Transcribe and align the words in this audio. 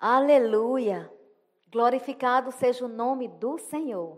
Aleluia! 0.00 1.12
Glorificado 1.72 2.52
seja 2.52 2.84
o 2.84 2.88
nome 2.88 3.26
do 3.26 3.58
Senhor. 3.58 4.16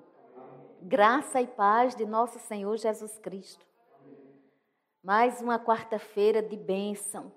Graça 0.83 1.40
e 1.40 1.46
paz 1.46 1.95
de 1.95 2.04
nosso 2.04 2.38
Senhor 2.38 2.76
Jesus 2.76 3.17
Cristo. 3.17 3.64
Mais 5.03 5.40
uma 5.40 5.58
quarta-feira 5.58 6.43
de 6.43 6.54
bênção. 6.54 7.32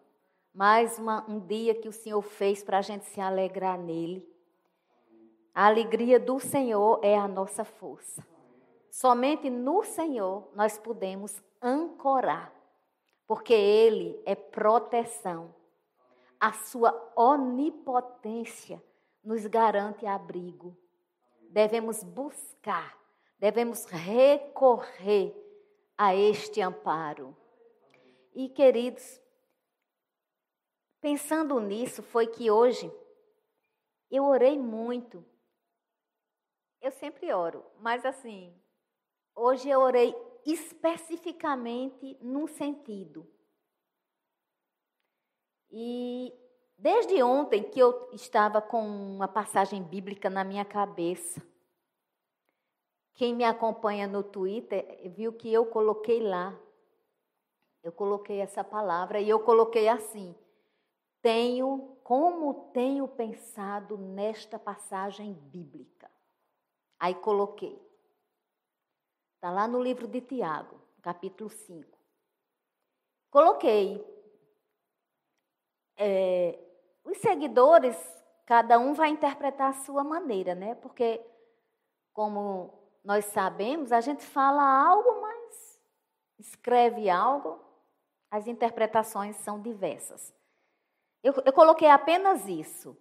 Mais 0.53 0.99
uma, 0.99 1.23
um 1.31 1.39
dia 1.39 1.73
que 1.73 1.87
o 1.87 1.93
Senhor 1.93 2.21
fez 2.21 2.61
para 2.61 2.79
a 2.79 2.81
gente 2.81 3.05
se 3.05 3.21
alegrar 3.21 3.79
nele. 3.79 4.27
A 5.55 5.67
alegria 5.67 6.19
do 6.19 6.37
Senhor 6.37 6.99
é 7.01 7.17
a 7.17 7.29
nossa 7.29 7.63
força. 7.63 8.27
Somente 8.91 9.49
no 9.49 9.83
Senhor 9.83 10.51
nós 10.53 10.77
podemos 10.77 11.41
ancorar, 11.61 12.53
porque 13.25 13.53
Ele 13.53 14.21
é 14.25 14.35
proteção. 14.35 15.62
A 16.43 16.51
sua 16.51 16.91
onipotência 17.15 18.83
nos 19.23 19.45
garante 19.45 20.05
abrigo. 20.05 20.77
Devemos 21.49 22.03
buscar, 22.03 22.99
devemos 23.39 23.85
recorrer 23.85 25.33
a 25.97 26.13
este 26.13 26.59
amparo. 26.59 27.33
E, 28.35 28.49
queridos, 28.49 29.21
pensando 30.99 31.57
nisso, 31.61 32.03
foi 32.03 32.27
que 32.27 32.51
hoje 32.51 32.91
eu 34.11 34.25
orei 34.25 34.59
muito. 34.59 35.25
Eu 36.81 36.91
sempre 36.91 37.31
oro, 37.31 37.63
mas 37.79 38.03
assim, 38.03 38.53
hoje 39.33 39.69
eu 39.69 39.79
orei 39.79 40.13
especificamente 40.45 42.17
num 42.19 42.47
sentido. 42.47 43.25
E 45.75 46.31
desde 46.77 47.23
ontem 47.23 47.63
que 47.63 47.79
eu 47.79 48.07
estava 48.13 48.61
com 48.61 48.85
uma 48.85 49.27
passagem 49.27 49.81
bíblica 49.81 50.29
na 50.29 50.43
minha 50.43 50.63
cabeça. 50.63 51.41
Quem 53.15 53.33
me 53.33 53.43
acompanha 53.43 54.07
no 54.07 54.21
Twitter 54.21 55.11
viu 55.15 55.33
que 55.33 55.51
eu 55.51 55.65
coloquei 55.65 56.21
lá. 56.21 56.55
Eu 57.81 57.91
coloquei 57.91 58.39
essa 58.39 58.63
palavra 58.63 59.19
e 59.19 59.27
eu 59.27 59.39
coloquei 59.39 59.87
assim: 59.87 60.35
tenho, 61.23 61.97
como 62.03 62.69
tenho 62.71 63.07
pensado 63.07 63.97
nesta 63.97 64.59
passagem 64.59 65.33
bíblica. 65.33 66.11
Aí 66.99 67.15
coloquei. 67.15 67.81
Está 69.35 69.49
lá 69.49 69.67
no 69.67 69.81
livro 69.81 70.07
de 70.07 70.21
Tiago, 70.21 70.79
capítulo 71.01 71.49
5. 71.49 71.97
Coloquei. 73.31 74.22
É, 75.97 76.59
os 77.03 77.17
seguidores, 77.17 77.95
cada 78.45 78.79
um 78.79 78.93
vai 78.93 79.09
interpretar 79.09 79.69
a 79.69 79.81
sua 79.81 80.03
maneira, 80.03 80.55
né? 80.55 80.75
Porque, 80.75 81.21
como 82.13 82.73
nós 83.03 83.25
sabemos, 83.25 83.91
a 83.91 84.01
gente 84.01 84.23
fala 84.23 84.63
algo, 84.63 85.21
mas 85.21 85.81
escreve 86.39 87.09
algo, 87.09 87.59
as 88.31 88.47
interpretações 88.47 89.35
são 89.37 89.61
diversas. 89.61 90.33
Eu, 91.21 91.33
eu 91.45 91.53
coloquei 91.53 91.87
apenas 91.87 92.47
isso. 92.47 92.97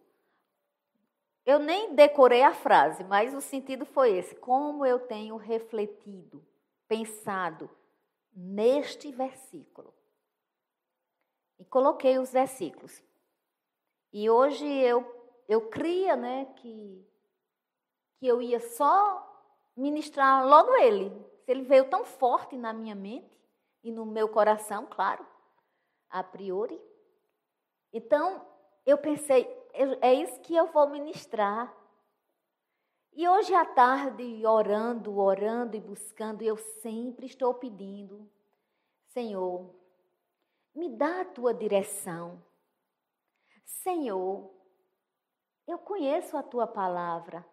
Eu 1.44 1.58
nem 1.58 1.94
decorei 1.94 2.42
a 2.42 2.54
frase, 2.54 3.02
mas 3.02 3.34
o 3.34 3.40
sentido 3.40 3.84
foi 3.84 4.16
esse. 4.16 4.34
Como 4.36 4.86
eu 4.86 5.00
tenho 5.00 5.36
refletido, 5.36 6.44
pensado 6.86 7.68
neste 8.34 9.10
versículo. 9.10 9.92
E 11.62 11.64
coloquei 11.66 12.18
os 12.18 12.32
versículos. 12.32 13.00
E 14.12 14.28
hoje 14.28 14.66
eu, 14.66 15.06
eu 15.48 15.68
cria 15.68 16.16
né, 16.16 16.46
que, 16.56 17.08
que 18.18 18.26
eu 18.26 18.42
ia 18.42 18.58
só 18.58 19.24
ministrar 19.76 20.44
logo 20.44 20.74
ele. 20.74 21.12
Ele 21.46 21.62
veio 21.62 21.88
tão 21.88 22.04
forte 22.04 22.56
na 22.56 22.72
minha 22.72 22.96
mente 22.96 23.40
e 23.84 23.92
no 23.92 24.04
meu 24.04 24.28
coração, 24.28 24.88
claro, 24.90 25.24
a 26.10 26.20
priori. 26.24 26.82
Então, 27.92 28.44
eu 28.84 28.98
pensei, 28.98 29.46
é 30.00 30.12
isso 30.14 30.40
que 30.40 30.56
eu 30.56 30.66
vou 30.66 30.88
ministrar. 30.88 31.72
E 33.12 33.28
hoje 33.28 33.54
à 33.54 33.64
tarde, 33.64 34.44
orando, 34.44 35.16
orando 35.16 35.76
e 35.76 35.80
buscando, 35.80 36.42
eu 36.42 36.56
sempre 36.56 37.26
estou 37.26 37.54
pedindo, 37.54 38.28
Senhor, 39.12 39.80
me 40.74 40.88
dá 40.88 41.20
a 41.20 41.24
tua 41.24 41.52
direção. 41.52 42.42
Senhor, 43.64 44.50
eu 45.66 45.78
conheço 45.78 46.36
a 46.36 46.42
tua 46.42 46.66
palavra, 46.66 47.46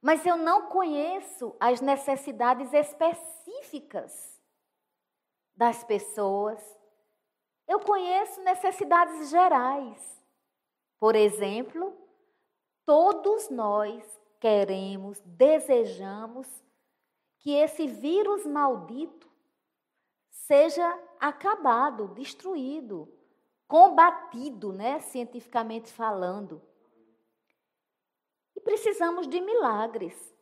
mas 0.00 0.24
eu 0.24 0.36
não 0.36 0.68
conheço 0.68 1.54
as 1.58 1.80
necessidades 1.80 2.72
específicas 2.72 4.40
das 5.56 5.82
pessoas. 5.84 6.60
Eu 7.66 7.80
conheço 7.80 8.40
necessidades 8.42 9.30
gerais. 9.30 10.22
Por 10.98 11.14
exemplo, 11.14 11.96
todos 12.86 13.50
nós 13.50 14.04
queremos, 14.40 15.20
desejamos 15.20 16.48
que 17.38 17.54
esse 17.54 17.86
vírus 17.86 18.46
maldito 18.46 19.28
seja 20.30 21.07
acabado, 21.20 22.08
destruído, 22.08 23.08
combatido, 23.66 24.72
né, 24.72 25.00
cientificamente 25.00 25.92
falando. 25.92 26.62
E 28.56 28.60
precisamos 28.60 29.28
de 29.28 29.40
milagres. 29.40 30.34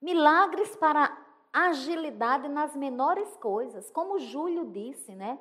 Milagres 0.00 0.74
para 0.76 1.16
agilidade 1.52 2.48
nas 2.48 2.74
menores 2.74 3.36
coisas, 3.36 3.90
como 3.90 4.14
o 4.14 4.18
Júlio 4.18 4.66
disse, 4.66 5.14
né? 5.14 5.38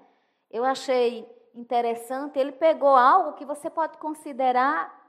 Eu 0.50 0.64
achei 0.64 1.28
interessante, 1.54 2.38
ele 2.38 2.52
pegou 2.52 2.96
algo 2.96 3.34
que 3.34 3.46
você 3.46 3.70
pode 3.70 3.98
considerar. 3.98 5.00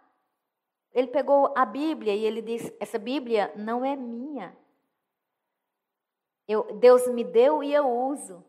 Ele 0.92 1.08
pegou 1.08 1.52
a 1.56 1.64
Bíblia 1.64 2.14
e 2.14 2.24
ele 2.24 2.42
disse: 2.42 2.74
Essa 2.78 2.98
Bíblia 2.98 3.52
não 3.56 3.84
é 3.84 3.96
minha. 3.96 4.56
Eu, 6.46 6.74
Deus 6.74 7.06
me 7.08 7.24
deu 7.24 7.62
e 7.62 7.72
eu 7.72 7.88
uso. 7.88 8.44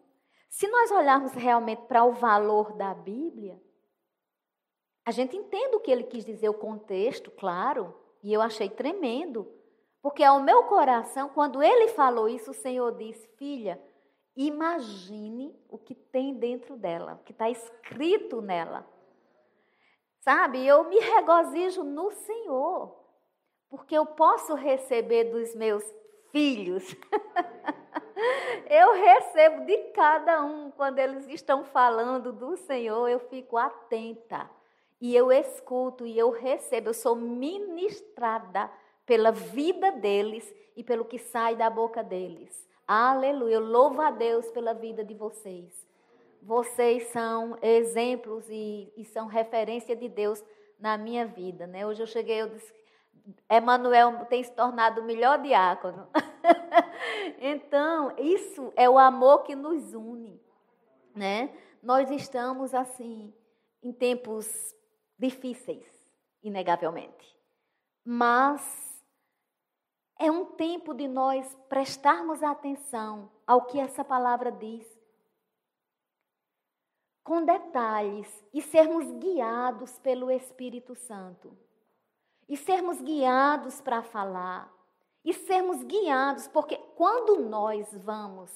Se 0.53 0.67
nós 0.67 0.91
olharmos 0.91 1.33
realmente 1.33 1.81
para 1.87 2.03
o 2.03 2.11
valor 2.11 2.73
da 2.73 2.93
Bíblia, 2.93 3.59
a 5.03 5.09
gente 5.09 5.35
entende 5.35 5.75
o 5.75 5.79
que 5.79 5.89
ele 5.89 6.03
quis 6.03 6.23
dizer, 6.23 6.47
o 6.47 6.53
contexto, 6.53 7.31
claro, 7.31 7.91
e 8.21 8.31
eu 8.31 8.39
achei 8.39 8.69
tremendo. 8.69 9.51
Porque 9.99 10.23
ao 10.23 10.39
meu 10.39 10.65
coração, 10.65 11.29
quando 11.29 11.63
ele 11.63 11.87
falou 11.87 12.29
isso, 12.29 12.51
o 12.51 12.53
Senhor 12.53 12.95
disse: 12.95 13.27
Filha, 13.35 13.81
Imagine 14.35 15.55
o 15.69 15.77
que 15.77 15.93
tem 15.93 16.33
dentro 16.33 16.75
dela, 16.75 17.13
o 17.13 17.23
que 17.23 17.31
está 17.31 17.49
escrito 17.49 18.41
nela. 18.41 18.87
Sabe, 20.21 20.65
eu 20.65 20.83
me 20.85 20.99
regozijo 20.99 21.83
no 21.83 22.11
Senhor, 22.11 22.95
porque 23.69 23.95
eu 23.95 24.05
posso 24.05 24.53
receber 24.53 25.25
dos 25.25 25.55
meus 25.55 25.83
filhos. 26.31 26.83
eu 28.69 28.93
recebo 28.93 29.65
de 29.65 29.77
cada 29.91 30.43
um, 30.43 30.71
quando 30.71 30.99
eles 30.99 31.27
estão 31.27 31.63
falando 31.63 32.31
do 32.31 32.55
Senhor, 32.57 33.07
eu 33.07 33.19
fico 33.19 33.57
atenta. 33.57 34.49
E 35.01 35.15
eu 35.15 35.31
escuto 35.31 36.05
e 36.05 36.17
eu 36.17 36.31
recebo, 36.31 36.89
eu 36.89 36.93
sou 36.93 37.15
ministrada 37.15 38.71
pela 39.05 39.31
vida 39.31 39.91
deles 39.91 40.53
e 40.75 40.83
pelo 40.83 41.05
que 41.05 41.17
sai 41.17 41.55
da 41.55 41.69
boca 41.69 42.01
deles. 42.01 42.67
Aleluia. 42.87 43.55
Eu 43.55 43.65
louvo 43.65 44.01
a 44.01 44.11
Deus 44.11 44.49
pela 44.51 44.73
vida 44.73 45.03
de 45.03 45.13
vocês. 45.13 45.85
Vocês 46.41 47.07
são 47.07 47.57
exemplos 47.61 48.45
e, 48.49 48.91
e 48.97 49.05
são 49.05 49.27
referência 49.27 49.95
de 49.95 50.09
Deus 50.09 50.43
na 50.79 50.97
minha 50.97 51.25
vida. 51.25 51.65
Né? 51.65 51.85
Hoje 51.85 52.03
eu 52.03 52.07
cheguei, 52.07 52.41
eu 52.41 52.49
disse, 52.49 52.73
Emanuel 53.49 54.25
tem 54.25 54.43
se 54.43 54.51
tornado 54.51 55.01
o 55.01 55.05
melhor 55.05 55.41
diácono. 55.41 56.07
então, 57.39 58.15
isso 58.17 58.71
é 58.75 58.89
o 58.89 58.97
amor 58.97 59.43
que 59.43 59.55
nos 59.55 59.93
une. 59.93 60.41
Né? 61.15 61.55
Nós 61.81 62.09
estamos, 62.09 62.73
assim, 62.73 63.33
em 63.81 63.91
tempos 63.91 64.75
difíceis, 65.17 65.85
inegavelmente. 66.41 67.37
Mas 68.03 68.93
é 70.17 70.31
um 70.31 70.45
tempo 70.45 70.93
de 70.93 71.07
nós 71.07 71.57
prestarmos 71.67 72.41
atenção 72.41 73.29
ao 73.45 73.65
que 73.65 73.79
essa 73.79 74.03
palavra 74.03 74.51
diz. 74.51 74.87
Com 77.23 77.43
detalhes 77.45 78.45
e 78.53 78.61
sermos 78.61 79.09
guiados 79.19 79.97
pelo 79.99 80.29
Espírito 80.29 80.95
Santo. 80.95 81.57
E 82.47 82.57
sermos 82.57 83.01
guiados 83.01 83.81
para 83.81 84.03
falar. 84.03 84.71
E 85.23 85.33
sermos 85.33 85.83
guiados, 85.83 86.47
porque 86.47 86.77
quando 86.95 87.37
nós 87.37 87.87
vamos. 87.97 88.51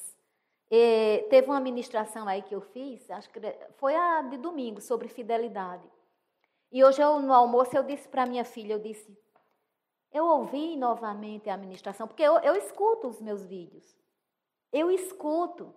Eh, 0.69 1.25
teve 1.29 1.47
uma 1.47 1.61
ministração 1.61 2.27
aí 2.27 2.41
que 2.41 2.53
eu 2.53 2.59
fiz, 2.59 3.09
acho 3.09 3.29
que 3.29 3.39
foi 3.77 3.95
a 3.95 4.21
de 4.23 4.35
domingo, 4.37 4.81
sobre 4.81 5.07
fidelidade. 5.07 5.87
E 6.69 6.83
hoje 6.83 7.01
eu, 7.01 7.19
no 7.19 7.33
almoço 7.33 7.75
eu 7.75 7.83
disse 7.83 8.07
para 8.07 8.25
minha 8.25 8.43
filha, 8.43 8.73
eu 8.73 8.79
disse, 8.79 9.17
eu 10.11 10.25
ouvi 10.25 10.75
novamente 10.75 11.49
a 11.49 11.55
ministração, 11.55 12.07
porque 12.07 12.23
eu, 12.23 12.37
eu 12.39 12.55
escuto 12.55 13.07
os 13.07 13.21
meus 13.21 13.45
vídeos. 13.45 13.95
Eu 14.71 14.91
escuto. 14.91 15.73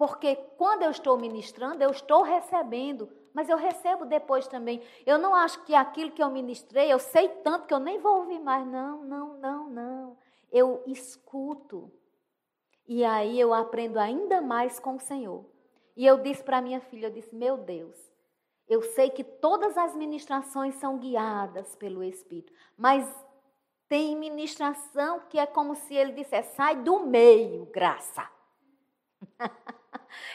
Porque 0.00 0.34
quando 0.56 0.82
eu 0.82 0.90
estou 0.90 1.18
ministrando, 1.18 1.84
eu 1.84 1.90
estou 1.90 2.22
recebendo, 2.22 3.06
mas 3.34 3.50
eu 3.50 3.58
recebo 3.58 4.06
depois 4.06 4.48
também. 4.48 4.80
Eu 5.04 5.18
não 5.18 5.34
acho 5.34 5.62
que 5.66 5.74
aquilo 5.74 6.10
que 6.10 6.22
eu 6.22 6.30
ministrei, 6.30 6.90
eu 6.90 6.98
sei 6.98 7.28
tanto 7.28 7.66
que 7.66 7.74
eu 7.74 7.78
nem 7.78 7.98
vou 7.98 8.20
ouvir 8.20 8.38
mais. 8.38 8.66
Não, 8.66 9.04
não, 9.04 9.36
não, 9.36 9.68
não. 9.68 10.16
Eu 10.50 10.82
escuto. 10.86 11.92
E 12.88 13.04
aí 13.04 13.38
eu 13.38 13.52
aprendo 13.52 13.98
ainda 13.98 14.40
mais 14.40 14.80
com 14.80 14.96
o 14.96 15.00
Senhor. 15.00 15.44
E 15.94 16.06
eu 16.06 16.16
disse 16.16 16.42
para 16.42 16.62
minha 16.62 16.80
filha, 16.80 17.08
eu 17.08 17.12
disse, 17.12 17.34
meu 17.34 17.58
Deus, 17.58 18.10
eu 18.66 18.80
sei 18.80 19.10
que 19.10 19.22
todas 19.22 19.76
as 19.76 19.94
ministrações 19.94 20.76
são 20.76 20.96
guiadas 20.96 21.76
pelo 21.76 22.02
Espírito, 22.02 22.54
mas 22.74 23.06
tem 23.86 24.16
ministração 24.16 25.20
que 25.28 25.38
é 25.38 25.44
como 25.44 25.74
se 25.74 25.94
ele 25.94 26.12
dissesse: 26.12 26.56
sai 26.56 26.76
do 26.76 27.00
meio, 27.00 27.66
graça. 27.66 28.26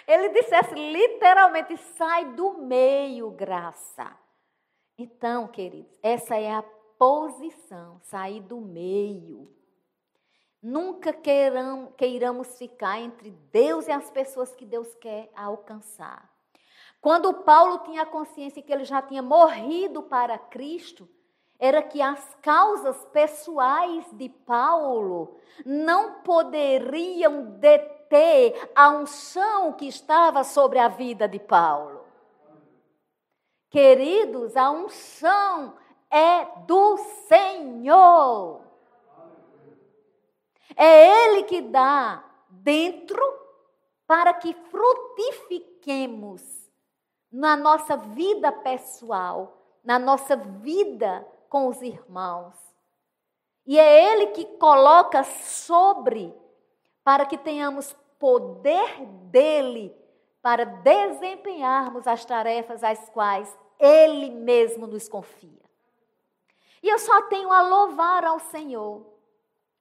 ele 0.08 0.30
dissesse 0.30 0.74
literalmente: 0.74 1.78
sai 1.78 2.34
do 2.34 2.60
meio, 2.60 3.32
graça. 3.32 4.16
Então, 4.98 5.48
queridos, 5.48 5.98
essa 6.02 6.36
é 6.36 6.52
a 6.52 6.64
posição, 6.98 8.00
sair 8.02 8.42
do 8.42 8.62
meio. 8.62 9.54
Nunca 10.62 11.14
queiram, 11.14 11.92
queiramos 11.98 12.58
ficar 12.58 13.00
entre 13.00 13.30
Deus 13.52 13.88
e 13.88 13.92
as 13.92 14.10
pessoas 14.10 14.56
que 14.56 14.66
Deus 14.66 14.96
quer 14.96 15.30
alcançar. 15.36 16.28
Quando 17.02 17.44
Paulo 17.44 17.80
tinha 17.80 18.06
consciência 18.06 18.64
que 18.64 18.74
ele 18.74 18.84
já 18.84 19.02
tinha 19.02 19.22
morrido 19.22 20.02
para 20.02 20.40
Cristo, 20.40 21.08
era 21.60 21.84
que 21.84 22.02
as 22.02 22.36
causas 22.42 23.06
pessoais 23.14 24.06
de 24.14 24.28
Paulo 24.28 25.40
não 25.66 26.22
poderiam 26.22 27.60
deter 27.60 27.95
a 28.76 28.90
unção 28.90 29.74
que 29.74 29.88
estava 29.88 30.44
sobre 30.44 30.80
a 30.80 30.88
vida 30.88 31.28
de 31.28 31.40
Paulo. 31.40 32.06
Queridos, 33.70 34.56
a 34.56 34.72
unção 34.72 35.76
é 36.10 36.46
do 36.66 36.98
Senhor. 37.28 38.62
É 40.76 41.26
Ele 41.26 41.44
que 41.44 41.62
dá 41.62 42.24
dentro 42.50 43.22
para 44.08 44.34
que 44.34 44.54
frutifiquemos 44.54 46.42
na 47.32 47.58
nossa 47.58 47.98
vida 47.98 48.52
pessoal, 48.52 49.58
na 49.84 50.00
nossa 50.00 50.36
vida 50.36 51.28
com 51.50 51.68
os 51.68 51.82
irmãos. 51.82 52.56
E 53.66 53.80
é 53.80 54.14
Ele 54.14 54.28
que 54.28 54.46
coloca 54.58 55.24
sobre, 55.24 56.32
para 57.04 57.26
que 57.26 57.38
tenhamos 57.38 57.96
poder 58.20 59.06
dele 59.30 59.96
para 60.42 60.64
desempenharmos 60.66 62.08
as 62.08 62.24
tarefas 62.24 62.84
às 62.84 63.10
quais 63.10 63.58
Ele 63.80 64.30
mesmo 64.30 64.88
nos 64.88 65.10
confia. 65.10 65.64
E 66.84 66.88
eu 66.88 67.00
só 67.00 67.24
tenho 67.24 67.52
a 67.52 67.62
louvar 67.62 68.24
ao 68.24 68.40
Senhor, 68.40 69.06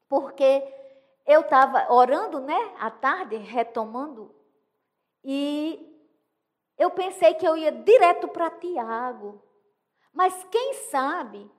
porque 0.09 0.63
eu 1.27 1.43
estava 1.43 1.93
orando, 1.93 2.41
né, 2.41 2.75
à 2.79 2.91
tarde, 2.91 3.37
retomando, 3.37 4.35
e 5.23 5.95
eu 6.77 6.91
pensei 6.91 7.35
que 7.35 7.47
eu 7.47 7.57
ia 7.57 7.73
direto 7.73 8.29
para 8.29 8.51
Tiago. 8.51 9.43
Mas 10.13 10.47
quem 10.51 10.75
sabe 10.91 11.51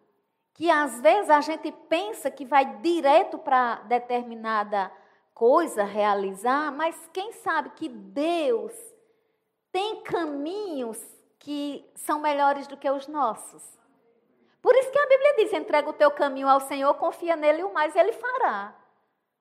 que 0.54 0.70
às 0.70 1.02
vezes 1.02 1.30
a 1.30 1.42
gente 1.42 1.72
pensa 1.72 2.32
que 2.32 2.46
vai 2.46 2.78
direto 2.78 3.38
para 3.38 3.76
determinada 3.82 4.92
coisa 5.36 5.84
realizar, 5.84 6.72
mas 6.72 7.10
quem 7.14 7.34
sabe 7.34 7.70
que 7.72 7.90
Deus 7.90 8.74
tem 9.72 10.02
caminhos 10.02 10.98
que 11.38 11.86
são 11.94 12.20
melhores 12.20 12.66
do 12.66 12.78
que 12.78 12.90
os 12.90 13.08
nossos. 13.08 13.62
Por 14.62 14.74
isso 14.76 14.90
que 14.90 14.98
a 14.98 15.08
Bíblia 15.08 15.36
diz: 15.36 15.54
entrega 15.54 15.90
o 15.90 15.94
teu 15.94 16.10
caminho 16.10 16.48
ao 16.48 16.62
Senhor, 16.62 16.94
confia 16.96 17.36
nele 17.36 17.64
o 17.64 17.74
mais 17.74 17.96
ele 17.96 18.14
fará. 18.14 18.74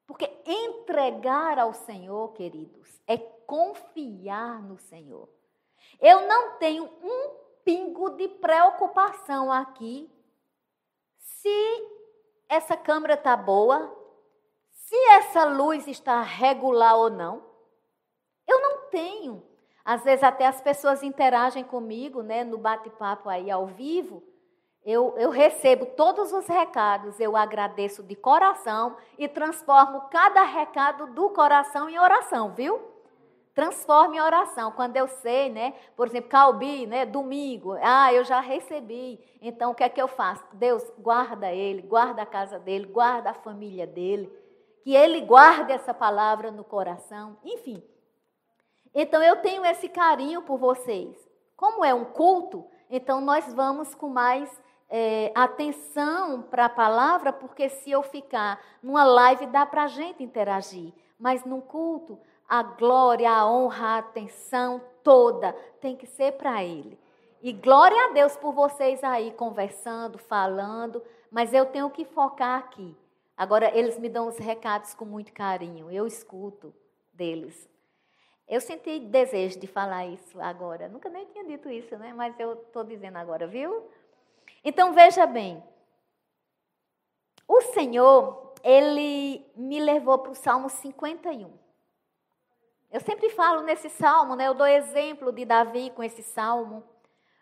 Porque 0.06 0.30
entregar 0.44 1.58
ao 1.58 1.72
Senhor, 1.72 2.32
queridos, 2.34 3.00
é 3.06 3.16
confiar 3.16 4.60
no 4.60 4.76
Senhor. 4.76 5.28
Eu 6.00 6.26
não 6.26 6.58
tenho 6.58 6.84
um 6.84 7.30
pingo 7.64 8.10
de 8.10 8.28
preocupação 8.28 9.50
aqui 9.50 10.10
se 11.18 11.88
essa 12.48 12.76
câmera 12.76 13.14
está 13.14 13.36
boa, 13.36 14.03
se 14.94 15.06
essa 15.10 15.44
luz 15.44 15.88
está 15.88 16.22
regular 16.22 16.96
ou 16.96 17.10
não. 17.10 17.42
Eu 18.46 18.60
não 18.60 18.90
tenho. 18.90 19.42
Às 19.84 20.04
vezes 20.04 20.22
até 20.22 20.46
as 20.46 20.60
pessoas 20.60 21.02
interagem 21.02 21.64
comigo, 21.64 22.22
né, 22.22 22.44
no 22.44 22.56
bate-papo 22.56 23.28
aí 23.28 23.50
ao 23.50 23.66
vivo. 23.66 24.22
Eu, 24.84 25.14
eu 25.18 25.30
recebo 25.30 25.86
todos 25.86 26.32
os 26.32 26.46
recados, 26.46 27.18
eu 27.18 27.36
agradeço 27.36 28.04
de 28.04 28.14
coração 28.14 28.96
e 29.18 29.26
transformo 29.26 30.02
cada 30.10 30.44
recado 30.44 31.08
do 31.08 31.30
coração 31.30 31.88
em 31.88 31.98
oração, 31.98 32.52
viu? 32.54 32.80
Transforme 33.52 34.18
em 34.18 34.20
oração. 34.20 34.70
Quando 34.72 34.96
eu 34.96 35.08
sei, 35.08 35.48
né? 35.48 35.74
Por 35.96 36.06
exemplo, 36.06 36.30
Calbi, 36.30 36.86
né? 36.86 37.04
Domingo. 37.06 37.76
Ah, 37.80 38.12
eu 38.12 38.24
já 38.24 38.40
recebi. 38.40 39.18
Então, 39.40 39.72
o 39.72 39.74
que 39.74 39.82
é 39.82 39.88
que 39.88 40.00
eu 40.00 40.08
faço? 40.08 40.44
Deus, 40.52 40.84
guarda 40.98 41.52
ele, 41.52 41.82
guarda 41.82 42.22
a 42.22 42.26
casa 42.26 42.58
dele, 42.58 42.86
guarda 42.86 43.30
a 43.30 43.34
família 43.34 43.86
dele. 43.86 44.43
Que 44.84 44.94
ele 44.94 45.22
guarde 45.22 45.72
essa 45.72 45.92
palavra 45.92 46.52
no 46.52 46.62
coração. 46.62 47.38
Enfim. 47.42 47.82
Então, 48.94 49.20
eu 49.22 49.42
tenho 49.42 49.64
esse 49.64 49.88
carinho 49.88 50.42
por 50.42 50.58
vocês. 50.58 51.16
Como 51.56 51.84
é 51.84 51.92
um 51.92 52.04
culto, 52.04 52.64
então 52.90 53.20
nós 53.20 53.52
vamos 53.52 53.94
com 53.94 54.08
mais 54.08 54.48
é, 54.90 55.32
atenção 55.34 56.42
para 56.42 56.66
a 56.66 56.68
palavra, 56.68 57.32
porque 57.32 57.68
se 57.68 57.90
eu 57.90 58.02
ficar 58.02 58.60
numa 58.82 59.02
live, 59.02 59.46
dá 59.46 59.64
para 59.64 59.84
a 59.84 59.88
gente 59.88 60.22
interagir. 60.22 60.92
Mas 61.18 61.44
num 61.44 61.60
culto, 61.60 62.18
a 62.48 62.62
glória, 62.62 63.30
a 63.30 63.50
honra, 63.50 63.86
a 63.86 63.98
atenção 63.98 64.80
toda 65.02 65.52
tem 65.80 65.96
que 65.96 66.06
ser 66.06 66.32
para 66.32 66.62
Ele. 66.62 66.98
E 67.42 67.52
glória 67.52 68.04
a 68.04 68.12
Deus 68.12 68.36
por 68.36 68.52
vocês 68.52 69.02
aí 69.02 69.32
conversando, 69.32 70.18
falando, 70.18 71.02
mas 71.30 71.52
eu 71.52 71.66
tenho 71.66 71.90
que 71.90 72.04
focar 72.04 72.58
aqui. 72.58 72.96
Agora, 73.36 73.76
eles 73.76 73.98
me 73.98 74.08
dão 74.08 74.28
os 74.28 74.38
recados 74.38 74.94
com 74.94 75.04
muito 75.04 75.32
carinho, 75.32 75.90
eu 75.90 76.06
escuto 76.06 76.74
deles. 77.12 77.68
Eu 78.46 78.60
senti 78.60 79.00
desejo 79.00 79.58
de 79.58 79.66
falar 79.66 80.06
isso 80.06 80.40
agora. 80.40 80.88
Nunca 80.88 81.08
nem 81.08 81.24
tinha 81.26 81.44
dito 81.44 81.68
isso, 81.70 81.96
né? 81.96 82.12
Mas 82.12 82.38
eu 82.38 82.52
estou 82.52 82.84
dizendo 82.84 83.16
agora, 83.16 83.46
viu? 83.46 83.88
Então, 84.62 84.92
veja 84.92 85.26
bem. 85.26 85.62
O 87.48 87.60
Senhor, 87.62 88.52
Ele 88.62 89.44
me 89.56 89.80
levou 89.80 90.18
para 90.18 90.32
o 90.32 90.34
Salmo 90.34 90.68
51. 90.68 91.50
Eu 92.90 93.00
sempre 93.00 93.28
falo 93.30 93.62
nesse 93.62 93.90
salmo, 93.90 94.36
né? 94.36 94.46
Eu 94.46 94.54
dou 94.54 94.66
exemplo 94.66 95.32
de 95.32 95.44
Davi 95.44 95.90
com 95.90 96.02
esse 96.02 96.22
salmo. 96.22 96.84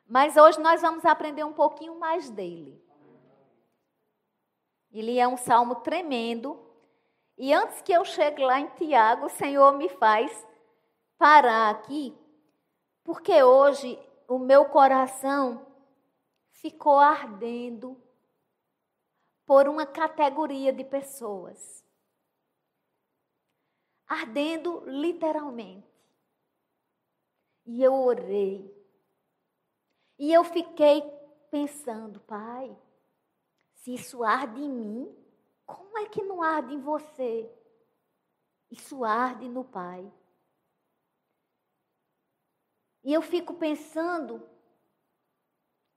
Mas 0.06 0.36
hoje 0.36 0.60
nós 0.60 0.80
vamos 0.80 1.04
aprender 1.04 1.44
um 1.44 1.52
pouquinho 1.52 1.98
mais 1.98 2.30
dele. 2.30 2.81
Ele 4.92 5.18
é 5.18 5.26
um 5.26 5.36
salmo 5.36 5.76
tremendo. 5.76 6.60
E 7.38 7.52
antes 7.52 7.80
que 7.82 7.92
eu 7.92 8.04
chegue 8.04 8.44
lá 8.44 8.60
em 8.60 8.68
Tiago, 8.70 9.26
o 9.26 9.30
Senhor 9.30 9.72
me 9.76 9.88
faz 9.88 10.46
parar 11.16 11.70
aqui, 11.70 12.16
porque 13.04 13.42
hoje 13.42 13.98
o 14.28 14.38
meu 14.38 14.66
coração 14.66 15.66
ficou 16.50 16.98
ardendo 16.98 17.96
por 19.46 19.68
uma 19.68 19.86
categoria 19.86 20.72
de 20.72 20.84
pessoas 20.84 21.82
ardendo 24.12 24.82
literalmente. 24.86 25.88
E 27.64 27.82
eu 27.82 27.94
orei. 27.94 28.70
E 30.18 30.32
eu 30.32 30.44
fiquei 30.44 31.00
pensando, 31.50 32.20
pai, 32.20 32.76
se 33.82 33.94
isso 33.94 34.22
arde 34.22 34.60
em 34.60 34.70
mim, 34.70 35.16
como 35.66 35.98
é 35.98 36.06
que 36.08 36.22
não 36.22 36.40
arde 36.40 36.72
em 36.72 36.80
você? 36.80 37.52
Isso 38.70 39.04
arde 39.04 39.48
no 39.48 39.64
pai. 39.64 40.08
E 43.02 43.12
eu 43.12 43.20
fico 43.20 43.54
pensando 43.54 44.48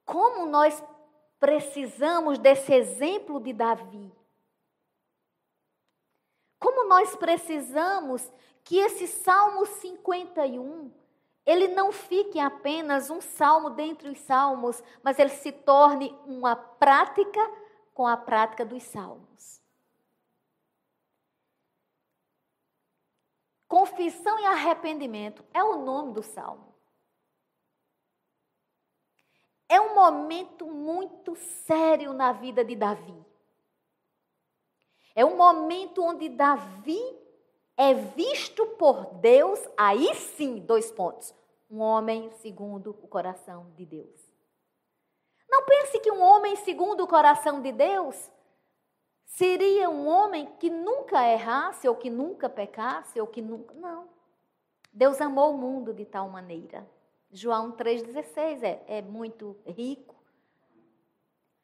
como 0.04 0.48
nós 0.48 0.84
precisamos 1.39 2.39
desse 2.39 2.74
exemplo 2.74 3.39
de 3.39 3.54
Davi. 3.54 4.12
Como 6.60 6.88
nós 6.88 7.15
precisamos 7.15 8.32
que 8.63 8.80
esse 8.80 9.06
Salmo 9.06 9.63
51 9.63 10.92
ele 11.46 11.68
não 11.68 11.92
fique 11.92 12.39
apenas 12.39 13.12
um 13.12 13.22
salmo 13.22 13.70
dentre 13.70 14.10
os 14.10 14.18
salmos, 14.22 14.82
mas 15.04 15.20
ele 15.20 15.30
se 15.30 15.51
torne 15.51 16.18
uma 16.25 16.56
prática 16.56 17.39
com 17.96 18.06
a 18.06 18.18
prática 18.18 18.66
dos 18.66 18.84
salmos. 18.84 19.62
Confissão 23.68 24.38
e 24.38 24.46
arrependimento 24.46 25.44
é 25.54 25.64
o 25.64 25.78
nome 25.78 26.14
do 26.14 26.22
salmo. 26.22 26.75
É 29.68 29.80
um 29.80 29.96
momento 29.96 30.68
muito 30.68 31.36
sério 31.36 32.14
na 32.14 32.34
vida 32.34 32.64
de 32.64 32.75
Davi. 32.75 33.25
É 35.16 35.25
um 35.25 35.38
momento 35.38 36.04
onde 36.04 36.28
Davi 36.28 37.02
é 37.78 37.94
visto 37.94 38.66
por 38.78 39.06
Deus, 39.16 39.60
aí 39.78 40.14
sim, 40.16 40.60
dois 40.60 40.92
pontos. 40.92 41.34
Um 41.70 41.80
homem 41.80 42.30
segundo 42.42 42.92
o 43.02 43.08
coração 43.08 43.72
de 43.75 43.86
Deus. 43.86 44.25
Não 45.56 45.64
pense 45.64 46.00
que 46.00 46.12
um 46.12 46.22
homem 46.22 46.58
segundo 46.58 47.06
o 47.06 47.08
coração 47.08 47.62
de 47.62 47.72
Deus 47.72 48.30
seria 49.24 49.90
um 49.90 50.06
homem 50.06 50.48
que 50.60 50.70
nunca 50.70 51.26
errasse, 51.26 51.88
ou 51.88 51.96
que 51.96 52.10
nunca 52.10 52.50
pecasse, 52.50 53.22
ou 53.22 53.26
que 53.26 53.42
nunca. 53.42 53.74
Não. 53.76 54.10
Deus 54.92 55.22
amou 55.22 55.54
o 55.54 55.58
mundo 55.58 55.94
de 55.94 56.04
tal 56.04 56.28
maneira. 56.28 56.86
João 57.32 57.72
3,16 57.72 58.64
é, 58.64 58.84
é 58.98 59.02
muito 59.02 59.56
rico. 59.66 60.14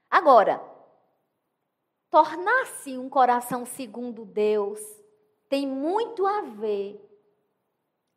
Agora, 0.10 0.63
tornar-se 2.10 2.98
um 2.98 3.10
coração 3.10 3.65
segundo 3.65 4.24
Deus 4.24 4.79
tem 5.50 5.67
muito 5.67 6.25
a 6.25 6.39
ver 6.39 6.98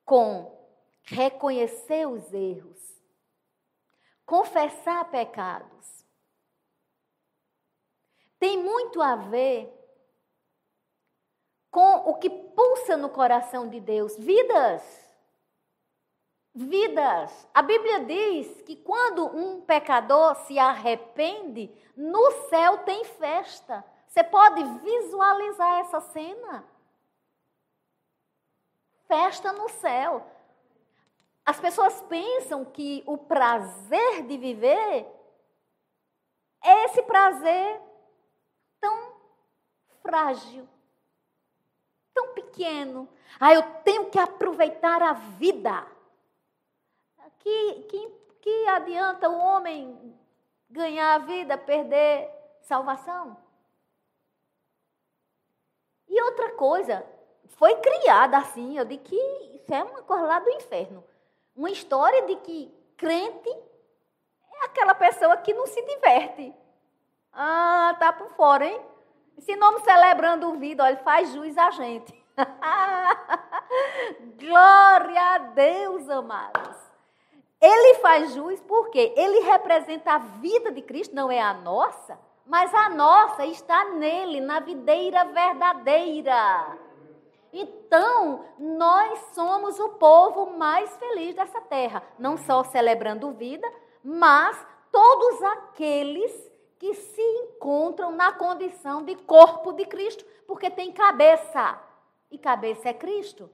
com 0.05 0.57
reconhecer 1.03 2.07
os 2.07 2.33
erros, 2.33 2.94
confessar 4.27 5.05
pecados. 5.11 6.05
Tem 8.39 8.63
muito 8.63 9.01
a 9.01 9.17
ver 9.17 9.73
com 11.71 12.11
o 12.11 12.15
que 12.15 12.31
pulsa 12.31 12.97
no 12.97 13.09
coração 13.09 13.69
de 13.69 13.81
Deus, 13.81 14.17
vidas 14.17 15.05
vidas. 16.55 17.49
A 17.53 17.61
Bíblia 17.63 18.05
diz 18.05 18.63
que 18.63 18.77
quando 18.77 19.27
um 19.27 19.61
pecador 19.61 20.37
se 20.47 20.59
arrepende, 20.59 21.71
no 21.97 22.31
céu 22.49 22.79
tem 22.79 23.05
festa. 23.05 23.85
Você 24.07 24.23
pode 24.23 24.63
visualizar 24.63 25.81
essa 25.81 26.01
cena? 26.01 26.65
Festa 29.09 29.53
no 29.53 29.69
céu. 29.69 30.25
As 31.45 31.61
pessoas 31.61 32.01
pensam 32.03 32.65
que 32.65 33.03
o 33.07 33.19
prazer 33.19 34.27
de 34.27 34.39
viver 34.39 35.07
é 36.63 36.85
esse 36.87 37.03
prazer 37.03 37.81
tão 38.81 39.13
frágil, 40.01 40.67
tão 42.15 42.33
pequeno. 42.33 43.07
Ah, 43.39 43.53
eu 43.53 43.63
tenho 43.83 44.11
que 44.11 44.19
aproveitar 44.19 45.03
a 45.03 45.13
vida. 45.13 45.87
Que, 47.41 47.83
que, 47.91 48.09
que 48.41 48.69
adianta 48.69 49.29
o 49.29 49.37
homem 49.37 50.19
ganhar 50.71 51.15
a 51.15 51.19
vida, 51.19 51.59
perder 51.59 52.31
salvação? 52.63 53.37
E 56.09 56.23
outra 56.23 56.53
coisa, 56.53 57.05
foi 57.49 57.77
criada 57.77 58.39
assim, 58.39 58.79
eu 58.79 58.85
digo 58.87 59.05
que 59.05 59.17
isso 59.17 59.75
é 59.75 59.83
uma 59.83 60.03
coisa 60.03 60.25
lá 60.25 60.41
do 60.41 60.49
inferno. 60.49 61.05
Uma 61.57 61.71
história 61.71 62.23
de 62.23 62.37
que 62.37 62.73
crente 62.97 63.49
é 63.49 64.67
aquela 64.67 64.95
pessoa 64.95 65.37
que 65.37 65.55
não 65.55 65.67
se 65.67 65.81
diverte. 65.83 66.55
Ah, 67.33 67.97
tá 67.99 68.13
por 68.13 68.31
fora, 68.31 68.67
hein? 68.67 68.81
Se 69.39 69.57
não 69.57 69.81
celebrando 69.81 70.49
o 70.49 70.59
vida, 70.59 70.85
olha, 70.85 70.97
faz 70.99 71.33
juiz 71.33 71.57
a 71.59 71.71
gente. 71.71 72.25
Glória 74.39 75.35
a 75.35 75.39
Deus, 75.39 76.09
amados. 76.09 76.77
Ele 77.61 77.95
faz 77.95 78.35
jus 78.35 78.61
porque 78.61 79.13
ele 79.17 79.41
representa 79.41 80.13
a 80.13 80.19
vida 80.19 80.71
de 80.71 80.83
Cristo, 80.83 81.15
não 81.15 81.31
é 81.31 81.41
a 81.41 81.55
nossa, 81.55 82.19
mas 82.45 82.73
a 82.75 82.91
nossa 82.91 83.47
está 83.47 83.87
nele, 83.87 84.41
na 84.41 84.61
videira 84.61 85.25
verdadeira. 85.25 86.77
Então, 87.57 88.45
nós 88.59 89.17
somos 89.33 89.79
o 89.79 89.91
povo 89.91 90.59
mais 90.59 90.97
feliz 90.97 91.37
dessa 91.37 91.61
terra, 91.61 92.03
não 92.19 92.37
só 92.37 92.65
celebrando 92.65 93.31
vida, 93.31 93.73
mas 94.03 94.67
todos 94.91 95.41
aqueles 95.41 96.53
que 96.81 96.93
se 96.95 97.23
encontram 97.23 98.11
na 98.11 98.33
condição 98.33 99.05
de 99.05 99.15
corpo 99.15 99.73
de 99.73 99.87
Cristo, 99.87 100.25
porque 100.49 100.69
tem 100.69 100.91
cabeça, 100.91 101.81
e 102.29 102.37
cabeça 102.37 102.89
é 102.89 102.93
Cristo. 102.93 103.49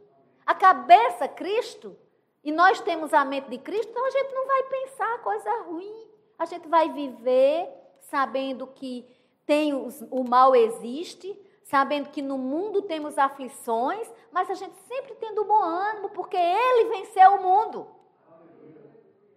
A 0.47 0.55
cabeça, 0.55 1.29
Cristo, 1.29 1.95
e 2.43 2.51
nós 2.51 2.81
temos 2.81 3.13
a 3.13 3.23
mente 3.23 3.51
de 3.51 3.59
Cristo, 3.59 3.91
então 3.91 4.07
a 4.07 4.11
gente 4.11 4.33
não 4.33 4.47
vai 4.47 4.63
pensar 4.63 5.23
coisa 5.23 5.63
ruim. 5.65 6.09
A 6.39 6.47
gente 6.47 6.67
vai 6.69 6.89
viver 6.89 7.69
sabendo 8.01 8.67
que 8.67 9.07
tem 9.45 9.75
os, 9.75 10.01
o 10.11 10.25
mal 10.25 10.57
existe, 10.57 11.39
sabendo 11.71 12.11
que 12.11 12.21
no 12.21 12.37
mundo 12.37 12.83
temos 12.83 13.17
aflições, 13.17 14.13
mas 14.33 14.51
a 14.51 14.55
gente 14.55 14.77
sempre 14.89 15.15
tendo 15.15 15.45
bom 15.45 15.63
ânimo, 15.63 16.09
porque 16.11 16.37
Ele 16.37 16.89
venceu 16.89 17.37
o 17.37 17.43
mundo. 17.43 17.87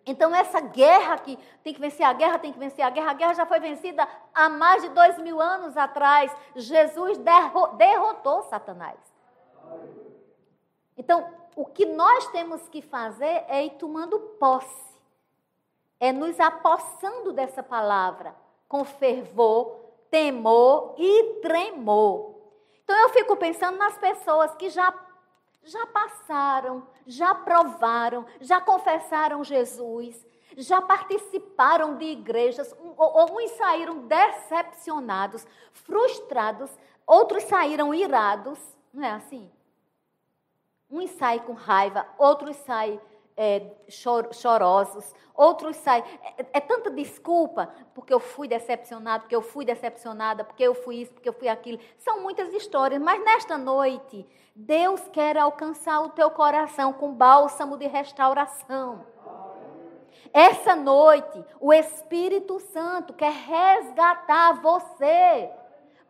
Então, 0.03 0.35
essa 0.35 0.59
guerra 0.59 1.17
que 1.19 1.37
tem 1.63 1.73
que 1.73 1.79
vencer 1.79 2.03
a 2.03 2.11
guerra, 2.11 2.39
tem 2.39 2.51
que 2.51 2.57
vencer 2.57 2.83
a 2.83 2.89
guerra, 2.89 3.11
a 3.11 3.13
guerra 3.13 3.33
já 3.35 3.45
foi 3.45 3.59
vencida 3.59 4.05
há 4.33 4.49
mais 4.49 4.81
de 4.81 4.89
dois 4.89 5.17
mil 5.19 5.39
anos 5.39 5.77
atrás. 5.77 6.35
Jesus 6.55 7.19
derrotou 7.77 8.41
Satanás. 8.43 8.97
Então, 10.97 11.31
o 11.55 11.65
que 11.65 11.85
nós 11.85 12.27
temos 12.31 12.67
que 12.67 12.81
fazer 12.81 13.45
é 13.47 13.63
ir 13.63 13.75
tomando 13.75 14.19
posse, 14.39 14.99
é 15.99 16.11
nos 16.11 16.39
apossando 16.39 17.31
dessa 17.31 17.61
palavra 17.61 18.35
com 18.67 18.83
fervor, 18.83 19.82
temor 20.13 20.93
e 20.95 21.39
tremor. 21.41 22.35
Então 22.83 22.95
eu 22.95 23.09
fico 23.09 23.35
pensando 23.35 23.79
nas 23.79 23.97
pessoas 23.97 24.53
que 24.53 24.69
já 24.69 24.93
já 25.63 25.87
passaram, 25.87 26.85
já 27.07 27.33
provaram, 27.33 28.25
já 28.41 28.59
confessaram 28.61 29.43
Jesus, 29.45 30.23
já 30.57 30.81
participaram 30.81 31.95
de 31.95 32.03
igrejas, 32.03 32.75
ou 32.97 33.39
uns 33.39 33.51
saíram 33.51 34.05
decepcionados, 34.05 35.47
frustrados, 35.71 36.69
outros 37.07 37.45
saíram 37.45 37.93
irados, 37.95 38.59
não 38.93 39.05
é 39.05 39.11
assim? 39.13 39.49
Uns 40.91 41.09
saem 41.11 41.39
com 41.39 41.53
raiva, 41.53 42.05
outros 42.19 42.57
saem 42.57 42.99
é, 43.35 43.63
chor, 43.89 44.33
chorosos, 44.33 45.13
outros 45.33 45.75
saem. 45.77 46.03
É, 46.37 46.45
é, 46.53 46.59
tanta 46.59 46.89
desculpa, 46.91 47.69
porque 47.93 48.13
eu 48.13 48.19
fui 48.19 48.47
decepcionado, 48.47 49.23
porque 49.23 49.35
eu 49.35 49.41
fui 49.41 49.65
decepcionada, 49.65 50.43
porque 50.43 50.63
eu 50.63 50.75
fui 50.75 50.97
isso, 50.97 51.13
porque 51.13 51.29
eu 51.29 51.33
fui 51.33 51.47
aquilo. 51.47 51.79
São 51.97 52.21
muitas 52.21 52.53
histórias, 52.53 53.01
mas 53.01 53.23
nesta 53.23 53.57
noite, 53.57 54.25
Deus 54.55 55.01
quer 55.11 55.37
alcançar 55.37 56.01
o 56.01 56.09
teu 56.09 56.29
coração 56.29 56.93
com 56.93 57.13
bálsamo 57.13 57.77
de 57.77 57.87
restauração. 57.87 59.05
Essa 60.31 60.75
noite, 60.75 61.43
o 61.59 61.71
Espírito 61.71 62.59
Santo 62.59 63.13
quer 63.13 63.31
resgatar 63.31 64.61
você 64.61 65.49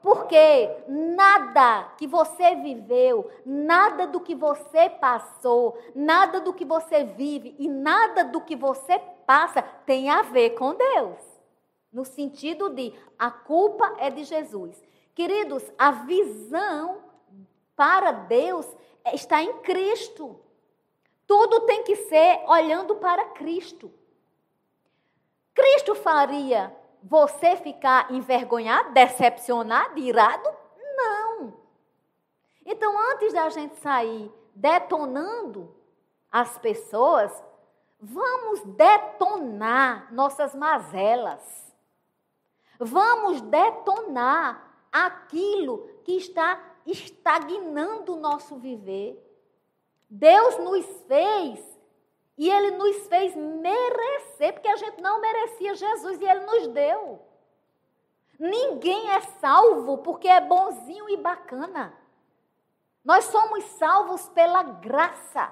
porque 0.03 0.83
nada 0.86 1.93
que 1.98 2.05
você 2.05 2.55
viveu, 2.55 3.31
nada 3.45 4.05
do 4.05 4.19
que 4.19 4.36
você 4.36 4.89
passou, 4.89 5.77
nada 5.95 6.41
do 6.41 6.53
que 6.53 6.65
você 6.65 7.05
vive 7.05 7.55
e 7.57 7.69
nada 7.69 8.25
do 8.25 8.41
que 8.41 8.53
você 8.53 9.00
passa 9.25 9.62
tem 9.62 10.10
a 10.10 10.22
ver 10.24 10.51
com 10.51 10.75
Deus. 10.75 11.22
No 11.89 12.03
sentido 12.03 12.69
de 12.72 12.93
a 13.17 13.31
culpa 13.31 13.95
é 13.98 14.10
de 14.10 14.25
Jesus. 14.25 14.77
Queridos, 15.15 15.63
a 15.77 15.91
visão 15.91 16.98
para 17.74 18.12
Deus 18.12 18.67
está 19.13 19.41
em 19.41 19.53
Cristo. 19.60 20.38
Tudo 21.25 21.62
tem 21.62 21.81
que 21.83 21.95
ser 21.95 22.43
olhando 22.45 22.95
para 22.95 23.24
Cristo. 23.29 23.89
Cristo 25.53 25.95
faria 25.95 26.75
você 27.03 27.57
ficar 27.57 28.12
envergonhado, 28.12 28.93
decepcionado, 28.93 30.00
irado? 30.00 30.50
Não. 30.95 31.53
Então, 32.65 32.98
antes 33.12 33.33
da 33.33 33.50
gente 33.50 33.75
sair 33.81 34.31
detonando 34.55 35.75
as 36.31 36.57
pessoas, 36.57 37.31
vamos 38.00 38.62
detonar 38.63 40.13
nossas 40.13 40.55
mazelas. 40.55 41.74
Vamos 42.79 43.41
detonar 43.41 44.88
aquilo 44.91 45.89
que 46.03 46.13
está 46.13 46.62
estagnando 46.86 48.13
o 48.13 48.19
nosso 48.19 48.57
viver. 48.57 49.19
Deus 50.10 50.57
nos 50.60 50.86
fez 51.07 51.73
E 52.38 52.50
ele 52.50 52.72
nos 52.72 53.08
fez 53.08 53.36
merecer, 53.36 54.54
porque 54.54 54.68
a 54.68 54.75
gente 54.75 55.02
não 55.02 55.22
merecia 55.22 55.75
Jesus 55.75 56.20
e 56.20 56.25
ele 56.25 56.46
nos 56.46 56.68
deu. 56.68 57.22
Ninguém 58.40 59.12
é 59.12 59.22
salvo 59.22 60.00
porque 60.00 60.28
é 60.28 60.42
bonzinho 60.42 61.08
e 61.10 61.18
bacana. 61.18 61.94
Nós 63.04 63.25
somos 63.25 63.63
salvos 63.63 64.28
pela 64.30 64.63
graça. 64.63 65.52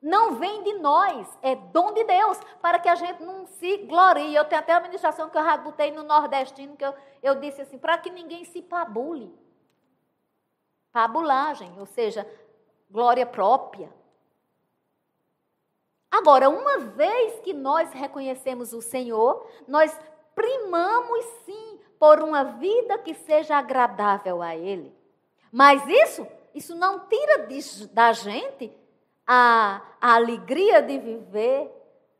Não 0.00 0.34
vem 0.34 0.64
de 0.64 0.74
nós, 0.74 1.38
é 1.40 1.54
dom 1.54 1.92
de 1.92 2.02
Deus, 2.02 2.38
para 2.60 2.80
que 2.80 2.88
a 2.88 2.96
gente 2.96 3.22
não 3.22 3.46
se 3.46 3.78
glorie. 3.78 4.34
Eu 4.34 4.44
tenho 4.44 4.60
até 4.60 4.72
a 4.72 4.78
administração 4.78 5.30
que 5.30 5.38
eu 5.38 5.42
rabutei 5.42 5.92
no 5.92 6.02
nordestino, 6.02 6.76
que 6.76 6.84
eu, 6.84 6.92
eu 7.22 7.36
disse 7.36 7.62
assim, 7.62 7.78
para 7.78 7.96
que 7.98 8.10
ninguém 8.10 8.44
se 8.44 8.60
pabule. 8.60 9.32
Pabulagem, 10.92 11.72
ou 11.78 11.86
seja, 11.86 12.28
glória 12.90 13.24
própria. 13.24 13.92
Agora, 16.12 16.50
uma 16.50 16.78
vez 16.78 17.40
que 17.40 17.54
nós 17.54 17.90
reconhecemos 17.94 18.74
o 18.74 18.82
Senhor, 18.82 19.48
nós 19.66 19.98
primamos 20.34 21.24
sim 21.46 21.80
por 21.98 22.20
uma 22.20 22.44
vida 22.44 22.98
que 22.98 23.14
seja 23.14 23.56
agradável 23.56 24.42
a 24.42 24.54
Ele. 24.54 24.94
Mas 25.50 25.82
isso, 25.88 26.26
isso 26.54 26.74
não 26.76 27.08
tira 27.08 27.46
de, 27.46 27.86
da 27.86 28.12
gente 28.12 28.70
a, 29.26 29.80
a, 29.98 30.14
alegria 30.16 30.82
de 30.82 30.98
viver, 30.98 31.70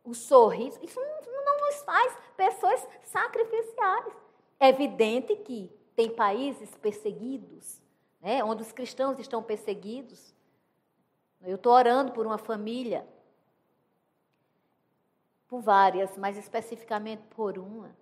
o 0.03 0.15
sorriso. 0.15 0.79
Isso 0.83 0.99
não, 0.99 1.45
não 1.45 1.61
nos 1.67 1.83
faz 1.83 2.17
pessoas 2.35 2.89
sacrificiais. 3.03 4.15
É 4.59 4.71
evidente 4.71 5.37
que 5.37 5.71
tem 5.95 6.09
países 6.09 6.75
perseguidos, 6.77 7.79
né, 8.23 8.43
onde 8.43 8.63
os 8.63 8.73
cristãos 8.73 9.19
estão 9.19 9.43
perseguidos. 9.43 10.35
Eu 11.43 11.57
estou 11.57 11.75
orando 11.75 12.13
por 12.13 12.27
uma 12.27 12.39
família 12.39 13.07
por 15.52 15.61
várias, 15.61 16.16
mas 16.16 16.38
especificamente 16.38 17.23
por 17.37 17.59
uma. 17.59 17.94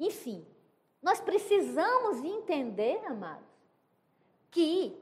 Enfim, 0.00 0.46
nós 1.02 1.20
precisamos 1.20 2.24
entender, 2.24 3.04
amados, 3.04 3.46
que 4.50 4.98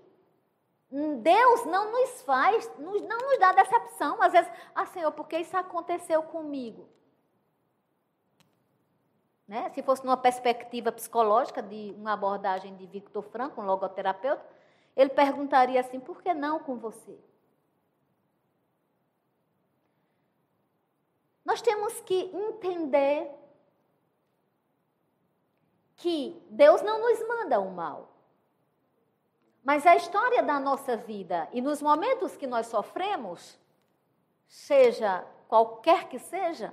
Deus 0.91 1.65
não 1.67 1.93
nos 1.93 2.21
faz, 2.23 2.69
não 2.81 2.99
nos 2.99 3.39
dá 3.39 3.53
decepção. 3.53 4.21
Às 4.21 4.33
vezes, 4.33 4.51
ah, 4.75 4.87
Senhor, 4.87 5.13
por 5.13 5.29
que 5.29 5.39
isso 5.39 5.57
aconteceu 5.57 6.21
comigo? 6.25 6.89
Né? 9.47 9.71
Se 9.71 9.85
fosse 9.85 10.05
numa 10.05 10.17
perspectiva 10.17 10.91
psicológica, 10.91 11.63
de 11.63 11.95
uma 11.97 12.15
abordagem 12.15 12.75
de 12.75 12.87
Victor 12.89 13.23
Franco, 13.23 13.61
um 13.61 13.65
logoterapeuta, 13.65 14.45
ele 14.97 15.11
perguntaria 15.11 15.79
assim: 15.79 16.01
por 16.01 16.21
que 16.23 16.35
não 16.35 16.59
com 16.59 16.77
você? 16.77 17.17
Nós 21.53 21.61
temos 21.61 22.01
que 22.01 22.31
entender 22.33 23.31
que 25.97 26.43
Deus 26.49 26.81
não 26.81 26.99
nos 26.99 27.29
manda 27.29 27.61
o 27.61 27.71
mal. 27.71 28.09
Mas 29.63 29.87
a 29.87 29.95
história 29.95 30.43
da 30.43 30.59
nossa 30.59 30.97
vida 30.97 31.47
e 31.53 31.61
nos 31.61 31.83
momentos 31.83 32.39
que 32.39 32.47
nós 32.47 32.69
sofremos, 32.69 33.61
seja 34.49 35.27
qualquer 35.47 36.09
que 36.09 36.19
seja, 36.19 36.73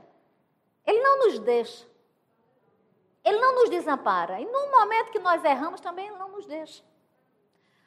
Ele 0.86 1.02
não 1.02 1.26
nos 1.26 1.40
deixa. 1.40 1.86
Ele 3.22 3.38
não 3.38 3.56
nos 3.56 3.70
desampara. 3.70 4.40
E 4.40 4.46
no 4.46 4.72
momento 4.72 5.12
que 5.12 5.20
nós 5.20 5.44
erramos, 5.44 5.82
também 5.82 6.08
Ele 6.08 6.18
não 6.18 6.30
nos 6.30 6.46
deixa. 6.46 6.82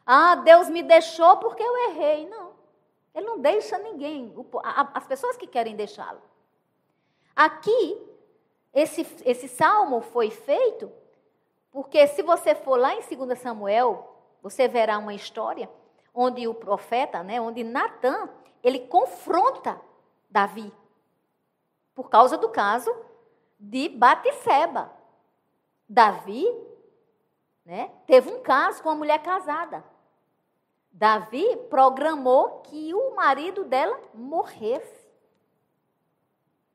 Ah, 0.04 0.34
Deus 0.34 0.68
me 0.68 0.82
deixou 0.82 1.38
porque 1.38 1.62
eu 1.62 1.88
errei. 1.88 2.28
Não. 2.28 2.52
Ele 3.14 3.24
não 3.24 3.38
deixa 3.38 3.78
ninguém. 3.78 4.30
As 4.92 5.06
pessoas 5.06 5.38
que 5.38 5.46
querem 5.46 5.74
deixá-lo. 5.74 6.31
Aqui, 7.34 8.00
esse, 8.72 9.06
esse 9.24 9.48
salmo 9.48 10.00
foi 10.00 10.30
feito 10.30 10.90
porque, 11.70 12.06
se 12.06 12.22
você 12.22 12.54
for 12.54 12.78
lá 12.78 12.94
em 12.94 13.00
2 13.00 13.38
Samuel, 13.38 14.14
você 14.42 14.68
verá 14.68 14.98
uma 14.98 15.14
história 15.14 15.70
onde 16.14 16.46
o 16.46 16.52
profeta, 16.54 17.22
né, 17.22 17.40
onde 17.40 17.64
Natan, 17.64 18.28
ele 18.62 18.80
confronta 18.80 19.80
Davi 20.28 20.72
por 21.94 22.10
causa 22.10 22.36
do 22.36 22.48
caso 22.50 22.94
de 23.58 23.88
Batisseba. 23.88 24.92
Davi 25.88 26.44
né, 27.64 27.90
teve 28.06 28.30
um 28.30 28.42
caso 28.42 28.82
com 28.82 28.90
uma 28.90 28.94
mulher 28.94 29.22
casada. 29.22 29.84
Davi 30.90 31.56
programou 31.70 32.60
que 32.60 32.92
o 32.92 33.14
marido 33.14 33.64
dela 33.64 33.98
morresse. 34.12 35.01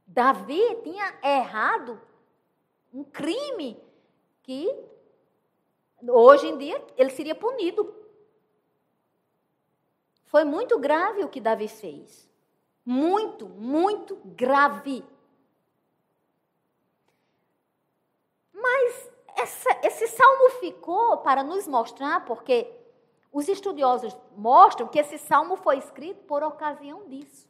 Davi 0.07 0.61
tinha 0.83 1.19
errado 1.21 2.01
um 2.93 3.03
crime 3.03 3.77
que 4.41 4.73
hoje 6.01 6.47
em 6.47 6.57
dia 6.57 6.81
ele 6.95 7.09
seria 7.09 7.35
punido. 7.35 7.93
Foi 10.25 10.45
muito 10.45 10.79
grave 10.79 11.23
o 11.23 11.29
que 11.29 11.41
Davi 11.41 11.67
fez. 11.67 12.27
Muito, 12.85 13.49
muito 13.49 14.15
grave. 14.23 15.03
Mas 18.53 19.11
essa, 19.35 19.69
esse 19.83 20.07
salmo 20.07 20.51
ficou 20.61 21.17
para 21.17 21.43
nos 21.43 21.67
mostrar, 21.67 22.25
porque 22.25 22.73
os 23.31 23.47
estudiosos 23.49 24.15
mostram 24.35 24.87
que 24.87 24.99
esse 24.99 25.17
salmo 25.17 25.57
foi 25.57 25.77
escrito 25.77 26.23
por 26.25 26.43
ocasião 26.43 27.07
disso. 27.07 27.47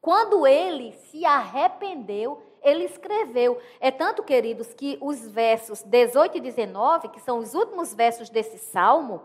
Quando 0.00 0.46
ele 0.46 0.92
se 1.10 1.24
arrependeu, 1.24 2.42
ele 2.62 2.84
escreveu. 2.84 3.58
É 3.80 3.90
tanto, 3.90 4.22
queridos, 4.22 4.72
que 4.74 4.98
os 5.00 5.28
versos 5.28 5.82
18 5.82 6.38
e 6.38 6.40
19, 6.40 7.08
que 7.08 7.20
são 7.20 7.38
os 7.38 7.54
últimos 7.54 7.94
versos 7.94 8.30
desse 8.30 8.58
salmo, 8.58 9.22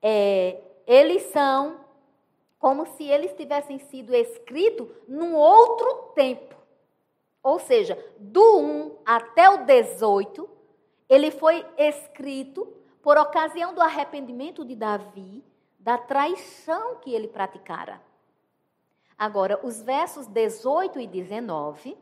é, 0.00 0.60
eles 0.86 1.22
são 1.24 1.80
como 2.58 2.86
se 2.86 3.04
eles 3.04 3.32
tivessem 3.34 3.78
sido 3.78 4.14
escritos 4.14 4.88
num 5.06 5.34
outro 5.34 6.12
tempo. 6.14 6.56
Ou 7.42 7.58
seja, 7.58 7.96
do 8.18 8.58
1 8.58 8.98
até 9.06 9.48
o 9.48 9.64
18, 9.64 10.48
ele 11.08 11.30
foi 11.30 11.64
escrito 11.76 12.66
por 13.02 13.16
ocasião 13.16 13.74
do 13.74 13.80
arrependimento 13.80 14.64
de 14.64 14.74
Davi, 14.74 15.44
da 15.78 15.96
traição 15.96 16.96
que 16.96 17.14
ele 17.14 17.28
praticara. 17.28 18.07
Agora, 19.18 19.58
os 19.64 19.82
versos 19.82 20.28
18 20.28 21.00
e 21.00 21.06
19, 21.08 21.98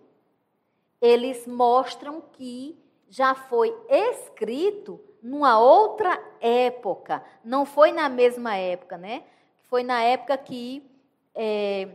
eles 1.01 1.47
mostram 1.47 2.21
que 2.21 2.79
já 3.09 3.35
foi 3.35 3.75
escrito 3.89 5.01
numa 5.23 5.59
outra 5.59 6.23
época, 6.41 7.25
não 7.43 7.65
foi 7.65 7.91
na 7.91 8.09
mesma 8.09 8.57
época, 8.57 8.99
né? 8.99 9.25
Foi 9.65 9.83
na 9.83 10.03
época 10.03 10.37
que 10.37 10.89
é, 11.35 11.89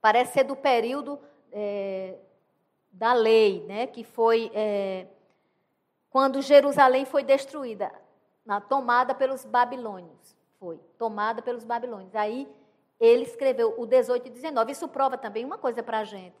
parece 0.00 0.34
ser 0.34 0.44
do 0.44 0.54
período 0.54 1.18
é, 1.50 2.18
da 2.92 3.14
lei, 3.14 3.64
né? 3.66 3.86
Que 3.86 4.04
foi 4.04 4.50
é, 4.54 5.06
quando 6.10 6.42
Jerusalém 6.42 7.04
foi 7.04 7.24
destruída, 7.24 7.90
na 8.44 8.60
tomada 8.60 9.14
pelos 9.14 9.44
babilônios, 9.44 10.36
foi 10.58 10.78
tomada 10.98 11.40
pelos 11.40 11.64
babilônios. 11.64 12.14
Aí 12.14 12.48
ele 13.00 13.22
escreveu 13.22 13.74
o 13.78 13.86
18 13.86 14.26
e 14.26 14.30
19. 14.30 14.72
Isso 14.72 14.86
prova 14.86 15.16
também 15.16 15.44
uma 15.44 15.56
coisa 15.56 15.82
para 15.82 16.00
a 16.00 16.04
gente, 16.04 16.36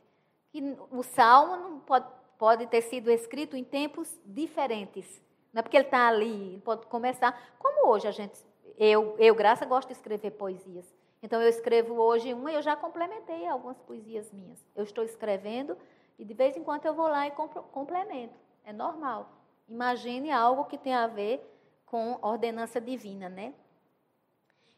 que 0.52 0.76
o 0.90 1.02
Salmo 1.02 1.56
não 1.56 1.80
pode, 1.80 2.06
pode 2.38 2.66
ter 2.66 2.82
sido 2.82 3.10
escrito 3.10 3.56
em 3.56 3.64
tempos 3.64 4.20
diferentes. 4.24 5.22
Não 5.52 5.60
é 5.60 5.62
porque 5.62 5.76
ele 5.76 5.86
está 5.86 6.06
ali, 6.06 6.52
ele 6.52 6.60
pode 6.60 6.86
começar, 6.86 7.56
como 7.58 7.88
hoje 7.88 8.06
a 8.06 8.12
gente, 8.12 8.38
eu, 8.76 9.16
eu, 9.18 9.34
Graça, 9.34 9.64
gosto 9.64 9.88
de 9.88 9.94
escrever 9.94 10.32
poesias. 10.32 10.94
Então, 11.22 11.40
eu 11.40 11.48
escrevo 11.48 11.94
hoje 11.94 12.32
uma 12.32 12.50
e 12.50 12.54
eu 12.54 12.62
já 12.62 12.76
complementei 12.76 13.46
algumas 13.46 13.78
poesias 13.80 14.30
minhas. 14.32 14.64
Eu 14.74 14.84
estou 14.84 15.04
escrevendo 15.04 15.76
e 16.18 16.24
de 16.24 16.32
vez 16.32 16.56
em 16.56 16.64
quando 16.64 16.86
eu 16.86 16.94
vou 16.94 17.08
lá 17.08 17.26
e 17.26 17.30
complemento. 17.72 18.34
É 18.64 18.72
normal. 18.72 19.30
Imagine 19.68 20.30
algo 20.30 20.64
que 20.64 20.78
tem 20.78 20.94
a 20.94 21.06
ver 21.06 21.46
com 21.84 22.18
ordenança 22.22 22.80
divina, 22.80 23.28
né? 23.28 23.52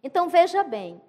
Então, 0.03 0.29
veja 0.29 0.65
bem, 0.65 1.01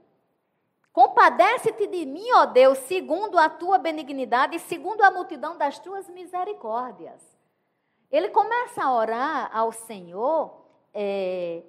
Compadece-te 0.94 1.88
de 1.88 2.06
mim, 2.06 2.32
ó 2.34 2.46
Deus, 2.46 2.78
segundo 2.78 3.40
a 3.40 3.50
tua 3.50 3.80
benignidade 3.80 4.58
e 4.58 4.60
segundo 4.60 5.02
a 5.02 5.10
multidão 5.10 5.58
das 5.58 5.80
tuas 5.80 6.08
misericórdias. 6.08 7.20
Ele 8.12 8.30
começa 8.30 8.84
a 8.84 8.94
orar 8.94 9.50
ao 9.52 9.72
Senhor, 9.72 10.56
é, 10.94 11.64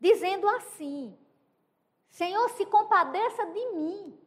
dizendo 0.00 0.48
assim: 0.48 1.14
Senhor, 2.08 2.48
se 2.50 2.64
compadeça 2.64 3.44
de 3.44 3.66
mim. 3.72 4.18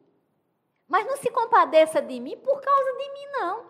Mas 0.86 1.04
não 1.04 1.16
se 1.16 1.30
compadeça 1.30 2.00
de 2.00 2.20
mim 2.20 2.36
por 2.38 2.60
causa 2.60 2.92
de 2.92 3.10
mim, 3.10 3.26
não. 3.32 3.66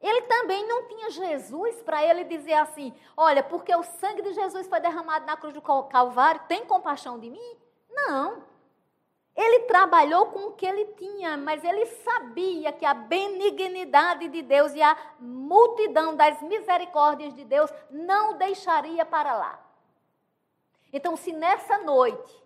Ele 0.00 0.22
também 0.22 0.64
não 0.68 0.86
tinha 0.86 1.10
Jesus 1.10 1.82
para 1.82 2.04
ele 2.04 2.22
dizer 2.22 2.52
assim: 2.52 2.94
olha, 3.16 3.42
porque 3.42 3.74
o 3.74 3.82
sangue 3.82 4.22
de 4.22 4.32
Jesus 4.32 4.68
foi 4.68 4.78
derramado 4.78 5.26
na 5.26 5.36
cruz 5.36 5.52
do 5.52 5.60
Calvário, 5.60 6.42
tem 6.46 6.64
compaixão 6.64 7.18
de 7.18 7.28
mim? 7.28 7.56
Não. 7.90 8.44
Ele 9.36 9.60
trabalhou 9.64 10.26
com 10.26 10.46
o 10.46 10.52
que 10.52 10.64
ele 10.64 10.86
tinha, 10.94 11.36
mas 11.36 11.62
ele 11.62 11.84
sabia 11.86 12.72
que 12.72 12.86
a 12.86 12.94
benignidade 12.94 14.28
de 14.28 14.40
Deus 14.40 14.74
e 14.74 14.80
a 14.80 14.96
multidão 15.20 16.16
das 16.16 16.40
misericórdias 16.40 17.34
de 17.34 17.44
Deus 17.44 17.70
não 17.90 18.38
deixaria 18.38 19.04
para 19.04 19.36
lá. 19.36 19.62
Então, 20.90 21.16
se 21.16 21.32
nessa 21.32 21.76
noite, 21.78 22.42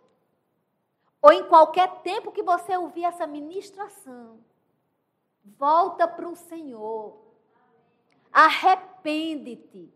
ou 1.22 1.32
em 1.32 1.44
qualquer 1.44 2.00
tempo 2.00 2.32
que 2.32 2.42
você 2.42 2.76
ouvir 2.76 3.04
essa 3.04 3.26
ministração, 3.26 4.40
volta 5.44 6.08
para 6.08 6.28
o 6.28 6.34
Senhor, 6.34 7.16
arrepende-te. 8.32 9.92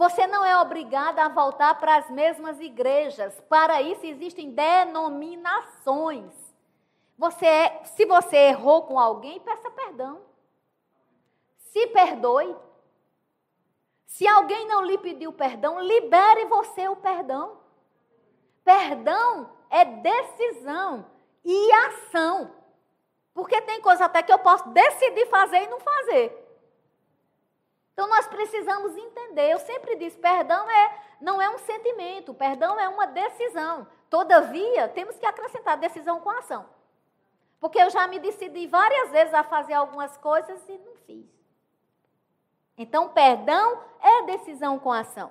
Você 0.00 0.26
não 0.26 0.42
é 0.42 0.56
obrigada 0.56 1.22
a 1.22 1.28
voltar 1.28 1.78
para 1.78 1.96
as 1.96 2.08
mesmas 2.08 2.58
igrejas. 2.58 3.38
Para 3.50 3.82
isso 3.82 4.06
existem 4.06 4.50
denominações. 4.50 6.32
Você 7.18 7.44
é, 7.44 7.84
se 7.84 8.06
você 8.06 8.34
errou 8.48 8.84
com 8.84 8.98
alguém, 8.98 9.38
peça 9.40 9.70
perdão. 9.70 10.22
Se 11.58 11.86
perdoe. 11.88 12.56
Se 14.06 14.26
alguém 14.26 14.66
não 14.66 14.82
lhe 14.86 14.96
pediu 14.96 15.34
perdão, 15.34 15.78
libere 15.78 16.46
você 16.46 16.88
o 16.88 16.96
perdão. 16.96 17.58
Perdão 18.64 19.50
é 19.68 19.84
decisão 19.84 21.04
e 21.44 21.72
ação. 21.72 22.50
Porque 23.34 23.60
tem 23.60 23.82
coisa 23.82 24.06
até 24.06 24.22
que 24.22 24.32
eu 24.32 24.38
posso 24.38 24.66
decidir 24.70 25.26
fazer 25.26 25.64
e 25.64 25.68
não 25.68 25.78
fazer. 25.78 26.49
Então 28.00 28.08
nós 28.08 28.26
precisamos 28.26 28.96
entender. 28.96 29.52
Eu 29.52 29.58
sempre 29.58 29.94
disse, 29.94 30.16
perdão 30.16 30.70
é 30.70 31.00
não 31.20 31.38
é 31.38 31.50
um 31.50 31.58
sentimento, 31.58 32.32
perdão 32.32 32.80
é 32.80 32.88
uma 32.88 33.06
decisão. 33.06 33.86
Todavia, 34.08 34.88
temos 34.88 35.18
que 35.18 35.26
acrescentar 35.26 35.76
decisão 35.76 36.18
com 36.18 36.30
ação. 36.30 36.64
Porque 37.60 37.78
eu 37.78 37.90
já 37.90 38.06
me 38.06 38.18
decidi 38.18 38.66
várias 38.66 39.10
vezes 39.10 39.34
a 39.34 39.44
fazer 39.44 39.74
algumas 39.74 40.16
coisas 40.16 40.66
e 40.66 40.78
não 40.78 40.96
fiz. 41.06 41.26
Então, 42.78 43.10
perdão 43.10 43.84
é 44.00 44.22
decisão 44.22 44.78
com 44.78 44.90
ação. 44.90 45.30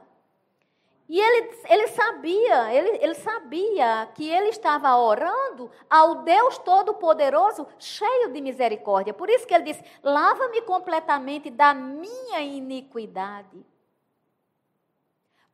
E 1.10 1.20
ele, 1.20 1.52
ele 1.68 1.88
sabia, 1.88 2.72
ele, 2.72 3.00
ele 3.02 3.16
sabia 3.16 4.08
que 4.14 4.30
ele 4.30 4.50
estava 4.50 4.96
orando 4.96 5.72
ao 5.90 6.22
Deus 6.22 6.60
Todo-Poderoso, 6.60 7.66
cheio 7.80 8.32
de 8.32 8.40
misericórdia. 8.40 9.12
Por 9.12 9.28
isso 9.28 9.48
que 9.48 9.54
ele 9.56 9.64
disse: 9.64 9.84
lava-me 10.04 10.62
completamente 10.62 11.50
da 11.50 11.74
minha 11.74 12.42
iniquidade. 12.42 13.66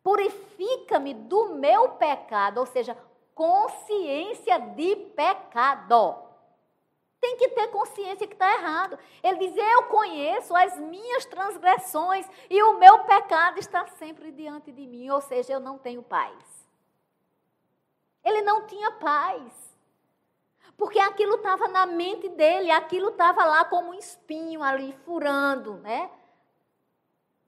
Purifica-me 0.04 1.14
do 1.14 1.56
meu 1.56 1.92
pecado, 1.92 2.58
ou 2.60 2.66
seja, 2.66 2.98
consciência 3.34 4.60
de 4.60 4.98
pecado 5.16 6.25
tem 7.26 7.38
que 7.38 7.50
ter 7.50 7.68
consciência 7.70 8.28
que 8.28 8.34
está 8.34 8.54
errado. 8.54 9.00
Ele 9.24 9.40
diz: 9.40 9.58
Eu 9.58 9.84
conheço 9.84 10.56
as 10.56 10.78
minhas 10.78 11.26
transgressões 11.26 12.30
e 12.48 12.62
o 12.62 12.78
meu 12.78 13.00
pecado 13.00 13.58
está 13.60 13.88
sempre 13.88 14.32
diante 14.32 14.72
de 14.72 14.86
mim, 14.86 15.10
ou 15.10 15.22
seja, 15.22 15.54
eu 15.54 15.60
não 15.60 15.80
tenho 15.80 16.04
paz. 16.04 16.38
Ele 18.24 18.44
não 18.44 18.68
tinha 18.68 18.92
paz. 18.92 19.52
Porque 20.78 21.00
aquilo 21.00 21.36
estava 21.36 21.68
na 21.68 21.86
mente 21.86 22.30
dele, 22.30 22.70
aquilo 22.70 23.10
estava 23.10 23.44
lá 23.46 23.66
como 23.66 23.90
um 23.90 23.94
espinho 23.94 24.62
ali 24.62 24.94
furando, 25.06 25.76
né? 25.78 26.12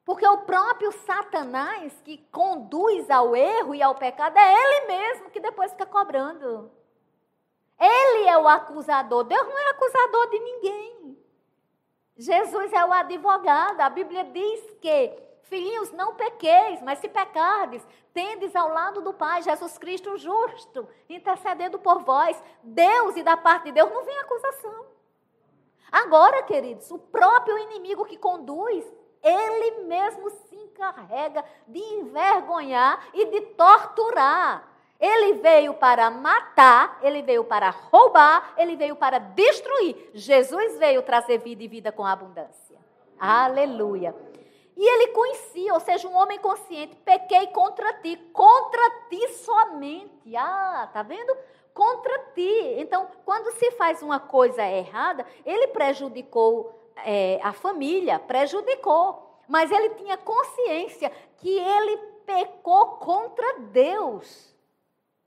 Porque 0.05 0.25
o 0.25 0.39
próprio 0.39 0.91
Satanás 0.91 1.93
que 2.05 2.17
conduz 2.31 3.11
ao 3.11 3.35
erro 3.35 3.75
e 3.75 3.81
ao 3.81 3.93
pecado 3.95 4.37
é 4.37 4.53
ele 4.53 4.87
mesmo 4.87 5.29
que 5.29 5.41
depois 5.41 5.71
fica 5.71 5.85
cobrando. 5.85 6.71
Ele 7.79 8.27
é 8.27 8.37
o 8.37 8.47
acusador. 8.47 9.23
Deus 9.23 9.47
não 9.47 9.57
é 9.57 9.69
acusador 9.69 10.29
de 10.29 10.39
ninguém. 10.39 11.17
Jesus 12.17 12.73
é 12.73 12.83
o 12.83 12.91
advogado. 12.91 13.81
A 13.81 13.89
Bíblia 13.89 14.23
diz 14.23 14.71
que, 14.81 15.13
filhinhos, 15.43 15.91
não 15.91 16.15
pequeis, 16.15 16.81
mas 16.81 16.99
se 16.99 17.07
pecardes, 17.07 17.85
tendes 18.13 18.55
ao 18.55 18.69
lado 18.69 19.01
do 19.01 19.13
Pai, 19.13 19.43
Jesus 19.43 19.77
Cristo 19.77 20.17
justo, 20.17 20.87
intercedendo 21.07 21.77
por 21.77 22.03
vós. 22.03 22.41
Deus 22.63 23.15
e 23.15 23.23
da 23.23 23.37
parte 23.37 23.65
de 23.65 23.73
Deus 23.73 23.91
não 23.91 24.03
vem 24.03 24.17
acusação. 24.17 24.85
Agora, 25.91 26.43
queridos, 26.43 26.89
o 26.91 26.97
próprio 26.97 27.57
inimigo 27.59 28.05
que 28.05 28.17
conduz, 28.17 28.83
ele 29.21 29.83
mesmo 29.83 30.29
se 30.29 30.55
encarrega 30.55 31.45
de 31.67 31.79
envergonhar 31.79 33.07
e 33.13 33.25
de 33.25 33.41
torturar. 33.41 34.67
Ele 34.99 35.33
veio 35.33 35.75
para 35.75 36.09
matar, 36.09 36.97
ele 37.03 37.21
veio 37.21 37.43
para 37.43 37.69
roubar, 37.69 38.53
ele 38.57 38.75
veio 38.75 38.95
para 38.95 39.19
destruir. 39.19 40.09
Jesus 40.13 40.77
veio 40.79 41.03
trazer 41.03 41.37
vida 41.37 41.63
e 41.63 41.67
vida 41.67 41.91
com 41.91 42.03
abundância. 42.03 42.77
Aleluia. 43.19 44.15
E 44.75 44.87
ele 44.87 45.07
conhecia, 45.07 45.73
ou 45.73 45.79
seja, 45.79 46.07
um 46.07 46.15
homem 46.15 46.39
consciente, 46.39 46.95
pequei 46.97 47.47
contra 47.47 47.93
ti, 47.93 48.15
contra 48.31 48.89
ti 49.09 49.27
somente. 49.29 50.35
Ah, 50.35 50.87
tá 50.93 51.01
vendo? 51.01 51.35
Contra 51.73 52.19
ti. 52.35 52.75
Então, 52.77 53.07
quando 53.25 53.51
se 53.57 53.71
faz 53.71 54.03
uma 54.03 54.19
coisa 54.19 54.63
errada, 54.63 55.25
ele 55.43 55.67
prejudicou 55.69 56.91
é, 56.97 57.39
a 57.43 57.53
família, 57.53 58.19
prejudicou. 58.19 59.41
Mas 59.47 59.71
ele 59.71 59.89
tinha 59.91 60.17
consciência 60.17 61.11
que 61.37 61.57
ele 61.57 61.97
pecou 62.25 62.97
contra 62.97 63.59
Deus. 63.59 64.56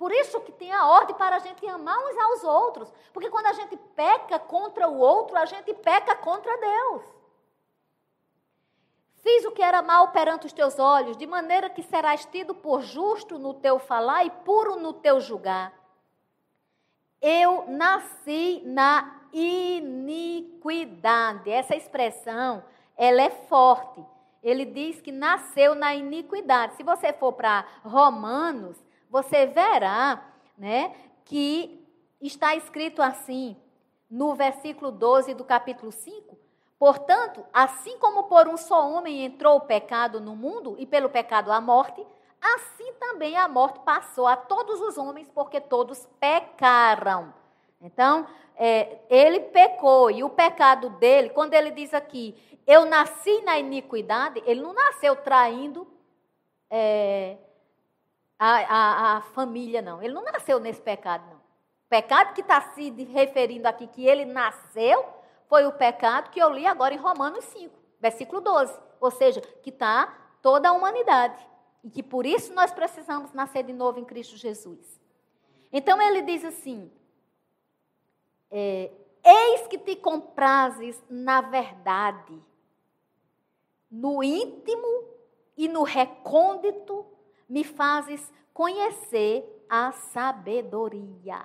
Por 0.01 0.11
isso 0.13 0.41
que 0.41 0.51
tem 0.51 0.73
a 0.73 0.87
ordem 0.87 1.15
para 1.15 1.37
a 1.37 1.41
gente 1.41 1.69
amar 1.69 1.99
uns 1.99 2.17
aos 2.17 2.43
outros. 2.43 2.91
Porque 3.13 3.29
quando 3.29 3.45
a 3.49 3.53
gente 3.53 3.77
peca 3.95 4.39
contra 4.39 4.89
o 4.89 4.97
outro, 4.97 5.37
a 5.37 5.45
gente 5.45 5.75
peca 5.75 6.17
contra 6.17 6.57
Deus. 6.57 7.03
Fiz 9.17 9.45
o 9.45 9.51
que 9.53 9.61
era 9.63 9.83
mal 9.83 10.09
perante 10.09 10.47
os 10.47 10.55
teus 10.55 10.79
olhos, 10.79 11.19
de 11.19 11.27
maneira 11.27 11.69
que 11.69 11.83
serás 11.83 12.25
tido 12.25 12.55
por 12.55 12.81
justo 12.81 13.39
no 13.39 13.53
teu 13.53 13.79
falar 13.79 14.25
e 14.25 14.31
puro 14.31 14.77
no 14.77 14.95
teu 14.95 15.21
julgar. 15.21 15.71
Eu 17.21 17.67
nasci 17.69 18.63
na 18.65 19.21
iniquidade. 19.35 20.41
Essa 21.51 21.77
expressão, 21.77 22.65
ela 22.97 23.21
é 23.21 23.29
forte. 23.29 24.03
Ele 24.43 24.65
diz 24.65 24.99
que 25.03 25.13
nasceu 25.13 25.75
na 25.75 25.95
iniquidade. 25.95 26.77
Se 26.77 26.83
você 26.83 27.13
for 27.13 27.35
para 27.35 27.67
Romanos, 27.85 28.83
você 29.11 29.45
verá 29.47 30.25
né, 30.57 30.95
que 31.25 31.85
está 32.21 32.55
escrito 32.55 33.03
assim, 33.03 33.57
no 34.09 34.35
versículo 34.35 34.91
12 34.91 35.35
do 35.35 35.45
capítulo 35.45 35.91
5. 35.91 36.39
Portanto, 36.79 37.45
assim 37.53 37.99
como 37.99 38.25
por 38.25 38.49
um 38.49 38.57
só 38.57 38.89
homem 38.91 39.25
entrou 39.25 39.57
o 39.57 39.61
pecado 39.61 40.21
no 40.21 40.35
mundo, 40.35 40.77
e 40.79 40.87
pelo 40.87 41.11
pecado 41.11 41.53
a 41.53 41.61
morte, 41.61 42.07
assim 42.41 42.93
também 42.95 43.37
a 43.37 43.47
morte 43.49 43.81
passou 43.81 44.27
a 44.27 44.37
todos 44.37 44.81
os 44.81 44.97
homens, 44.97 45.29
porque 45.29 45.61
todos 45.61 46.09
pecaram. 46.19 47.35
Então, 47.83 48.27
é, 48.57 48.99
ele 49.11 49.41
pecou, 49.41 50.11
e 50.11 50.23
o 50.23 50.31
pecado 50.31 50.91
dele, 50.91 51.31
quando 51.31 51.55
ele 51.55 51.71
diz 51.71 51.93
aqui, 51.93 52.35
eu 52.67 52.85
nasci 52.85 53.43
na 53.43 53.59
iniquidade, 53.59 54.43
ele 54.47 54.61
não 54.61 54.73
nasceu 54.73 55.17
traindo, 55.17 55.87
é, 56.71 57.37
a, 58.43 58.49
a, 58.49 59.17
a 59.17 59.21
família, 59.21 59.83
não. 59.83 60.03
Ele 60.03 60.15
não 60.15 60.25
nasceu 60.25 60.59
nesse 60.59 60.81
pecado, 60.81 61.23
não. 61.29 61.37
O 61.37 61.91
pecado 61.91 62.33
que 62.33 62.41
está 62.41 62.59
se 62.73 62.89
referindo 63.05 63.69
aqui, 63.69 63.87
que 63.87 64.07
ele 64.07 64.25
nasceu, 64.25 65.07
foi 65.47 65.67
o 65.67 65.73
pecado 65.73 66.31
que 66.31 66.41
eu 66.41 66.49
li 66.51 66.67
agora 66.67 66.95
em 66.95 66.97
Romanos 66.97 67.45
5, 67.45 67.75
versículo 68.01 68.41
12. 68.41 68.81
Ou 68.99 69.11
seja, 69.11 69.43
que 69.63 69.69
está 69.69 70.07
toda 70.41 70.71
a 70.71 70.73
humanidade. 70.73 71.47
E 71.85 71.91
que 71.91 72.03
por 72.03 72.25
isso 72.25 72.55
nós 72.55 72.73
precisamos 72.73 73.31
nascer 73.35 73.63
de 73.63 73.75
novo 73.75 73.99
em 73.99 74.05
Cristo 74.07 74.37
Jesus. 74.39 75.01
Então 75.71 76.01
ele 76.01 76.23
diz 76.23 76.43
assim: 76.43 76.91
é, 78.51 78.91
Eis 79.23 79.67
que 79.67 79.77
te 79.77 79.97
comprases 79.97 81.03
na 81.11 81.43
verdade, 81.43 82.43
no 83.91 84.23
íntimo 84.23 85.05
e 85.57 85.69
no 85.69 85.83
recôndito 85.83 87.05
me 87.51 87.65
fazes 87.65 88.33
conhecer 88.55 89.45
a 89.69 89.91
sabedoria. 89.91 91.45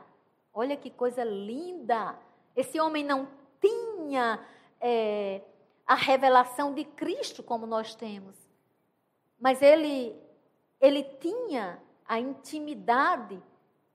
Olha 0.54 0.78
que 0.78 0.92
coisa 0.92 1.24
linda! 1.24 2.18
Esse 2.56 2.80
homem 2.80 3.04
não 3.04 3.28
tinha 3.60 4.40
é, 4.80 5.42
a 5.86 5.96
revelação 5.96 6.74
de 6.76 6.86
Cristo 6.86 7.42
como 7.42 7.66
nós 7.66 7.96
temos, 7.96 8.36
mas 9.40 9.62
ele, 9.62 10.16
ele 10.80 11.04
tinha 11.04 11.82
a 12.08 12.20
intimidade 12.20 13.42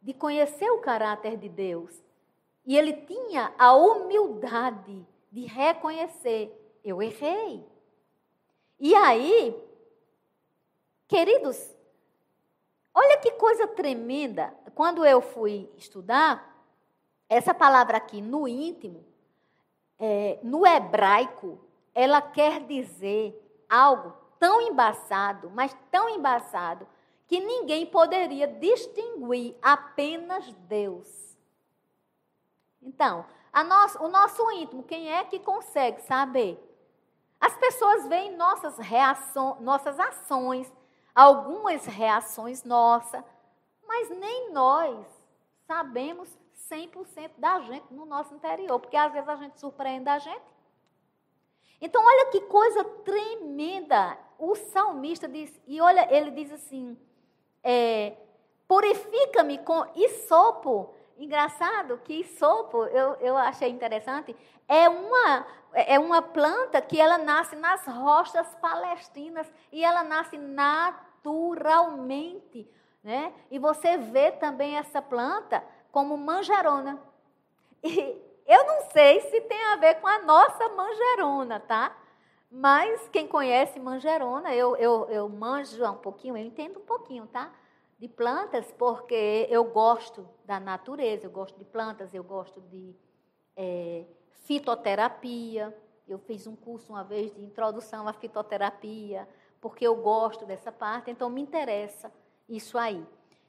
de 0.02 0.12
conhecer 0.12 0.68
o 0.70 0.80
caráter 0.80 1.36
de 1.36 1.48
Deus. 1.48 2.02
E 2.66 2.76
ele 2.76 2.92
tinha 2.92 3.54
a 3.56 3.72
humildade 3.74 5.06
de 5.30 5.46
reconhecer: 5.46 6.78
eu 6.84 7.00
errei. 7.00 7.64
E 8.78 8.94
aí, 8.94 9.56
queridos, 11.06 11.74
Olha 13.02 13.16
que 13.16 13.30
coisa 13.30 13.66
tremenda. 13.66 14.52
Quando 14.74 15.06
eu 15.06 15.22
fui 15.22 15.72
estudar, 15.74 16.54
essa 17.30 17.54
palavra 17.54 17.96
aqui, 17.96 18.20
no 18.20 18.46
íntimo, 18.46 19.02
é, 19.98 20.38
no 20.42 20.66
hebraico, 20.66 21.58
ela 21.94 22.20
quer 22.20 22.60
dizer 22.66 23.34
algo 23.70 24.12
tão 24.38 24.60
embaçado, 24.60 25.48
mas 25.48 25.74
tão 25.90 26.10
embaçado, 26.10 26.86
que 27.26 27.40
ninguém 27.40 27.86
poderia 27.86 28.46
distinguir 28.46 29.56
apenas 29.62 30.52
Deus. 30.68 31.38
Então, 32.82 33.24
nosso, 33.66 34.04
o 34.04 34.08
nosso 34.08 34.50
íntimo, 34.52 34.82
quem 34.82 35.10
é 35.10 35.24
que 35.24 35.38
consegue 35.38 36.02
saber? 36.02 36.62
As 37.40 37.56
pessoas 37.56 38.06
veem 38.08 38.36
nossas 38.36 38.76
reações, 38.76 39.58
nossas 39.60 39.98
ações, 39.98 40.70
algumas 41.14 41.84
reações 41.86 42.64
nossas, 42.64 43.22
mas 43.86 44.10
nem 44.10 44.52
nós 44.52 45.06
sabemos 45.66 46.28
100% 46.70 47.32
da 47.36 47.60
gente 47.60 47.92
no 47.92 48.06
nosso 48.06 48.34
interior, 48.34 48.78
porque 48.78 48.96
às 48.96 49.12
vezes 49.12 49.28
a 49.28 49.36
gente 49.36 49.58
surpreende 49.58 50.08
a 50.08 50.18
gente. 50.18 50.42
Então, 51.80 52.04
olha 52.04 52.26
que 52.26 52.42
coisa 52.42 52.84
tremenda. 52.84 54.18
O 54.38 54.54
salmista 54.54 55.28
diz, 55.28 55.60
e 55.66 55.80
olha, 55.80 56.06
ele 56.14 56.30
diz 56.30 56.52
assim: 56.52 56.98
é, 57.62 58.16
purifica-me 58.68 59.58
com 59.58 59.84
isopo. 59.94 60.94
Engraçado 61.18 62.00
que 62.04 62.14
isopo, 62.14 62.84
eu, 62.84 63.14
eu 63.16 63.36
achei 63.36 63.68
interessante, 63.68 64.34
é 64.66 64.88
uma, 64.88 65.46
é 65.72 65.98
uma 65.98 66.22
planta 66.22 66.80
que 66.80 67.00
ela 67.00 67.18
nasce 67.18 67.56
nas 67.56 67.84
rochas 67.86 68.54
palestinas 68.56 69.52
e 69.70 69.84
ela 69.84 70.04
nasce 70.04 70.38
naturalmente. 70.38 72.66
Né? 73.02 73.32
E 73.50 73.58
você 73.58 73.96
vê 73.96 74.30
também 74.32 74.76
essa 74.76 75.00
planta 75.00 75.64
como 75.90 76.14
manjerona. 76.16 77.00
E 77.82 78.22
eu 78.46 78.66
não 78.66 78.90
sei 78.90 79.20
se 79.20 79.40
tem 79.42 79.62
a 79.66 79.76
ver 79.76 80.00
com 80.00 80.06
a 80.06 80.18
nossa 80.20 80.68
manjerona, 80.70 81.60
tá? 81.60 81.96
Mas 82.50 83.08
quem 83.10 83.28
conhece 83.28 83.78
manjerona, 83.78 84.54
eu, 84.54 84.76
eu, 84.76 85.06
eu 85.08 85.28
manjo 85.28 85.84
um 85.84 85.96
pouquinho, 85.96 86.36
eu 86.36 86.44
entendo 86.44 86.80
um 86.80 86.84
pouquinho, 86.84 87.26
tá? 87.28 87.52
De 87.96 88.08
plantas, 88.08 88.72
porque 88.72 89.46
eu 89.48 89.62
gosto 89.64 90.28
da 90.44 90.58
natureza, 90.58 91.26
eu 91.26 91.30
gosto 91.30 91.56
de 91.58 91.64
plantas, 91.64 92.12
eu 92.12 92.24
gosto 92.24 92.60
de 92.62 92.96
é, 93.56 94.04
fitoterapia. 94.50 95.72
Eu 96.08 96.18
fiz 96.18 96.44
um 96.44 96.56
curso 96.56 96.92
uma 96.92 97.04
vez 97.04 97.32
de 97.32 97.40
introdução 97.40 98.08
à 98.08 98.12
fitoterapia, 98.12 99.28
porque 99.60 99.86
eu 99.86 99.94
gosto 99.94 100.44
dessa 100.44 100.72
parte, 100.72 101.08
então 101.08 101.30
me 101.30 101.40
interessa 101.40 102.12
isso 102.48 102.76
aí. 102.76 103.00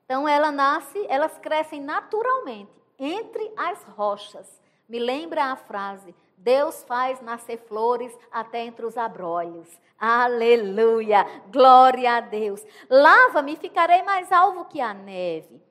Então 0.06 0.30
ela 0.30 0.52
nasce, 0.52 1.04
elas 1.10 1.40
crescem 1.40 1.82
naturalmente 1.82 2.70
entre 3.00 3.52
as 3.58 3.84
rochas. 3.84 4.62
Me 4.88 5.00
lembra 5.00 5.46
a 5.46 5.56
frase: 5.56 6.14
Deus 6.38 6.84
faz 6.84 7.20
nascer 7.20 7.58
flores 7.58 8.16
até 8.32 8.64
entre 8.64 8.86
os 8.86 8.96
abrolhos. 8.96 9.82
Aleluia! 9.98 11.26
Glória 11.52 12.18
a 12.18 12.20
Deus. 12.20 12.64
Lava-me 12.88 13.56
ficarei 13.56 14.04
mais 14.04 14.32
alvo 14.32 14.66
que 14.66 14.80
a 14.80 14.94
neve. 14.94 15.71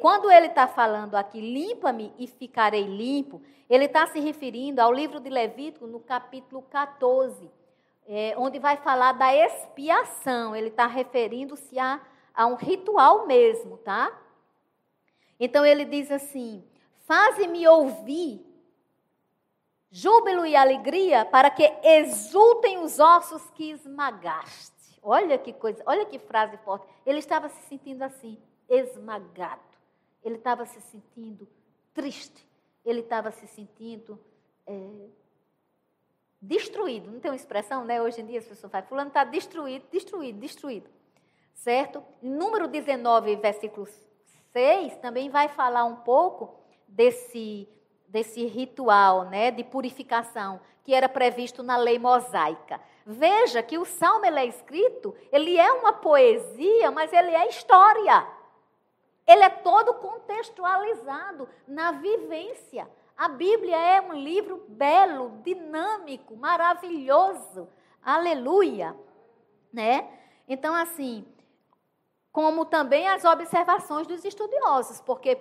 Quando 0.00 0.30
ele 0.30 0.48
está 0.48 0.68
falando 0.68 1.14
aqui, 1.14 1.40
limpa-me 1.40 2.12
e 2.18 2.26
ficarei 2.26 2.82
limpo, 2.82 3.40
ele 3.70 3.86
está 3.86 4.06
se 4.06 4.20
referindo 4.20 4.82
ao 4.82 4.92
livro 4.92 5.18
de 5.18 5.30
Levítico, 5.30 5.86
no 5.86 5.98
capítulo 5.98 6.60
14, 6.60 7.50
é, 8.06 8.34
onde 8.36 8.58
vai 8.58 8.76
falar 8.76 9.12
da 9.12 9.34
expiação. 9.34 10.54
Ele 10.54 10.68
está 10.68 10.86
referindo-se 10.86 11.78
a, 11.78 11.98
a 12.34 12.46
um 12.46 12.54
ritual 12.54 13.26
mesmo, 13.26 13.78
tá? 13.78 14.12
Então 15.40 15.64
ele 15.64 15.86
diz 15.86 16.10
assim: 16.10 16.62
Faze-me 17.06 17.66
ouvir 17.66 18.44
júbilo 19.90 20.44
e 20.44 20.54
alegria 20.54 21.24
para 21.24 21.50
que 21.50 21.64
exultem 21.82 22.78
os 22.78 22.98
ossos 22.98 23.48
que 23.50 23.70
esmagaste. 23.70 25.00
Olha 25.02 25.38
que 25.38 25.52
coisa, 25.52 25.82
olha 25.86 26.04
que 26.04 26.18
frase 26.18 26.58
forte. 26.58 26.86
Ele 27.04 27.18
estava 27.18 27.48
se 27.48 27.62
sentindo 27.68 28.02
assim, 28.02 28.38
esmagado. 28.72 29.60
Ele 30.24 30.36
estava 30.36 30.64
se 30.64 30.80
sentindo 30.80 31.46
triste. 31.92 32.48
Ele 32.84 33.00
estava 33.00 33.30
se 33.30 33.46
sentindo 33.46 34.18
é, 34.66 35.06
destruído. 36.40 37.10
Não 37.10 37.20
tem 37.20 37.30
uma 37.30 37.36
expressão, 37.36 37.84
né? 37.84 38.00
Hoje 38.00 38.20
em 38.20 38.26
dia 38.26 38.38
as 38.38 38.46
pessoas 38.46 38.72
falam, 38.72 38.86
fulano 38.86 39.08
está 39.08 39.24
destruído, 39.24 39.84
destruído, 39.90 40.38
destruído. 40.38 40.90
Certo? 41.54 42.02
Número 42.22 42.66
19, 42.66 43.36
versículo 43.36 43.86
6, 44.52 44.96
também 44.96 45.28
vai 45.28 45.48
falar 45.48 45.84
um 45.84 45.96
pouco 45.96 46.58
desse, 46.88 47.68
desse 48.08 48.44
ritual 48.46 49.24
né, 49.26 49.50
de 49.50 49.62
purificação 49.62 50.60
que 50.82 50.94
era 50.94 51.08
previsto 51.08 51.62
na 51.62 51.76
lei 51.76 51.98
mosaica. 51.98 52.80
Veja 53.06 53.62
que 53.62 53.78
o 53.78 53.84
salmo 53.84 54.24
ele 54.24 54.40
é 54.40 54.46
escrito, 54.46 55.14
ele 55.30 55.56
é 55.56 55.72
uma 55.72 55.92
poesia, 55.92 56.90
mas 56.90 57.12
ele 57.12 57.30
é 57.30 57.48
história. 57.48 58.26
Ele 59.26 59.42
é 59.42 59.48
todo 59.48 59.94
contextualizado 59.94 61.48
na 61.66 61.92
vivência. 61.92 62.88
A 63.16 63.28
Bíblia 63.28 63.76
é 63.76 64.00
um 64.00 64.14
livro 64.14 64.64
belo, 64.68 65.40
dinâmico, 65.44 66.36
maravilhoso. 66.36 67.68
Aleluia, 68.02 68.96
né? 69.72 70.08
Então 70.48 70.74
assim, 70.74 71.24
como 72.32 72.64
também 72.64 73.06
as 73.08 73.24
observações 73.24 74.06
dos 74.06 74.24
estudiosos, 74.24 75.00
porque 75.00 75.38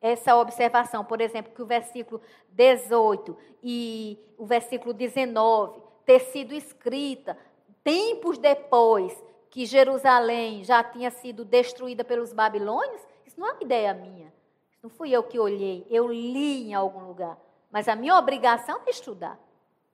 essa 0.00 0.34
observação, 0.36 1.04
por 1.04 1.20
exemplo, 1.20 1.52
que 1.52 1.62
o 1.62 1.66
versículo 1.66 2.22
18 2.50 3.36
e 3.62 4.18
o 4.38 4.46
versículo 4.46 4.94
19 4.94 5.82
ter 6.06 6.20
sido 6.20 6.54
escrita 6.54 7.36
tempos 7.84 8.38
depois 8.38 9.12
que 9.50 9.66
Jerusalém 9.66 10.64
já 10.64 10.82
tinha 10.82 11.10
sido 11.10 11.44
destruída 11.44 12.04
pelos 12.04 12.32
babilônios, 12.32 13.06
não 13.40 13.48
é 13.48 13.52
uma 13.52 13.62
ideia 13.62 13.94
minha. 13.94 14.30
Isso 14.70 14.80
não 14.82 14.90
fui 14.90 15.10
eu 15.10 15.22
que 15.22 15.38
olhei, 15.38 15.86
eu 15.88 16.06
li 16.12 16.68
em 16.68 16.74
algum 16.74 17.06
lugar. 17.06 17.38
Mas 17.70 17.88
a 17.88 17.96
minha 17.96 18.14
obrigação 18.16 18.82
é 18.86 18.90
estudar. 18.90 19.38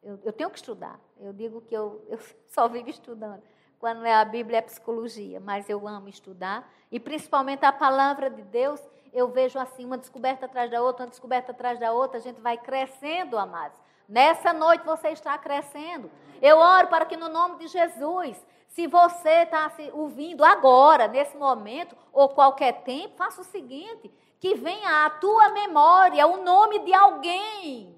Eu, 0.02 0.18
eu 0.24 0.32
tenho 0.32 0.50
que 0.50 0.59
estudar. 0.59 0.98
Eu 1.20 1.32
digo 1.32 1.61
que 1.61 1.74
eu, 1.74 2.04
eu 2.09 2.18
só 2.48 2.66
vivo 2.66 2.90
estudando. 2.90 3.40
Quando 3.78 4.04
é 4.04 4.14
a 4.14 4.24
Bíblia, 4.24 4.59
é 4.59 4.62
psicologia. 4.62 5.38
Mas 5.38 5.70
eu 5.70 5.87
amo 5.87 6.09
estudar. 6.09 6.68
E 6.90 6.98
principalmente 6.98 7.64
a 7.64 7.72
palavra 7.72 8.28
de 8.28 8.42
Deus 8.42 8.80
eu 9.12 9.28
vejo 9.28 9.59
assim, 9.59 9.87
uma 9.87 9.96
descoberta 9.96 10.44
atrás 10.44 10.70
da 10.70 10.82
outra, 10.82 11.04
uma 11.04 11.11
descoberta 11.11 11.52
atrás 11.52 11.78
da 11.78 11.90
outra, 11.90 12.18
a 12.18 12.20
gente 12.20 12.38
vai 12.40 12.59
crescendo, 12.59 13.38
amados. 13.38 13.78
Nessa 14.09 14.53
noite 14.53 14.85
você 14.85 15.09
está 15.09 15.37
crescendo. 15.37 16.11
Eu 16.40 16.59
oro 16.59 16.88
para 16.88 17.07
que 17.07 17.16
no 17.16 17.29
nome 17.29 17.59
de 17.59 17.69
Jesus, 17.69 18.37
se 18.69 18.87
você 18.87 19.42
está 19.42 19.73
ouvindo 19.92 20.45
agora, 20.45 21.09
nesse 21.09 21.37
momento, 21.37 21.97
ou 22.12 22.29
qualquer 22.29 22.83
tempo, 22.83 23.16
faça 23.16 23.40
o 23.40 23.45
seguinte: 23.45 24.12
que 24.38 24.55
venha 24.55 25.07
à 25.07 25.11
tua 25.11 25.49
memória 25.51 26.27
o 26.27 26.42
nome 26.42 26.81
de 26.81 26.95
alguém. 26.95 27.95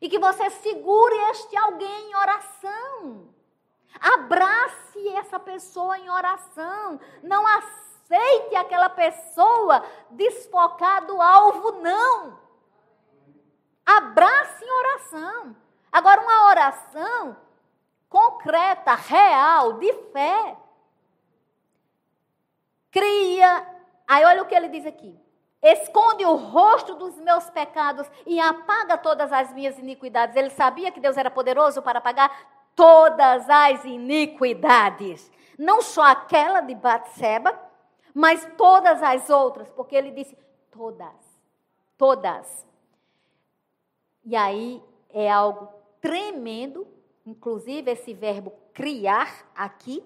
E 0.00 0.08
que 0.08 0.18
você 0.18 0.50
segure 0.50 1.14
este 1.30 1.56
alguém 1.56 2.10
em 2.10 2.16
oração. 2.16 3.28
Abrace 4.00 5.08
essa 5.16 5.38
pessoa 5.38 5.96
em 5.98 6.10
oração. 6.10 6.98
Não 7.22 7.46
aceite 7.46 7.92
aceite 8.12 8.54
aquela 8.56 8.90
pessoa 8.90 9.82
desfocar 10.10 11.06
do 11.06 11.20
alvo, 11.20 11.72
não. 11.80 12.38
Abrace 13.84 14.64
em 14.64 14.70
oração. 14.70 15.56
Agora, 15.90 16.20
uma 16.20 16.48
oração 16.48 17.36
concreta, 18.08 18.94
real, 18.94 19.74
de 19.74 19.92
fé. 20.12 20.56
Cria. 22.90 23.66
Aí, 24.06 24.24
olha 24.24 24.42
o 24.42 24.46
que 24.46 24.54
ele 24.54 24.68
diz 24.68 24.86
aqui. 24.86 25.18
Esconde 25.62 26.24
o 26.24 26.34
rosto 26.34 26.94
dos 26.94 27.16
meus 27.20 27.48
pecados 27.50 28.10
e 28.26 28.40
apaga 28.40 28.98
todas 28.98 29.32
as 29.32 29.52
minhas 29.52 29.78
iniquidades. 29.78 30.34
Ele 30.34 30.50
sabia 30.50 30.90
que 30.90 31.00
Deus 31.00 31.16
era 31.16 31.30
poderoso 31.30 31.80
para 31.80 32.00
apagar 32.00 32.30
todas 32.74 33.48
as 33.48 33.84
iniquidades. 33.84 35.30
Não 35.58 35.80
só 35.80 36.02
aquela 36.02 36.60
de 36.60 36.74
Batseba, 36.74 37.58
mas 38.14 38.46
todas 38.56 39.02
as 39.02 39.30
outras, 39.30 39.68
porque 39.70 39.94
ele 39.94 40.10
disse 40.10 40.36
todas, 40.70 41.14
todas. 41.96 42.66
E 44.24 44.36
aí 44.36 44.82
é 45.10 45.30
algo 45.30 45.68
tremendo, 46.00 46.86
inclusive 47.26 47.90
esse 47.90 48.14
verbo 48.14 48.52
criar 48.72 49.50
aqui, 49.54 50.02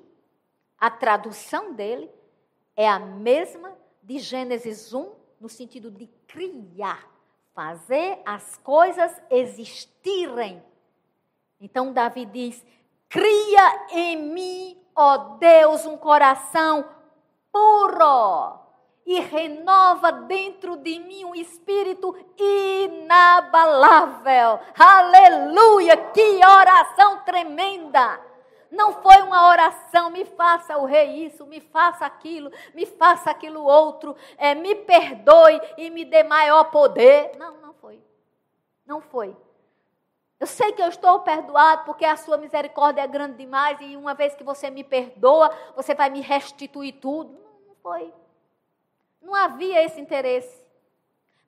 a 0.78 0.90
tradução 0.90 1.72
dele 1.72 2.10
é 2.74 2.88
a 2.88 2.98
mesma 2.98 3.72
de 4.02 4.18
Gênesis 4.18 4.92
1, 4.92 5.12
no 5.40 5.48
sentido 5.48 5.90
de 5.90 6.06
criar, 6.26 7.08
fazer 7.54 8.20
as 8.24 8.56
coisas 8.58 9.12
existirem. 9.30 10.62
Então 11.60 11.92
Davi 11.92 12.26
diz: 12.26 12.64
Cria 13.08 13.86
em 13.90 14.16
mim, 14.16 14.78
ó 14.94 15.36
Deus, 15.38 15.86
um 15.86 15.96
coração 15.96 16.88
puro 17.50 18.65
e 19.06 19.20
renova 19.20 20.10
dentro 20.10 20.76
de 20.76 20.98
mim 20.98 21.24
um 21.24 21.34
espírito 21.34 22.14
inabalável. 22.36 24.58
Aleluia! 24.76 25.96
Que 25.96 26.40
oração 26.44 27.20
tremenda! 27.20 28.20
Não 28.68 28.94
foi 28.94 29.22
uma 29.22 29.48
oração, 29.48 30.10
me 30.10 30.24
faça 30.24 30.76
o 30.76 30.84
rei 30.84 31.24
isso, 31.24 31.46
me 31.46 31.60
faça 31.60 32.04
aquilo, 32.04 32.50
me 32.74 32.84
faça 32.84 33.30
aquilo 33.30 33.62
outro, 33.62 34.16
é, 34.36 34.56
me 34.56 34.74
perdoe 34.74 35.60
e 35.78 35.88
me 35.88 36.04
dê 36.04 36.24
maior 36.24 36.64
poder. 36.64 37.30
Não, 37.38 37.56
não 37.58 37.72
foi. 37.74 38.02
Não 38.84 39.00
foi. 39.00 39.36
Eu 40.38 40.46
sei 40.46 40.70
que 40.72 40.82
eu 40.82 40.88
estou 40.88 41.20
perdoado 41.20 41.84
porque 41.84 42.04
a 42.04 42.16
sua 42.16 42.36
misericórdia 42.36 43.00
é 43.02 43.06
grande 43.06 43.38
demais 43.38 43.80
e 43.80 43.96
uma 43.96 44.12
vez 44.14 44.34
que 44.34 44.44
você 44.44 44.68
me 44.68 44.84
perdoa, 44.84 45.50
você 45.74 45.94
vai 45.94 46.10
me 46.10 46.20
restituir 46.20 46.92
tudo. 46.94 47.32
Não, 47.32 47.68
não 47.68 47.74
foi. 47.76 48.12
Não 49.26 49.34
havia 49.34 49.84
esse 49.84 50.00
interesse. 50.00 50.64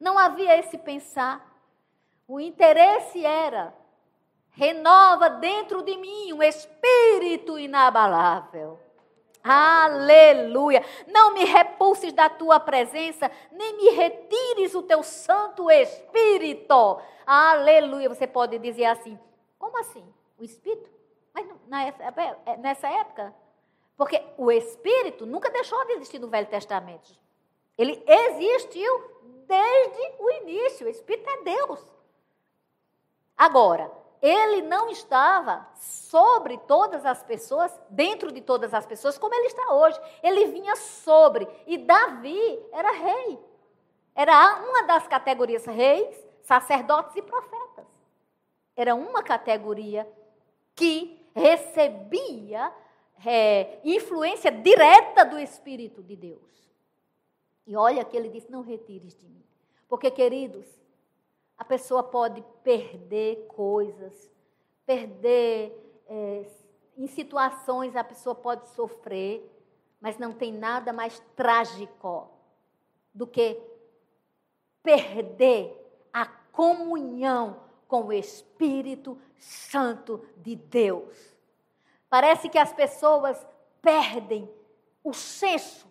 Não 0.00 0.18
havia 0.18 0.58
esse 0.58 0.76
pensar. 0.76 1.46
O 2.26 2.40
interesse 2.40 3.24
era 3.24 3.72
renova 4.50 5.30
dentro 5.30 5.82
de 5.82 5.96
mim 5.96 6.32
um 6.32 6.42
espírito 6.42 7.56
inabalável. 7.56 8.80
Aleluia! 9.44 10.84
Não 11.06 11.32
me 11.32 11.44
repulses 11.44 12.12
da 12.12 12.28
tua 12.28 12.58
presença, 12.58 13.30
nem 13.52 13.76
me 13.76 13.90
retires 13.90 14.74
o 14.74 14.82
teu 14.82 15.04
Santo 15.04 15.70
Espírito. 15.70 17.00
Aleluia! 17.24 18.08
Você 18.08 18.26
pode 18.26 18.58
dizer 18.58 18.86
assim: 18.86 19.16
como 19.56 19.78
assim? 19.78 20.04
O 20.36 20.42
Espírito? 20.42 20.90
Mas 21.32 21.46
é, 22.44 22.56
nessa 22.56 22.88
época? 22.88 23.32
Porque 23.96 24.20
o 24.36 24.50
Espírito 24.50 25.24
nunca 25.24 25.48
deixou 25.48 25.84
de 25.86 25.92
existir 25.92 26.18
no 26.18 26.26
Velho 26.26 26.48
Testamento. 26.48 27.27
Ele 27.78 28.02
existiu 28.06 29.18
desde 29.46 30.14
o 30.18 30.30
início. 30.42 30.86
O 30.86 30.90
Espírito 30.90 31.30
é 31.30 31.42
Deus. 31.44 31.80
Agora, 33.36 33.90
ele 34.20 34.62
não 34.62 34.90
estava 34.90 35.64
sobre 35.76 36.58
todas 36.58 37.06
as 37.06 37.22
pessoas, 37.22 37.72
dentro 37.88 38.32
de 38.32 38.40
todas 38.40 38.74
as 38.74 38.84
pessoas, 38.84 39.16
como 39.16 39.32
ele 39.34 39.46
está 39.46 39.72
hoje. 39.72 39.98
Ele 40.22 40.46
vinha 40.46 40.74
sobre. 40.74 41.48
E 41.66 41.78
Davi 41.78 42.60
era 42.72 42.90
rei. 42.90 43.38
Era 44.14 44.56
uma 44.56 44.82
das 44.82 45.06
categorias 45.06 45.64
reis, 45.64 46.16
sacerdotes 46.42 47.14
e 47.14 47.22
profetas. 47.22 47.86
Era 48.74 48.94
uma 48.94 49.22
categoria 49.22 50.08
que 50.74 51.24
recebia 51.34 52.72
é, 53.24 53.78
influência 53.84 54.50
direta 54.50 55.24
do 55.24 55.38
Espírito 55.38 56.02
de 56.02 56.16
Deus. 56.16 56.67
E 57.68 57.76
olha 57.76 58.02
que 58.04 58.16
ele 58.16 58.30
disse: 58.30 58.50
Não 58.50 58.62
retires 58.62 59.14
de 59.14 59.28
mim. 59.28 59.44
Porque, 59.86 60.10
queridos, 60.10 60.66
a 61.56 61.64
pessoa 61.64 62.02
pode 62.02 62.42
perder 62.64 63.46
coisas, 63.46 64.30
perder. 64.86 65.84
É, 66.06 66.46
em 66.96 67.06
situações 67.06 67.94
a 67.94 68.02
pessoa 68.02 68.34
pode 68.34 68.68
sofrer, 68.70 69.48
mas 70.00 70.18
não 70.18 70.32
tem 70.32 70.50
nada 70.50 70.92
mais 70.92 71.22
trágico 71.36 72.28
do 73.14 73.26
que 73.26 73.60
perder 74.82 75.76
a 76.12 76.26
comunhão 76.26 77.60
com 77.86 78.06
o 78.06 78.12
Espírito 78.12 79.20
Santo 79.38 80.26
de 80.38 80.56
Deus. 80.56 81.36
Parece 82.08 82.48
que 82.48 82.58
as 82.58 82.72
pessoas 82.72 83.46
perdem 83.82 84.50
o 85.04 85.12
senso, 85.12 85.86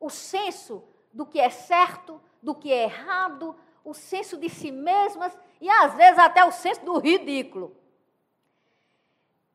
o 0.00 0.10
senso 0.10 0.84
do 1.12 1.26
que 1.26 1.40
é 1.40 1.50
certo, 1.50 2.20
do 2.42 2.54
que 2.54 2.72
é 2.72 2.84
errado, 2.84 3.56
o 3.84 3.94
senso 3.94 4.36
de 4.36 4.48
si 4.48 4.70
mesmas 4.70 5.36
e 5.60 5.68
às 5.68 5.94
vezes 5.94 6.18
até 6.18 6.44
o 6.44 6.52
senso 6.52 6.84
do 6.84 6.98
ridículo. 6.98 7.76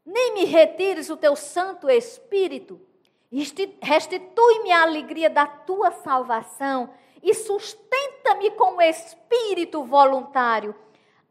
Nem 0.06 0.34
me 0.34 0.45
retires 0.45 1.10
o 1.10 1.15
teu 1.15 1.36
Santo 1.36 1.89
Espírito, 1.89 2.82
restitui-me 3.82 4.71
a 4.71 4.84
alegria 4.84 5.29
da 5.29 5.47
tua 5.47 5.91
salvação 5.91 6.93
e 7.21 7.34
sustenta-me 7.34 8.51
com 8.51 8.75
o 8.75 8.82
espírito 8.82 9.84
voluntário. 9.84 10.75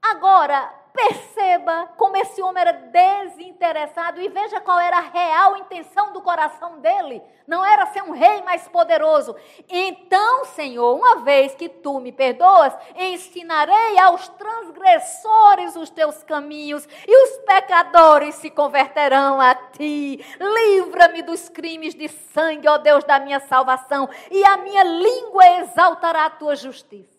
Agora, 0.00 0.74
perceba 1.02 1.88
como 1.96 2.16
esse 2.16 2.40
homem 2.40 2.60
era 2.60 2.72
desinteressado 2.72 4.20
e 4.20 4.28
veja 4.28 4.60
qual 4.60 4.78
era 4.78 4.98
a 4.98 5.00
real 5.00 5.56
intenção 5.56 6.12
do 6.12 6.20
coração 6.20 6.78
dele. 6.78 7.22
Não 7.46 7.64
era 7.64 7.86
ser 7.86 8.02
um 8.02 8.12
rei 8.12 8.40
mais 8.42 8.68
poderoso. 8.68 9.34
Então, 9.68 10.44
Senhor, 10.44 10.94
uma 10.94 11.16
vez 11.16 11.54
que 11.54 11.68
tu 11.68 11.98
me 11.98 12.12
perdoas, 12.12 12.72
ensinarei 12.94 13.98
aos 13.98 14.28
transgressores 14.28 15.74
os 15.74 15.90
teus 15.90 16.22
caminhos 16.22 16.86
e 17.06 17.24
os 17.24 17.38
pecadores 17.44 18.36
se 18.36 18.48
converterão 18.50 19.40
a 19.40 19.54
ti. 19.54 20.24
Livra-me 20.38 21.22
dos 21.22 21.48
crimes 21.48 21.94
de 21.94 22.08
sangue, 22.08 22.68
ó 22.68 22.78
Deus 22.78 23.02
da 23.04 23.18
minha 23.18 23.40
salvação, 23.40 24.08
e 24.30 24.44
a 24.44 24.56
minha 24.58 24.84
língua 24.84 25.60
exaltará 25.60 26.26
a 26.26 26.30
tua 26.30 26.54
justiça. 26.54 27.10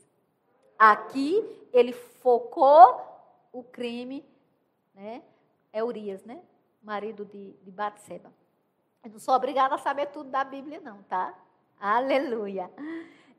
Aqui 0.80 1.44
ele 1.74 1.92
focou 1.92 3.13
o 3.54 3.64
crime, 3.64 4.26
né? 4.94 5.22
É 5.72 5.84
Urias, 5.84 6.26
né? 6.26 6.42
Marido 6.82 7.24
de, 7.24 7.54
de 7.62 7.72
Batseba. 7.72 8.34
Eu 9.04 9.12
não 9.12 9.20
sou 9.20 9.36
obrigada 9.36 9.76
a 9.76 9.78
saber 9.78 10.08
tudo 10.08 10.30
da 10.30 10.44
Bíblia, 10.44 10.82
não, 10.82 11.04
tá? 11.04 11.34
Aleluia. 11.80 12.70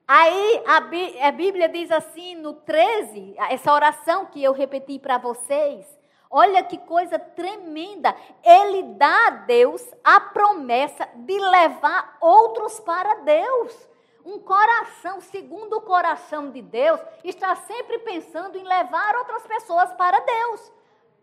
Aí 0.07 0.63
a, 0.67 1.29
a 1.29 1.33
Bíblia 1.33 1.69
diz 1.69 1.91
assim 1.91 2.35
no 2.37 2.55
13, 2.55 3.35
essa 3.51 3.73
oração 3.73 4.27
que 4.27 4.43
eu 4.43 4.53
repeti 4.53 4.99
para 4.99 5.19
vocês. 5.19 5.87
Olha 6.31 6.63
que 6.63 6.79
coisa 6.79 7.19
tremenda. 7.19 8.15
Ele 8.43 8.83
dá 8.95 9.29
a 9.29 9.31
Deus 9.31 9.83
a 10.03 10.21
promessa 10.21 11.09
de 11.15 11.39
levar 11.39 12.19
outros 12.21 12.81
para 12.81 13.15
Deus. 13.21 13.89
Um 14.25 14.39
coração, 14.39 15.21
segundo 15.21 15.77
o 15.77 15.83
coração 15.83 16.51
de 16.51 16.63
Deus, 16.63 17.01
está 17.23 17.55
sempre 17.57 17.99
pensando 17.99 18.57
em 18.57 18.65
levar 18.65 19.17
outras 19.17 19.47
pessoas 19.47 19.93
para 19.95 20.19
Deus. 20.21 20.73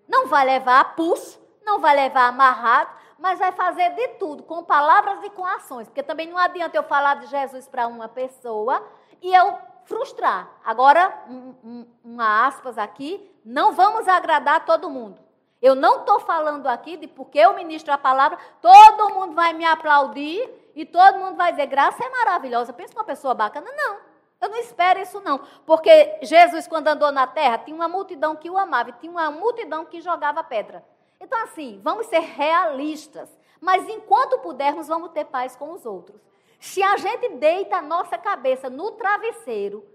Não 0.08 0.28
vai 0.28 0.46
levar 0.46 0.80
a 0.80 0.86
pulso, 0.86 1.42
não 1.66 1.80
vai 1.80 1.96
levar 1.96 2.28
amarrado, 2.28 2.92
mas 3.18 3.40
vai 3.40 3.52
fazer 3.52 3.90
de 3.96 4.08
tudo, 4.20 4.44
com 4.44 4.64
palavras 4.64 5.24
e 5.24 5.30
com 5.30 5.46
ações. 5.46 5.88
Porque 5.88 6.04
também 6.04 6.28
não 6.28 6.38
adianta 6.38 6.78
eu 6.78 6.84
falar 6.84 7.16
de 7.16 7.28
Jesus 7.28 7.68
para 7.68 7.88
uma 7.88 8.08
pessoa 8.08 8.86
e 9.22 9.34
eu 9.34 9.58
frustrar. 9.86 10.50
Agora, 10.64 11.24
um, 11.28 11.56
um, 11.64 11.88
uma 12.04 12.48
aspas 12.48 12.78
aqui, 12.78 13.32
não 13.44 13.74
vamos 13.74 14.08
agradar 14.08 14.66
todo 14.66 14.90
mundo. 14.90 15.20
Eu 15.62 15.76
não 15.76 16.00
estou 16.00 16.20
falando 16.20 16.68
aqui 16.68 16.98
de 16.98 17.08
porque 17.08 17.38
eu 17.38 17.54
ministro 17.54 17.94
a 17.94 17.98
palavra, 17.98 18.38
todo 18.62 19.14
mundo 19.14 19.36
vai 19.36 19.54
me 19.54 19.66
aplaudir 19.66 20.50
e 20.76 20.86
todo 20.86 21.20
mundo 21.20 21.36
vai 21.36 21.52
dizer, 21.52 21.68
graça 21.68 22.04
é 22.04 22.10
maravilhosa. 22.10 22.74
Pensa 22.74 22.94
uma 22.94 23.04
pessoa 23.04 23.34
bacana. 23.34 23.70
Não, 23.72 24.00
eu 24.40 24.50
não 24.50 24.58
espero 24.58 25.00
isso 25.00 25.22
não. 25.22 25.40
Porque 25.66 26.20
Jesus, 26.22 26.68
quando 26.68 26.88
andou 26.88 27.12
na 27.12 27.28
terra, 27.28 27.60
tinha 27.60 27.76
uma 27.76 27.88
multidão 27.88 28.36
que 28.36 28.50
o 28.50 28.58
amava 28.58 28.90
e 28.90 28.94
tinha 28.94 29.12
uma 29.12 29.30
multidão 29.30 29.86
que 29.86 30.02
jogava 30.02 30.44
pedra. 30.44 30.84
Então, 31.20 31.42
assim, 31.44 31.80
vamos 31.84 32.08
ser 32.08 32.20
realistas. 32.20 33.30
Mas 33.60 33.88
enquanto 33.88 34.40
pudermos, 34.40 34.88
vamos 34.88 35.12
ter 35.12 35.26
paz 35.26 35.56
com 35.56 35.72
os 35.72 35.86
outros. 35.86 36.20
Se 36.60 36.82
a 36.82 36.98
gente 36.98 37.30
deita 37.30 37.78
a 37.78 37.82
nossa 37.82 38.18
cabeça 38.18 38.70
no 38.70 38.92
travesseiro, 38.92 39.86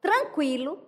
tranquilo, 0.00 0.80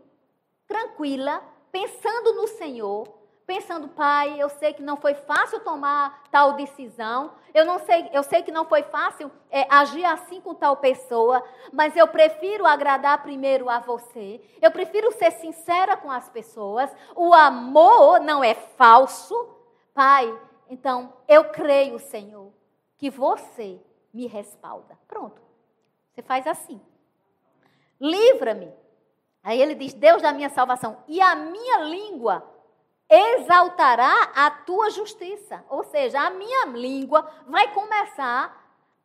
tranquila, 0.67 1.43
pensando 1.71 2.35
no 2.35 2.47
Senhor, 2.47 3.22
pensando, 3.53 3.87
pai, 3.87 4.41
eu 4.41 4.49
sei 4.49 4.73
que 4.73 4.83
não 4.83 4.97
foi 4.97 5.13
fácil 5.13 5.61
tomar 5.61 6.23
tal 6.31 6.55
decisão, 6.55 7.33
eu 7.53 7.67
não 7.67 7.79
sei, 7.81 8.09
eu 8.11 8.23
sei 8.23 8.43
que 8.43 8.51
não 8.51 8.65
foi 8.65 8.83
fácil 8.85 9.31
é, 9.51 9.67
agir 9.69 10.07
assim 10.07 10.41
com 10.41 10.55
tal 10.55 10.79
pessoa, 10.79 11.45
mas 11.71 11.95
eu 11.95 12.09
prefiro 12.09 12.65
agradar 12.65 13.23
primeiro 13.23 13.69
a 13.69 13.79
você. 13.79 14.41
Eu 14.63 14.71
prefiro 14.71 15.13
ser 15.13 15.33
sincera 15.33 15.99
com 15.99 16.11
as 16.11 16.31
pessoas. 16.31 16.91
O 17.15 17.35
amor 17.35 18.21
não 18.21 18.43
é 18.43 18.55
falso, 18.55 19.35
pai. 19.93 20.35
Então 20.71 21.13
eu 21.29 21.51
creio, 21.51 21.99
Senhor, 21.99 22.51
que 22.97 23.11
você 23.11 23.79
me 24.15 24.27
respalda. 24.27 24.99
Pronto. 25.07 25.43
Você 26.11 26.23
faz 26.23 26.47
assim. 26.47 26.81
Livra-me. 28.01 28.73
Aí 29.43 29.61
ele 29.61 29.75
diz: 29.75 29.93
Deus 29.93 30.23
da 30.23 30.33
minha 30.33 30.49
salvação 30.49 30.97
e 31.07 31.21
a 31.21 31.35
minha 31.35 31.81
língua 31.81 32.52
exaltará 33.13 34.31
a 34.35 34.51
tua 34.51 34.91
justiça. 34.91 35.63
Ou 35.69 35.85
seja, 35.85 36.19
a 36.21 36.31
minha 36.31 36.67
língua 36.67 37.31
vai 37.47 37.69
começar 37.75 38.59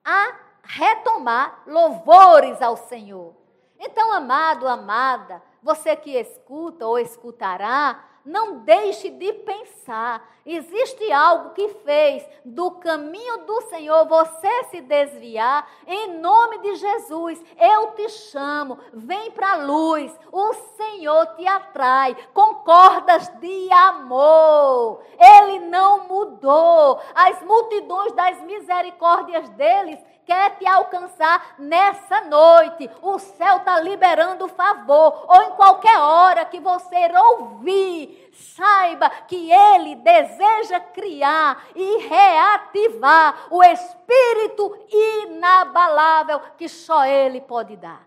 a 0.03 0.33
retomar 0.63 1.63
louvores 1.67 2.61
ao 2.61 2.77
Senhor. 2.77 3.35
Então, 3.77 4.11
amado, 4.13 4.67
amada, 4.67 5.43
você 5.61 5.95
que 5.95 6.17
escuta 6.17 6.87
ou 6.87 6.97
escutará, 6.97 8.03
não 8.27 8.59
deixe 8.59 9.09
de 9.09 9.31
pensar. 9.31 10.35
Existe 10.45 11.11
algo 11.11 11.51
que 11.51 11.69
fez 11.85 12.27
do 12.43 12.71
caminho 12.71 13.45
do 13.45 13.61
Senhor 13.63 14.05
você 14.05 14.65
se 14.65 14.81
desviar. 14.81 15.67
Em 15.87 16.19
nome 16.19 16.59
de 16.59 16.75
Jesus, 16.75 17.41
eu 17.57 17.91
te 17.91 18.09
chamo. 18.09 18.77
Vem 18.93 19.31
para 19.31 19.53
a 19.53 19.63
luz. 19.63 20.13
O 20.29 20.53
Senhor 20.53 21.25
te 21.37 21.47
atrai 21.47 22.15
com 22.33 22.55
cordas 22.55 23.29
de 23.39 23.71
amor. 23.71 25.01
Ele 25.17 25.59
não 25.59 26.07
mudou. 26.07 26.99
As 27.15 27.41
multidões 27.43 28.11
das 28.11 28.41
misericórdias 28.41 29.47
deles 29.51 29.99
quer 30.27 30.57
te 30.57 30.67
alcançar 30.67 31.55
nessa 31.57 32.21
noite. 32.25 32.91
O 33.01 33.17
céu 33.17 33.57
está 33.57 33.79
liberando 33.79 34.49
favor. 34.49 35.25
Ou 35.25 35.41
em 35.43 35.51
qualquer 35.55 35.97
hora 35.97 36.45
que 36.45 36.59
você 36.59 37.07
ouvir, 37.17 38.29
saiba 38.33 39.09
que 39.09 39.49
Ele 39.49 39.95
deseja 39.95 40.81
criar 40.81 41.65
e 41.73 41.99
reativar 41.99 43.47
o 43.49 43.63
espírito 43.63 44.77
inabalável 44.91 46.41
que 46.57 46.67
só 46.67 47.05
Ele 47.05 47.39
pode 47.39 47.77
dar. 47.77 48.05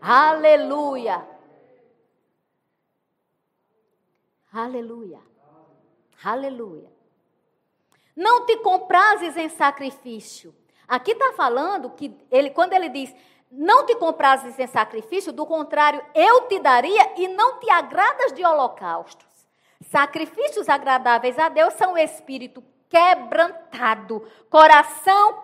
Aleluia. 0.00 1.26
Aleluia. 4.52 5.20
Aleluia. 6.22 6.92
Não 8.14 8.44
te 8.44 8.58
comprases 8.58 9.34
em 9.38 9.48
sacrifício 9.48 10.54
Aqui 10.86 11.12
está 11.12 11.32
falando 11.32 11.90
que 11.90 12.16
ele, 12.30 12.50
quando 12.50 12.72
ele 12.72 12.88
diz, 12.88 13.14
não 13.50 13.84
te 13.84 13.94
comprases 13.96 14.58
em 14.58 14.66
sacrifício, 14.66 15.32
do 15.32 15.44
contrário, 15.44 16.04
eu 16.14 16.42
te 16.48 16.58
daria 16.58 17.12
e 17.16 17.28
não 17.28 17.60
te 17.60 17.70
agradas 17.70 18.32
de 18.32 18.44
holocaustos. 18.44 19.26
Sacrifícios 19.90 20.68
agradáveis 20.68 21.38
a 21.38 21.48
Deus 21.48 21.74
são 21.74 21.98
espírito 21.98 22.64
quebrantado, 22.88 24.26
coração 24.50 25.42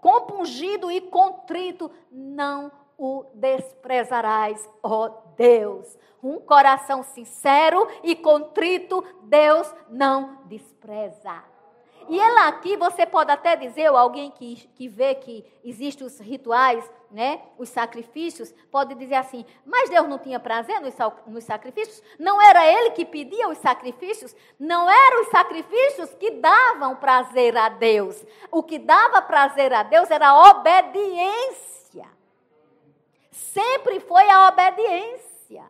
compungido 0.00 0.90
e 0.90 1.00
contrito, 1.00 1.90
não 2.10 2.70
o 2.98 3.24
desprezarás, 3.34 4.68
ó 4.82 5.08
Deus. 5.36 5.98
Um 6.22 6.38
coração 6.40 7.02
sincero 7.02 7.86
e 8.02 8.14
contrito, 8.14 9.04
Deus 9.22 9.72
não 9.88 10.42
despreza. 10.44 11.53
E 12.08 12.18
ela 12.18 12.48
aqui, 12.48 12.76
você 12.76 13.06
pode 13.06 13.30
até 13.30 13.56
dizer, 13.56 13.90
ou 13.90 13.96
alguém 13.96 14.30
que, 14.30 14.56
que 14.74 14.88
vê 14.88 15.14
que 15.14 15.44
existem 15.64 16.06
os 16.06 16.18
rituais, 16.18 16.88
né, 17.10 17.40
os 17.56 17.68
sacrifícios, 17.68 18.52
pode 18.70 18.94
dizer 18.94 19.14
assim, 19.14 19.44
mas 19.64 19.88
Deus 19.88 20.08
não 20.08 20.18
tinha 20.18 20.40
prazer 20.40 20.80
nos, 20.80 20.94
nos 21.26 21.44
sacrifícios? 21.44 22.02
Não 22.18 22.40
era 22.42 22.66
Ele 22.66 22.90
que 22.90 23.04
pedia 23.04 23.48
os 23.48 23.58
sacrifícios? 23.58 24.34
Não 24.58 24.90
eram 24.90 25.22
os 25.22 25.28
sacrifícios 25.28 26.14
que 26.14 26.32
davam 26.32 26.96
prazer 26.96 27.56
a 27.56 27.68
Deus. 27.68 28.24
O 28.50 28.62
que 28.62 28.78
dava 28.78 29.22
prazer 29.22 29.72
a 29.72 29.82
Deus 29.82 30.10
era 30.10 30.28
a 30.28 30.50
obediência. 30.50 32.08
Sempre 33.30 34.00
foi 34.00 34.28
a 34.28 34.48
obediência. 34.48 35.64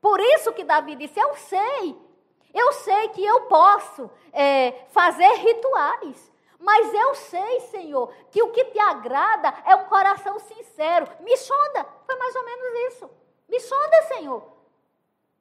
Por 0.00 0.18
isso 0.20 0.52
que 0.52 0.64
Davi 0.64 0.96
disse, 0.96 1.20
eu 1.20 1.36
sei 1.36 2.09
eu 2.52 2.72
sei 2.72 3.08
que 3.08 3.24
eu 3.24 3.42
posso 3.42 4.10
é, 4.32 4.72
fazer 4.90 5.28
rituais. 5.34 6.30
Mas 6.58 6.92
eu 6.92 7.14
sei, 7.14 7.60
Senhor, 7.60 8.12
que 8.30 8.42
o 8.42 8.50
que 8.50 8.66
te 8.66 8.78
agrada 8.78 9.54
é 9.64 9.74
um 9.74 9.86
coração 9.86 10.38
sincero. 10.38 11.08
Me 11.20 11.36
sonda. 11.36 11.86
Foi 12.04 12.14
mais 12.16 12.36
ou 12.36 12.44
menos 12.44 12.92
isso. 12.92 13.10
Me 13.48 13.58
sonda, 13.58 14.02
Senhor. 14.08 14.42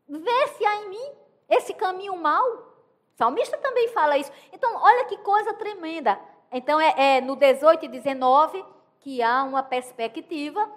Vê 0.07 0.47
se 0.47 0.65
há 0.65 0.75
em 0.77 0.89
mim 0.89 1.11
esse 1.49 1.73
caminho 1.73 2.15
mau. 2.15 2.47
O 2.47 3.17
salmista 3.17 3.57
também 3.57 3.89
fala 3.89 4.17
isso. 4.17 4.31
Então, 4.53 4.73
olha 4.81 5.05
que 5.05 5.17
coisa 5.17 5.53
tremenda. 5.53 6.17
Então, 6.51 6.79
é, 6.79 7.17
é 7.17 7.21
no 7.21 7.35
18 7.35 7.85
e 7.85 7.89
19 7.89 8.65
que 9.01 9.21
há 9.21 9.43
uma 9.43 9.61
perspectiva 9.61 10.71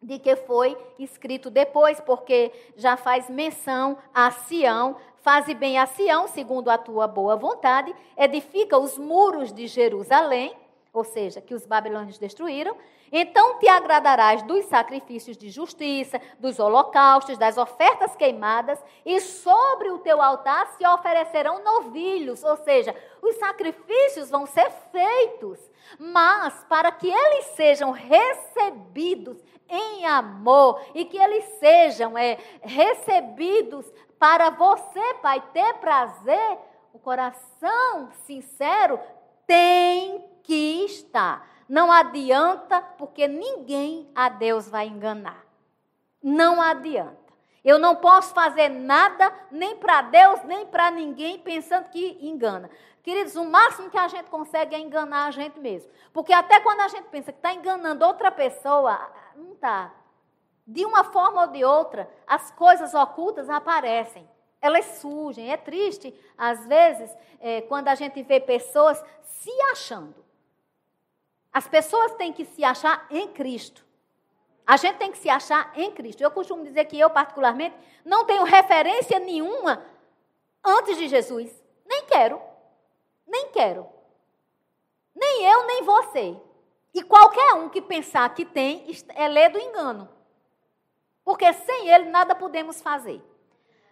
de 0.00 0.18
que 0.18 0.34
foi 0.34 0.76
escrito 0.98 1.48
depois, 1.48 2.00
porque 2.00 2.52
já 2.76 2.96
faz 2.96 3.30
menção 3.30 3.96
a 4.12 4.30
Sião, 4.30 4.96
Faze 5.22 5.54
bem 5.54 5.78
a 5.78 5.86
Sião, 5.86 6.26
segundo 6.26 6.68
a 6.68 6.76
tua 6.76 7.06
boa 7.06 7.36
vontade, 7.36 7.94
edifica 8.16 8.76
os 8.76 8.98
muros 8.98 9.52
de 9.52 9.68
Jerusalém, 9.68 10.52
ou 10.92 11.04
seja, 11.04 11.40
que 11.40 11.54
os 11.54 11.64
babilônios 11.64 12.18
destruíram. 12.18 12.76
Então 13.12 13.60
te 13.60 13.68
agradarás 13.68 14.42
dos 14.42 14.64
sacrifícios 14.64 15.36
de 15.36 15.48
justiça, 15.48 16.20
dos 16.40 16.58
holocaustos, 16.58 17.38
das 17.38 17.56
ofertas 17.56 18.16
queimadas, 18.16 18.82
e 19.06 19.20
sobre 19.20 19.90
o 19.90 20.00
teu 20.00 20.20
altar 20.20 20.66
se 20.76 20.84
oferecerão 20.84 21.62
novilhos, 21.62 22.42
ou 22.42 22.56
seja, 22.56 22.92
os 23.22 23.36
sacrifícios 23.36 24.28
vão 24.28 24.44
ser 24.44 24.72
feitos, 24.90 25.60
mas 26.00 26.64
para 26.68 26.90
que 26.90 27.08
eles 27.08 27.44
sejam 27.54 27.92
recebidos 27.92 29.38
em 29.68 30.04
amor 30.04 30.80
e 30.94 31.04
que 31.04 31.16
eles 31.16 31.44
sejam 31.60 32.18
é, 32.18 32.38
recebidos 32.60 33.90
para 34.22 34.50
você, 34.50 35.14
Pai, 35.14 35.42
ter 35.52 35.74
prazer, 35.80 36.58
o 36.92 36.98
coração 37.00 38.08
sincero 38.24 39.00
tem 39.48 40.24
que 40.44 40.84
estar. 40.84 41.44
Não 41.68 41.90
adianta, 41.90 42.80
porque 42.96 43.26
ninguém 43.26 44.08
a 44.14 44.28
Deus 44.28 44.70
vai 44.70 44.86
enganar. 44.86 45.44
Não 46.22 46.62
adianta. 46.62 47.18
Eu 47.64 47.80
não 47.80 47.96
posso 47.96 48.32
fazer 48.32 48.68
nada, 48.68 49.32
nem 49.50 49.74
para 49.74 50.02
Deus, 50.02 50.44
nem 50.44 50.66
para 50.66 50.88
ninguém, 50.92 51.40
pensando 51.40 51.88
que 51.88 52.16
engana. 52.20 52.70
Queridos, 53.02 53.34
o 53.34 53.44
máximo 53.44 53.90
que 53.90 53.98
a 53.98 54.06
gente 54.06 54.30
consegue 54.30 54.76
é 54.76 54.78
enganar 54.78 55.26
a 55.26 55.30
gente 55.32 55.58
mesmo. 55.58 55.90
Porque 56.12 56.32
até 56.32 56.60
quando 56.60 56.82
a 56.82 56.86
gente 56.86 57.08
pensa 57.08 57.32
que 57.32 57.38
está 57.38 57.52
enganando 57.52 58.06
outra 58.06 58.30
pessoa, 58.30 59.00
não 59.34 59.54
está 59.54 59.90
de 60.66 60.84
uma 60.84 61.04
forma 61.04 61.42
ou 61.42 61.48
de 61.48 61.64
outra, 61.64 62.08
as 62.26 62.50
coisas 62.52 62.94
ocultas 62.94 63.50
aparecem. 63.50 64.28
Elas 64.60 64.84
surgem. 65.00 65.50
É 65.50 65.56
triste, 65.56 66.14
às 66.38 66.66
vezes, 66.66 67.14
é, 67.40 67.62
quando 67.62 67.88
a 67.88 67.94
gente 67.94 68.22
vê 68.22 68.38
pessoas 68.38 69.02
se 69.22 69.50
achando. 69.72 70.22
As 71.52 71.66
pessoas 71.66 72.14
têm 72.14 72.32
que 72.32 72.44
se 72.44 72.64
achar 72.64 73.06
em 73.10 73.28
Cristo. 73.28 73.84
A 74.66 74.76
gente 74.76 74.96
tem 74.96 75.10
que 75.10 75.18
se 75.18 75.28
achar 75.28 75.72
em 75.74 75.90
Cristo. 75.90 76.22
Eu 76.22 76.30
costumo 76.30 76.62
dizer 76.62 76.84
que 76.84 76.98
eu, 76.98 77.10
particularmente, 77.10 77.76
não 78.04 78.24
tenho 78.24 78.44
referência 78.44 79.18
nenhuma 79.18 79.84
antes 80.64 80.96
de 80.96 81.08
Jesus. 81.08 81.52
Nem 81.84 82.06
quero. 82.06 82.40
Nem 83.26 83.48
quero. 83.48 83.86
Nem 85.14 85.44
eu, 85.44 85.66
nem 85.66 85.82
você. 85.82 86.36
E 86.94 87.02
qualquer 87.02 87.54
um 87.54 87.68
que 87.68 87.82
pensar 87.82 88.32
que 88.34 88.44
tem, 88.44 88.86
é 89.14 89.28
ler 89.28 89.50
do 89.50 89.58
engano. 89.58 90.08
Porque 91.24 91.52
sem 91.52 91.88
ele 91.88 92.10
nada 92.10 92.34
podemos 92.34 92.80
fazer. 92.80 93.22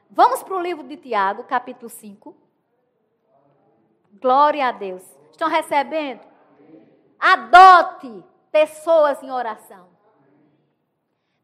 Vamos 0.08 0.42
para 0.42 0.54
o 0.54 0.60
livro 0.60 0.86
de 0.86 0.96
Tiago, 0.96 1.44
capítulo 1.44 1.88
5. 1.88 2.36
Glória 4.20 4.66
a 4.66 4.72
Deus. 4.72 5.02
Estão 5.30 5.48
recebendo? 5.48 6.20
Adote 7.18 8.24
pessoas 8.50 9.22
em 9.22 9.30
oração. 9.30 9.88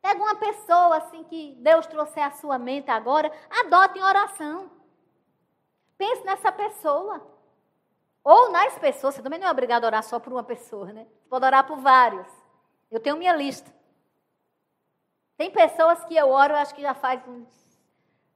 Pega 0.02 0.22
uma 0.22 0.36
pessoa 0.36 0.96
assim 0.96 1.24
que 1.24 1.56
Deus 1.60 1.86
trouxe 1.86 2.20
à 2.20 2.30
sua 2.30 2.58
mente 2.58 2.90
agora, 2.90 3.30
adote 3.60 3.98
em 3.98 4.02
oração. 4.02 4.70
Pense 5.96 6.24
nessa 6.24 6.52
pessoa. 6.52 7.26
Ou 8.22 8.50
nas 8.50 8.76
pessoas, 8.78 9.14
você 9.14 9.22
também 9.22 9.38
não 9.38 9.46
é 9.46 9.50
obrigado 9.50 9.84
a 9.84 9.86
orar 9.86 10.02
só 10.02 10.18
por 10.18 10.32
uma 10.32 10.42
pessoa, 10.42 10.92
né? 10.92 11.06
Pode 11.28 11.44
orar 11.44 11.66
por 11.66 11.78
vários. 11.78 12.26
Eu 12.90 12.98
tenho 12.98 13.16
minha 13.16 13.34
lista. 13.34 13.72
Tem 15.36 15.50
pessoas 15.50 16.04
que 16.04 16.16
eu 16.16 16.30
oro, 16.30 16.54
acho 16.54 16.74
que 16.74 16.82
já 16.82 16.94
faz 16.94 17.20
uns 17.28 17.48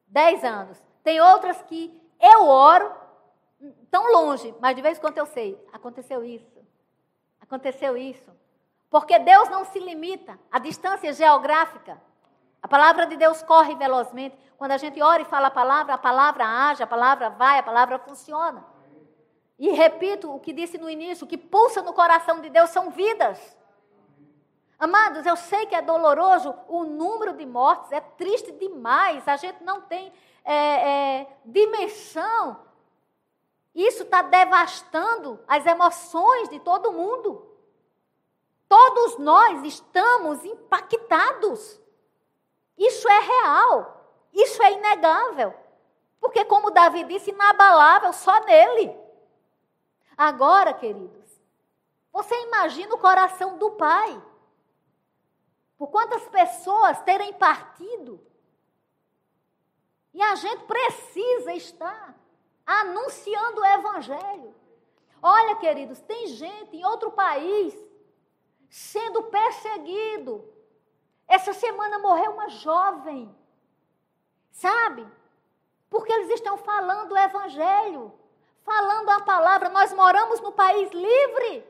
10 0.07 0.45
anos. 0.45 0.83
Tem 1.03 1.21
outras 1.21 1.61
que 1.63 2.01
eu 2.21 2.47
oro 2.47 2.93
tão 3.91 4.13
longe, 4.13 4.55
mas 4.61 4.77
de 4.77 4.83
vez 4.83 4.99
em 4.99 5.01
quando 5.01 5.19
eu 5.19 5.27
sei. 5.27 5.59
Aconteceu 5.73 6.25
isso. 6.25 6.61
Aconteceu 7.41 7.97
isso. 7.97 8.31
Porque 8.91 9.19
Deus 9.19 9.49
não 9.49 9.65
se 9.65 9.79
limita 9.79 10.39
à 10.51 10.59
distância 10.59 11.13
geográfica. 11.13 12.01
A 12.63 12.69
palavra 12.69 13.07
de 13.07 13.17
Deus 13.17 13.43
corre 13.43 13.75
velozmente. 13.75 14.37
Quando 14.59 14.73
a 14.73 14.77
gente 14.77 15.01
ora 15.01 15.23
e 15.23 15.25
fala 15.25 15.47
a 15.47 15.51
palavra, 15.51 15.95
a 15.95 15.99
palavra 15.99 16.45
age, 16.45 16.83
a 16.83 16.87
palavra 16.87 17.31
vai, 17.31 17.59
a 17.59 17.63
palavra 17.63 17.99
funciona. 17.99 18.65
E 19.59 19.71
repito 19.71 20.35
o 20.35 20.41
que 20.41 20.53
disse 20.53 20.77
no 20.77 20.91
início: 20.91 21.25
o 21.25 21.29
que 21.29 21.39
pulsa 21.39 21.83
no 21.83 21.93
coração 21.93 22.41
de 22.41 22.51
Deus 22.51 22.71
são 22.71 22.91
vidas. 22.91 23.57
Amados, 24.81 25.27
eu 25.27 25.37
sei 25.37 25.67
que 25.67 25.75
é 25.75 25.83
doloroso 25.83 26.55
o 26.67 26.85
número 26.85 27.35
de 27.35 27.45
mortes, 27.45 27.93
é 27.93 28.01
triste 28.01 28.51
demais, 28.53 29.29
a 29.29 29.37
gente 29.37 29.63
não 29.63 29.83
tem 29.83 30.11
é, 30.43 30.55
é, 30.55 31.37
dimensão. 31.45 32.65
Isso 33.75 34.05
está 34.05 34.23
devastando 34.23 35.39
as 35.47 35.67
emoções 35.67 36.49
de 36.49 36.59
todo 36.61 36.93
mundo. 36.93 37.47
Todos 38.67 39.19
nós 39.19 39.63
estamos 39.65 40.43
impactados. 40.47 41.79
Isso 42.79 43.07
é 43.07 43.21
real. 43.21 44.03
Isso 44.33 44.63
é 44.63 44.73
inegável. 44.73 45.55
Porque, 46.19 46.43
como 46.47 46.71
Davi 46.71 47.05
disse, 47.05 47.31
inabalável 47.31 48.15
só 48.15 48.41
nele. 48.47 48.97
Agora, 50.17 50.73
queridos, 50.73 51.43
você 52.11 52.35
imagina 52.47 52.95
o 52.95 52.99
coração 52.99 53.59
do 53.59 53.73
pai. 53.73 54.23
Por 55.81 55.89
quantas 55.89 56.29
pessoas 56.29 57.01
terem 57.05 57.33
partido. 57.33 58.21
E 60.13 60.21
a 60.21 60.35
gente 60.35 60.65
precisa 60.65 61.55
estar 61.55 62.15
anunciando 62.67 63.63
o 63.63 63.65
evangelho. 63.65 64.55
Olha, 65.23 65.57
queridos, 65.57 65.99
tem 66.03 66.27
gente 66.27 66.77
em 66.77 66.85
outro 66.85 67.11
país 67.13 67.75
sendo 68.69 69.23
perseguido. 69.23 70.45
Essa 71.27 71.55
semana 71.55 71.99
morreu 71.99 72.33
uma 72.33 72.51
jovem, 72.51 73.35
sabe? 74.51 75.09
Porque 75.89 76.13
eles 76.13 76.29
estão 76.29 76.59
falando 76.59 77.13
o 77.13 77.19
evangelho, 77.19 78.13
falando 78.65 79.09
a 79.09 79.21
palavra. 79.23 79.71
Nós 79.71 79.95
moramos 79.95 80.43
no 80.43 80.53
país 80.53 80.91
livre. 80.91 81.67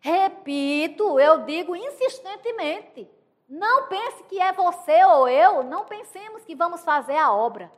Repito, 0.00 1.18
eu 1.18 1.44
digo 1.44 1.74
insistentemente. 1.74 3.10
Não 3.48 3.88
pense 3.88 4.22
que 4.24 4.38
é 4.38 4.52
você 4.52 5.04
ou 5.04 5.28
eu, 5.28 5.62
não 5.62 5.84
pensemos 5.84 6.44
que 6.44 6.54
vamos 6.54 6.84
fazer 6.84 7.16
a 7.16 7.32
obra. 7.32 7.72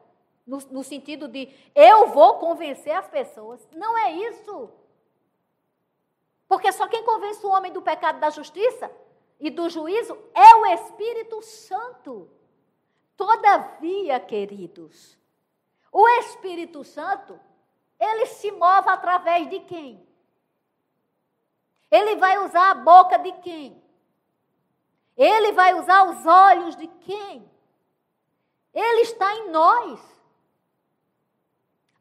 No, 0.46 0.58
no, 0.70 0.82
sentido 0.82 1.28
de 1.28 1.48
eu 1.74 2.08
vou 2.08 2.38
convencer 2.38 2.92
as 2.92 3.08
pessoas. 3.08 3.66
Não 3.72 3.96
é 3.96 4.12
isso. 4.12 4.70
Porque 6.48 6.72
só 6.72 6.88
quem 6.88 7.04
convence 7.04 7.46
o 7.46 7.50
homem 7.50 7.72
do 7.72 7.80
pecado 7.80 8.18
da 8.18 8.30
justiça 8.30 8.90
e 9.38 9.48
do 9.48 9.68
juízo 9.68 10.18
é 10.34 10.56
o 10.56 10.66
Espírito 10.66 11.40
Santo. 11.40 12.28
Todavia, 13.16 14.18
queridos, 14.18 15.16
o 15.92 16.08
Espírito 16.20 16.82
Santo, 16.82 17.38
ele 17.98 18.26
se 18.26 18.50
move 18.50 18.88
através 18.88 19.48
de 19.48 19.60
quem? 19.60 20.09
Ele 21.90 22.16
vai 22.16 22.38
usar 22.38 22.70
a 22.70 22.74
boca 22.74 23.18
de 23.18 23.32
quem? 23.32 23.82
Ele 25.16 25.52
vai 25.52 25.74
usar 25.74 26.04
os 26.04 26.24
olhos 26.24 26.76
de 26.76 26.86
quem? 26.86 27.50
Ele 28.72 29.02
está 29.02 29.34
em 29.34 29.50
nós. 29.50 30.00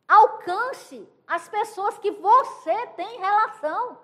Alcance 0.08 1.08
as 1.28 1.48
pessoas 1.50 1.98
que 1.98 2.12
você 2.12 2.88
tem 2.96 3.20
relação. 3.20 3.98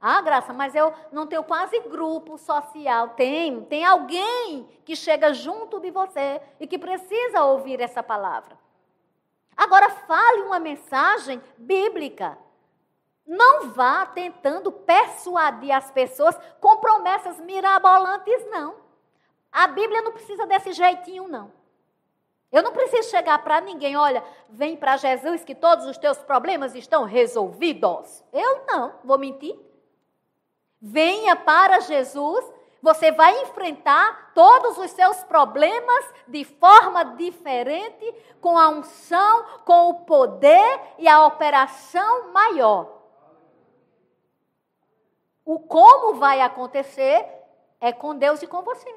Ah, 0.00 0.20
Graça, 0.20 0.52
mas 0.52 0.74
eu 0.74 0.92
não 1.10 1.26
tenho 1.26 1.42
quase 1.42 1.80
grupo 1.80 2.36
social. 2.36 3.10
Tem, 3.10 3.64
tem 3.64 3.84
alguém 3.84 4.68
que 4.84 4.94
chega 4.94 5.32
junto 5.32 5.80
de 5.80 5.90
você 5.90 6.40
e 6.60 6.66
que 6.66 6.78
precisa 6.78 7.44
ouvir 7.44 7.80
essa 7.80 8.02
palavra. 8.02 8.58
Agora, 9.56 9.88
fale 9.88 10.42
uma 10.42 10.58
mensagem 10.58 11.42
bíblica. 11.56 12.38
Não 13.26 13.70
vá 13.70 14.06
tentando 14.06 14.70
persuadir 14.70 15.74
as 15.74 15.90
pessoas 15.90 16.38
com 16.60 16.76
promessas 16.76 17.40
mirabolantes, 17.40 18.46
não. 18.50 18.76
A 19.50 19.66
Bíblia 19.66 20.02
não 20.02 20.12
precisa 20.12 20.46
desse 20.46 20.72
jeitinho, 20.72 21.26
não. 21.26 21.50
Eu 22.52 22.62
não 22.62 22.72
preciso 22.72 23.10
chegar 23.10 23.42
para 23.42 23.60
ninguém, 23.60 23.96
olha, 23.96 24.22
vem 24.48 24.76
para 24.76 24.96
Jesus 24.96 25.44
que 25.44 25.54
todos 25.54 25.84
os 25.86 25.98
teus 25.98 26.18
problemas 26.18 26.74
estão 26.74 27.04
resolvidos. 27.04 28.22
Eu 28.32 28.64
não, 28.66 28.94
vou 29.02 29.18
mentir. 29.18 29.58
Venha 30.80 31.34
para 31.34 31.80
Jesus, 31.80 32.44
você 32.80 33.10
vai 33.10 33.42
enfrentar 33.42 34.30
todos 34.32 34.78
os 34.78 34.90
seus 34.92 35.24
problemas 35.24 36.14
de 36.28 36.44
forma 36.44 37.02
diferente, 37.16 38.14
com 38.40 38.56
a 38.56 38.68
unção, 38.68 39.44
com 39.64 39.90
o 39.90 39.94
poder 40.04 40.80
e 40.98 41.08
a 41.08 41.26
operação 41.26 42.30
maior. 42.32 42.95
O 45.46 45.60
como 45.60 46.18
vai 46.18 46.40
acontecer 46.40 47.24
é 47.80 47.92
com 47.92 48.16
Deus 48.16 48.42
e 48.42 48.46
com 48.48 48.62
você. 48.62 48.92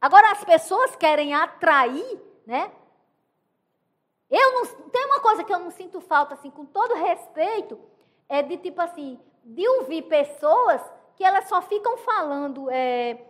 Agora 0.00 0.32
as 0.32 0.42
pessoas 0.42 0.96
querem 0.96 1.34
atrair, 1.34 2.20
né? 2.46 2.72
Eu 4.30 4.52
não 4.54 4.66
tem 4.88 5.04
uma 5.04 5.20
coisa 5.20 5.44
que 5.44 5.52
eu 5.52 5.58
não 5.58 5.70
sinto 5.70 6.00
falta 6.00 6.34
assim, 6.34 6.50
com 6.50 6.64
todo 6.64 6.94
respeito, 6.94 7.78
é 8.28 8.42
de 8.42 8.56
tipo 8.56 8.80
assim, 8.80 9.20
de 9.44 9.68
ouvir 9.68 10.02
pessoas 10.02 10.80
que 11.14 11.22
elas 11.22 11.48
só 11.48 11.60
ficam 11.62 11.96
falando 11.98 12.70
é, 12.70 13.22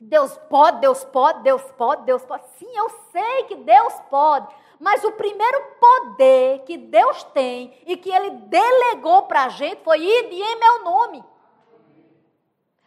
Deus 0.00 0.36
pode, 0.50 0.80
Deus 0.80 1.04
pode, 1.04 1.42
Deus 1.42 1.62
pode, 1.72 2.02
Deus 2.04 2.24
pode. 2.24 2.46
Sim, 2.58 2.70
eu 2.76 2.90
sei 3.10 3.44
que 3.44 3.56
Deus 3.56 3.94
pode, 4.10 4.54
mas 4.78 5.04
o 5.04 5.12
primeiro 5.12 5.62
poder 5.80 6.60
que 6.64 6.76
Deus 6.76 7.22
tem 7.24 7.82
e 7.86 7.96
que 7.96 8.10
Ele 8.10 8.30
delegou 8.30 9.22
para 9.22 9.44
a 9.44 9.48
gente 9.48 9.82
foi 9.82 10.00
ide 10.00 10.36
em 10.36 10.56
meu 10.56 10.84
nome. 10.84 11.24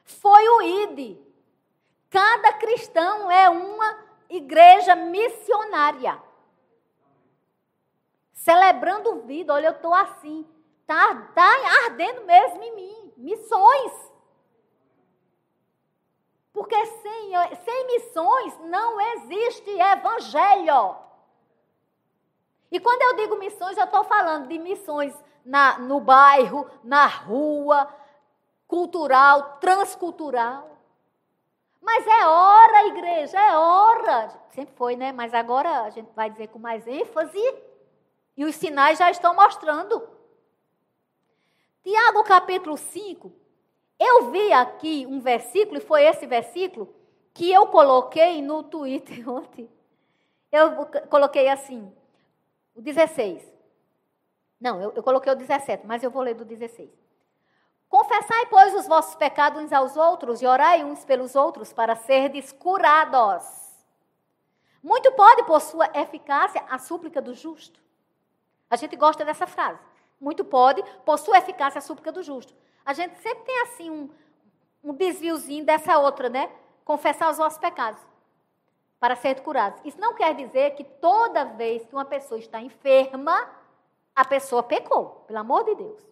Foi 0.04 0.50
o 0.50 0.62
ide. 0.62 1.20
Cada 2.10 2.54
cristão 2.54 3.30
é 3.30 3.50
uma 3.50 4.06
igreja 4.30 4.96
missionária. 4.96 6.22
Celebrando 8.34 9.22
vida, 9.22 9.54
olha, 9.54 9.68
eu 9.68 9.72
estou 9.74 9.94
assim. 9.94 10.48
Está 10.82 11.16
tá 11.34 11.50
ardendo 11.86 12.24
mesmo 12.26 12.64
em 12.64 12.76
mim. 12.76 13.14
Missões. 13.18 14.12
Porque 16.54 16.86
sem, 16.86 17.32
sem 17.66 17.88
missões 17.88 18.60
não 18.62 19.00
existe 19.00 19.70
evangelho. 19.70 21.07
E 22.72 22.80
quando 22.80 23.02
eu 23.02 23.16
digo 23.16 23.38
missões, 23.38 23.78
eu 23.78 23.86
estou 23.86 24.04
falando 24.04 24.48
de 24.48 24.58
missões 24.58 25.14
na, 25.46 25.80
no 25.80 26.00
bairro, 26.00 26.70
na 26.84 27.06
rua, 27.08 27.88
cultural, 28.68 29.58
transcultural. 29.60 30.78
Mas 31.82 32.06
é 32.06 32.28
hora, 32.28 32.88
igreja, 32.88 33.40
é 33.40 33.58
hora. 33.58 34.42
Sempre 34.50 34.76
foi, 34.76 34.96
né? 34.96 35.12
Mas 35.14 35.34
agora 35.34 35.84
a 35.84 35.90
gente 35.90 36.12
vai 36.14 36.30
dizer 36.30 36.48
com 36.50 36.60
mais 36.60 36.86
ênfase. 36.86 37.42
E 38.36 38.44
os 38.44 38.56
sinais 38.56 39.00
já 39.00 39.10
estão 39.10 39.34
mostrando. 39.34 40.08
Tiago 41.82 42.24
capítulo 42.26 42.76
5, 42.76 43.32
eu 43.98 44.30
vi 44.30 44.52
aqui 44.52 45.06
um 45.08 45.22
versículo, 45.22 45.78
e 45.78 45.82
foi 45.82 46.04
esse 46.04 46.28
versículo 46.28 46.94
que 47.34 47.50
eu 47.50 47.68
coloquei 47.68 48.42
no 48.42 48.62
Twitter 48.62 49.24
ontem. 49.30 49.70
Eu 50.52 50.86
coloquei 51.10 51.48
assim, 51.48 51.90
o 52.78 52.82
16. 52.82 53.44
Não, 54.60 54.82
eu, 54.82 54.94
eu 54.96 55.04
coloquei 55.04 55.32
o 55.32 55.36
17, 55.36 55.86
mas 55.86 56.02
eu 56.02 56.10
vou 56.10 56.22
ler 56.22 56.36
do 56.36 56.46
16. 56.46 56.90
Confessai, 57.90 58.46
pois, 58.46 58.74
os 58.74 58.88
vossos 58.88 59.16
pecados 59.16 59.62
uns 59.62 59.74
aos 59.74 59.98
outros 59.98 60.42
e 60.42 60.48
orai 60.48 60.84
uns 60.84 61.04
pelos 61.04 61.36
outros 61.36 61.74
para 61.74 61.96
serdes 61.96 62.52
curados. 62.54 63.46
Muito 64.82 65.12
pode, 65.12 65.44
por 65.44 65.60
sua 65.60 65.90
eficácia, 65.94 66.64
a 66.70 66.78
súplica 66.78 67.22
do 67.22 67.34
justo. 67.34 67.80
A 68.70 68.76
gente 68.76 68.96
gosta 68.96 69.26
dessa 69.26 69.46
frase 69.46 69.80
muito 70.20 70.44
pode, 70.44 70.84
por 71.06 71.18
sua 71.20 71.38
eficácia, 71.38 71.80
a 71.80 71.82
súplica 71.82 72.12
do 72.12 72.24
justo. 72.24 72.54
A 72.86 72.94
gente 72.94 73.18
sempre 73.20 73.44
tem 73.44 73.62
assim 73.62 73.90
um, 73.90 74.10
um 74.84 74.94
desviozinho 74.94 75.64
dessa 75.64 75.98
outra, 76.00 76.30
né? 76.30 76.50
Confessar 76.84 77.30
os 77.30 77.38
vossos 77.38 77.60
pecados 77.60 78.02
para 79.00 79.16
ser 79.16 79.42
curados. 79.42 79.80
Isso 79.86 80.00
não 80.00 80.14
quer 80.14 80.34
dizer 80.36 80.76
que 80.76 80.84
toda 80.84 81.46
vez 81.46 81.86
que 81.86 81.94
uma 81.94 82.06
pessoa 82.06 82.40
está 82.40 82.62
enferma, 82.62 83.50
a 84.16 84.26
pessoa 84.26 84.64
pecou, 84.64 85.24
pelo 85.28 85.40
amor 85.40 85.64
de 85.64 85.76
Deus. 85.76 86.04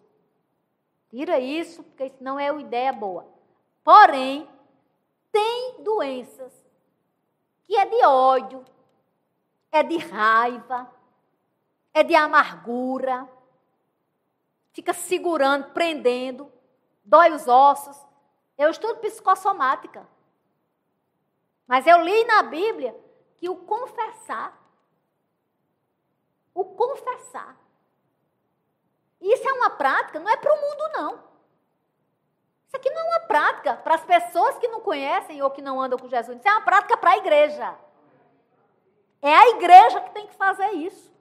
Tira 1.08 1.38
isso, 1.38 1.82
porque 1.82 2.04
isso 2.06 2.22
não 2.22 2.38
é 2.38 2.50
uma 2.50 2.60
ideia 2.60 2.92
boa. 2.92 3.26
Porém, 3.82 4.48
tem 5.32 5.82
doenças 5.82 6.52
que 7.64 7.76
é 7.76 7.84
de 7.84 8.04
ódio, 8.04 8.64
é 9.72 9.82
de 9.82 9.96
raiva, 9.96 10.90
é 11.92 12.02
de 12.02 12.14
amargura, 12.14 13.28
fica 14.72 14.92
segurando, 14.92 15.72
prendendo, 15.72 16.52
dói 17.04 17.32
os 17.32 17.48
ossos. 17.48 17.96
Eu 18.56 18.70
estudo 18.70 19.00
psicossomática. 19.00 20.06
Mas 21.66 21.86
eu 21.86 22.00
li 22.00 22.24
na 22.24 22.42
Bíblia 22.42 22.94
que 23.36 23.48
o 23.48 23.56
confessar, 23.56 24.56
o 26.54 26.64
confessar, 26.64 27.56
isso 29.20 29.48
é 29.48 29.52
uma 29.52 29.70
prática, 29.70 30.20
não 30.20 30.30
é 30.30 30.36
para 30.36 30.52
o 30.52 30.60
mundo, 30.60 30.92
não. 30.92 31.14
Isso 32.66 32.76
aqui 32.76 32.90
não 32.90 33.00
é 33.00 33.04
uma 33.04 33.20
prática 33.20 33.74
para 33.74 33.94
as 33.94 34.04
pessoas 34.04 34.58
que 34.58 34.68
não 34.68 34.80
conhecem 34.80 35.42
ou 35.42 35.50
que 35.50 35.62
não 35.62 35.80
andam 35.80 35.98
com 35.98 36.08
Jesus. 36.08 36.38
Isso 36.38 36.48
é 36.48 36.52
uma 36.52 36.60
prática 36.60 36.96
para 36.96 37.12
a 37.12 37.16
igreja. 37.16 37.74
É 39.22 39.34
a 39.34 39.48
igreja 39.50 40.00
que 40.00 40.10
tem 40.10 40.26
que 40.26 40.34
fazer 40.34 40.70
isso. 40.72 41.14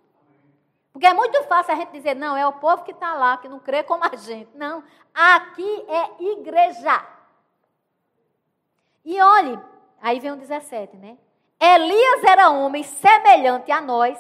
Porque 0.92 1.08
é 1.08 1.14
muito 1.14 1.44
fácil 1.44 1.74
a 1.74 1.76
gente 1.76 1.92
dizer, 1.92 2.16
não, 2.16 2.38
é 2.38 2.48
o 2.48 2.54
povo 2.54 2.84
que 2.84 2.92
está 2.92 3.14
lá, 3.16 3.38
que 3.38 3.50
não 3.50 3.60
crê 3.60 3.84
como 3.84 4.04
a 4.06 4.16
gente. 4.16 4.56
Não, 4.56 4.84
aqui 5.14 5.86
é 5.90 6.24
igreja. 6.24 7.06
E 9.04 9.22
olhe, 9.22 9.60
aí 10.02 10.20
vem 10.20 10.32
o 10.32 10.36
17, 10.36 10.98
né? 10.98 11.18
Elias 11.60 12.24
era 12.24 12.50
homem 12.50 12.84
semelhante 12.84 13.72
a 13.72 13.82
nós, 13.82 14.20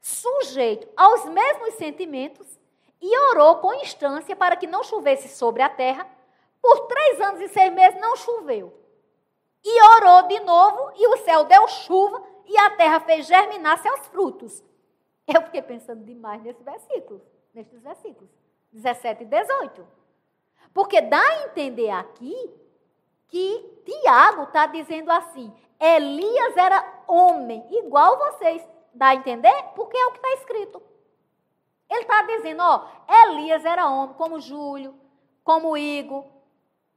sujeito 0.00 0.86
aos 0.96 1.24
mesmos 1.26 1.74
sentimentos, 1.74 2.46
e 3.00 3.18
orou 3.30 3.56
com 3.56 3.74
instância 3.74 4.34
para 4.34 4.56
que 4.56 4.66
não 4.66 4.82
chovesse 4.82 5.28
sobre 5.28 5.62
a 5.62 5.68
terra. 5.68 6.06
Por 6.60 6.86
três 6.86 7.20
anos 7.20 7.40
e 7.40 7.48
seis 7.48 7.72
meses 7.72 8.00
não 8.00 8.16
choveu. 8.16 8.72
E 9.64 9.82
orou 9.96 10.22
de 10.28 10.40
novo, 10.40 10.92
e 10.96 11.06
o 11.08 11.16
céu 11.18 11.44
deu 11.44 11.66
chuva, 11.68 12.22
e 12.46 12.56
a 12.58 12.70
terra 12.70 13.00
fez 13.00 13.26
germinar 13.26 13.78
seus 13.78 14.06
frutos. 14.06 14.62
Eu 15.26 15.42
fiquei 15.42 15.62
pensando 15.62 16.04
demais 16.04 16.42
nesse 16.42 16.62
versículo, 16.62 17.20
nesses 17.52 17.80
versículos, 17.82 18.30
17 18.72 19.24
e 19.24 19.26
18. 19.26 19.86
Porque 20.72 21.00
dá 21.00 21.20
a 21.20 21.44
entender 21.46 21.90
aqui 21.90 22.54
que 23.28 23.82
Tiago 23.84 24.44
está 24.44 24.66
dizendo 24.66 25.10
assim: 25.10 25.52
Elias 25.78 26.56
era 26.56 27.02
homem, 27.06 27.66
igual 27.70 28.18
vocês. 28.18 28.66
Dá 28.92 29.08
a 29.08 29.14
entender? 29.14 29.54
Porque 29.74 29.96
é 29.96 30.06
o 30.06 30.12
que 30.12 30.18
está 30.18 30.32
escrito. 30.34 30.82
Ele 31.88 32.00
está 32.00 32.22
dizendo, 32.22 32.62
ó, 32.62 32.88
Elias 33.06 33.64
era 33.64 33.88
homem, 33.88 34.14
como 34.16 34.40
Júlio, 34.40 34.98
como 35.44 35.76
Igor. 35.76 36.24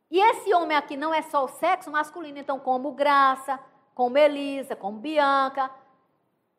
E 0.10 0.20
esse 0.20 0.54
homem 0.54 0.76
aqui 0.76 0.98
não 0.98 1.14
é 1.14 1.22
só 1.22 1.44
o 1.44 1.50
sexo 1.50 1.92
masculino, 1.92 2.40
então, 2.40 2.60
como 2.60 2.94
Graça, 2.94 3.60
como 3.94 4.18
Elisa, 4.18 4.76
como 4.76 4.98
Bianca. 4.98 5.70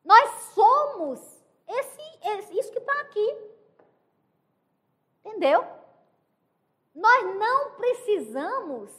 Nós 0.05 0.31
somos 0.55 1.21
esse, 1.66 2.18
esse 2.23 2.59
isso 2.59 2.71
que 2.71 2.79
está 2.79 3.01
aqui. 3.01 3.37
Entendeu? 5.25 5.66
Nós 6.95 7.37
não 7.37 7.73
precisamos 7.73 8.91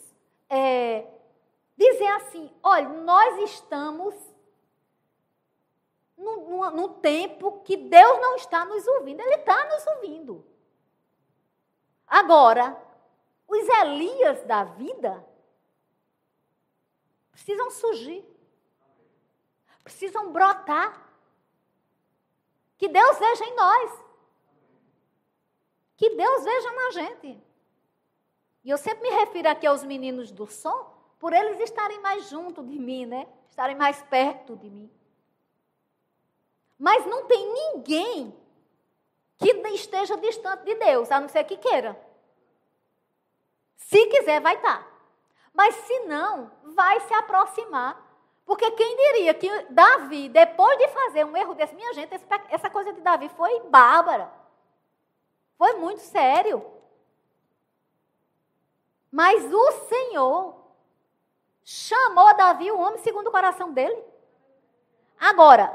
é, 0.51 1.07
dizer 1.77 2.07
assim: 2.07 2.53
olha, 2.61 2.89
nós 2.89 3.49
estamos 3.49 4.13
no, 6.17 6.69
no, 6.71 6.89
tempo 6.95 7.61
que 7.61 7.77
Deus 7.77 8.19
não 8.19 8.35
está 8.35 8.65
nos 8.65 8.85
ouvindo, 8.85 9.21
Ele 9.21 9.35
está 9.35 9.65
nos 9.69 9.87
ouvindo. 9.87 10.45
Agora, 12.05 12.77
os 13.47 13.67
Elias 13.67 14.43
da 14.43 14.65
vida 14.65 15.25
precisam 17.31 17.71
surgir, 17.71 18.23
precisam 19.83 20.33
brotar. 20.33 21.09
Que 22.77 22.89
Deus 22.89 23.17
veja 23.19 23.45
em 23.45 23.55
nós. 23.55 24.05
Que 25.95 26.09
Deus 26.09 26.43
veja 26.43 26.71
na 26.71 26.91
gente. 26.91 27.50
E 28.63 28.69
eu 28.69 28.77
sempre 28.77 29.09
me 29.09 29.15
refiro 29.15 29.49
aqui 29.49 29.65
aos 29.65 29.83
meninos 29.83 30.31
do 30.31 30.45
som, 30.45 30.93
por 31.19 31.33
eles 31.33 31.59
estarem 31.59 31.99
mais 31.99 32.29
junto 32.29 32.63
de 32.63 32.77
mim, 32.79 33.05
né? 33.05 33.27
Estarem 33.49 33.75
mais 33.75 34.01
perto 34.03 34.55
de 34.55 34.69
mim. 34.69 34.91
Mas 36.77 37.05
não 37.05 37.25
tem 37.25 37.53
ninguém 37.53 38.35
que 39.37 39.49
esteja 39.69 40.17
distante 40.17 40.63
de 40.63 40.75
Deus, 40.75 41.11
a 41.11 41.19
não 41.19 41.27
ser 41.27 41.43
que 41.43 41.57
queira. 41.57 41.99
Se 43.75 44.05
quiser, 44.07 44.39
vai 44.39 44.55
estar. 44.55 44.87
Mas 45.53 45.75
se 45.75 45.99
não, 46.01 46.51
vai 46.63 46.99
se 47.01 47.13
aproximar. 47.13 48.09
Porque 48.45 48.69
quem 48.71 48.97
diria 48.97 49.33
que 49.33 49.49
Davi, 49.69 50.29
depois 50.29 50.77
de 50.77 50.87
fazer 50.89 51.25
um 51.25 51.35
erro 51.35 51.53
desse, 51.53 51.75
minha 51.75 51.93
gente, 51.93 52.13
essa 52.49 52.69
coisa 52.69 52.93
de 52.93 53.01
Davi 53.01 53.29
foi 53.29 53.59
bárbara. 53.61 54.31
Foi 55.57 55.73
muito 55.73 56.01
sério. 56.01 56.65
Mas 59.11 59.43
o 59.53 59.71
Senhor 59.89 60.55
chamou 61.63 62.35
Davi 62.35 62.71
o 62.71 62.79
homem 62.79 62.99
segundo 62.99 63.27
o 63.27 63.31
coração 63.31 63.73
dele. 63.73 64.03
Agora, 65.19 65.71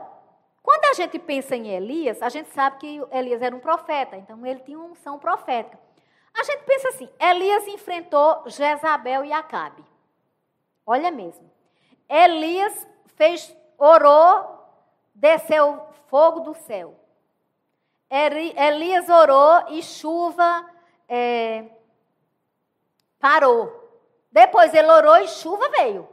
quando 0.63 0.85
a 0.87 0.95
gente 0.95 1.19
pensa 1.19 1.55
em 1.55 1.69
Elias, 1.69 2.21
a 2.23 2.29
gente 2.29 2.49
sabe 2.51 2.79
que 2.79 3.03
Elias 3.13 3.41
era 3.43 3.55
um 3.55 3.61
profeta, 3.61 4.17
então 4.17 4.45
ele 4.45 4.61
tinha 4.61 4.79
uma 4.79 4.89
unção 4.89 5.19
profética. 5.19 5.79
A 6.35 6.43
gente 6.43 6.65
pensa 6.65 6.89
assim: 6.89 7.09
Elias 7.21 7.67
enfrentou 7.69 8.43
Jezabel 8.47 9.25
e 9.25 9.33
Acabe. 9.33 9.85
Olha 10.85 11.11
mesmo. 11.11 11.51
Elias 12.09 12.87
fez, 13.17 13.57
orou, 13.79 14.65
desceu 15.15 15.87
fogo 16.09 16.41
do 16.41 16.55
céu. 16.55 16.95
Elias 18.09 19.09
orou 19.09 19.65
e 19.69 19.83
chuva 19.83 20.69
é, 21.09 21.65
parou. 23.19 23.85
Depois 24.31 24.73
ele 24.75 24.91
orou 24.91 25.17
e 25.19 25.29
chuva 25.29 25.69
veio. 25.71 26.09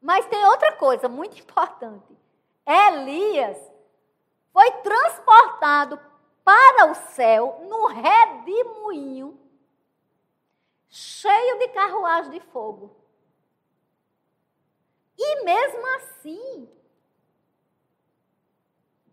Mas 0.00 0.26
tem 0.26 0.44
outra 0.46 0.72
coisa 0.72 1.08
muito 1.08 1.38
importante. 1.40 2.16
Elias 2.66 3.58
foi 4.52 4.70
transportado 4.82 5.98
para 6.44 6.90
o 6.90 6.94
céu 6.94 7.64
no 7.68 7.86
redemoinho 7.86 9.38
cheio 10.92 11.58
de 11.58 11.68
carruagem 11.68 12.32
de 12.32 12.40
fogo. 12.40 12.94
E 15.16 15.44
mesmo 15.44 15.86
assim, 15.96 16.68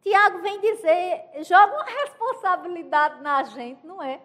Tiago 0.02 0.40
vem 0.40 0.60
dizer, 0.60 1.30
joga 1.44 1.74
uma 1.74 1.86
responsabilidade 1.86 3.22
na 3.22 3.44
gente, 3.44 3.86
não 3.86 4.04
é? 4.04 4.22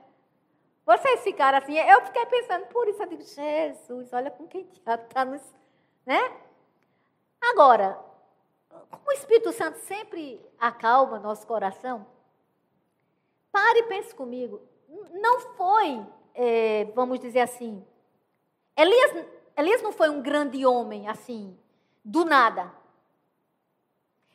Vocês 0.87 1.23
ficaram 1.23 1.59
assim, 1.59 1.79
eu 1.79 2.03
fiquei 2.03 2.27
pensando 2.27 2.67
por 2.67 2.87
isso, 2.89 3.03
eu 3.03 3.07
digo, 3.07 3.23
Jesus, 3.23 4.13
olha 4.13 4.31
com 4.31 4.47
quem 4.47 4.65
Tiago 4.65 5.05
está 5.05 5.25
nos. 5.25 5.43
Né? 6.05 6.21
Agora, 7.41 7.99
como 8.69 9.09
o 9.09 9.13
Espírito 9.13 9.51
Santo 9.53 9.79
sempre 9.79 10.45
acalma 10.59 11.19
nosso 11.19 11.47
coração, 11.47 12.07
pare 13.51 13.81
e 13.81 13.85
pense 13.85 14.15
comigo. 14.15 14.61
Não 15.13 15.41
foi, 15.41 16.05
é, 16.35 16.85
vamos 16.95 17.19
dizer 17.19 17.41
assim, 17.41 17.85
Elias, 18.77 19.27
Elias 19.57 19.81
não 19.81 19.93
foi 19.93 20.11
um 20.11 20.21
grande 20.21 20.67
homem, 20.67 21.09
assim, 21.09 21.59
do 22.05 22.25
nada. 22.27 22.71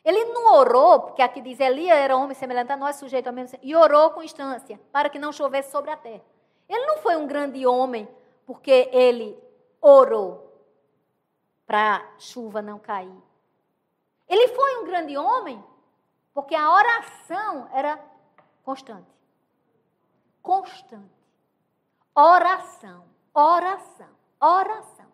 Ele 0.04 0.24
não 0.26 0.54
orou, 0.54 1.00
porque 1.00 1.22
aqui 1.22 1.40
diz 1.40 1.60
Elias 1.60 1.96
era 1.96 2.16
homem 2.16 2.34
semelhante 2.34 2.72
a 2.72 2.76
nós, 2.76 2.96
sujeito 2.96 3.28
ao 3.28 3.32
mesmo, 3.32 3.58
e 3.62 3.76
orou 3.76 4.10
com 4.10 4.22
instância, 4.22 4.80
para 4.90 5.08
que 5.10 5.18
não 5.18 5.30
chovesse 5.30 5.70
sobre 5.70 5.90
a 5.90 5.96
terra. 5.96 6.24
Ele 6.70 6.86
não 6.86 6.98
foi 6.98 7.16
um 7.16 7.26
grande 7.26 7.66
homem, 7.66 8.08
porque 8.46 8.88
ele 8.92 9.36
orou 9.80 10.50
para 11.66 11.96
a 11.96 12.18
chuva 12.18 12.62
não 12.62 12.78
cair. 12.78 13.22
Ele 14.28 14.48
foi 14.48 14.76
um 14.78 14.84
grande 14.84 15.16
homem 15.16 15.62
porque 16.32 16.54
a 16.54 16.72
oração 16.72 17.68
era 17.72 17.98
constante. 18.62 19.10
Constante. 20.40 21.10
Oração, 22.14 23.04
oração, 23.34 24.08
oração. 24.40 25.06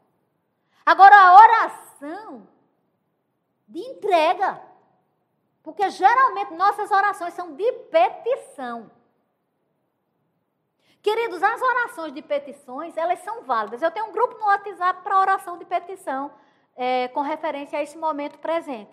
Agora, 0.84 1.16
a 1.16 1.36
oração 1.36 2.46
de 3.66 3.80
entrega. 3.80 4.62
Porque 5.62 5.88
geralmente 5.90 6.52
nossas 6.52 6.90
orações 6.90 7.32
são 7.34 7.56
de 7.56 7.72
petição. 7.90 8.90
Queridos, 11.06 11.40
as 11.40 11.62
orações 11.62 12.12
de 12.12 12.20
petições, 12.20 12.96
elas 12.96 13.20
são 13.20 13.44
válidas. 13.44 13.80
Eu 13.80 13.92
tenho 13.92 14.06
um 14.06 14.12
grupo 14.12 14.36
no 14.40 14.46
WhatsApp 14.46 15.04
para 15.04 15.20
oração 15.20 15.56
de 15.56 15.64
petição, 15.64 16.32
é, 16.74 17.06
com 17.06 17.20
referência 17.20 17.78
a 17.78 17.82
esse 17.84 17.96
momento 17.96 18.40
presente. 18.40 18.90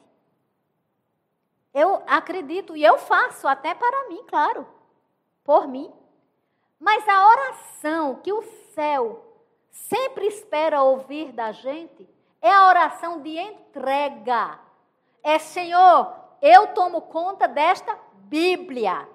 Eu 1.73 2.03
acredito 2.05 2.77
e 2.77 2.83
eu 2.83 2.99
faço 2.99 3.47
até 3.47 3.73
para 3.73 4.09
mim, 4.09 4.23
claro, 4.27 4.67
por 5.43 5.67
mim. 5.67 5.91
Mas 6.79 7.03
a 7.09 7.29
oração 7.29 8.17
que 8.17 8.31
o 8.31 8.43
céu 8.75 9.25
sempre 9.71 10.27
espera 10.27 10.83
ouvir 10.83 11.31
da 11.31 11.51
gente 11.51 12.07
é 12.39 12.53
a 12.53 12.67
oração 12.67 13.21
de 13.23 13.39
entrega. 13.39 14.59
É, 15.23 15.39
Senhor, 15.39 16.13
eu 16.43 16.75
tomo 16.75 17.01
conta 17.01 17.47
desta 17.47 17.97
Bíblia. 18.25 19.09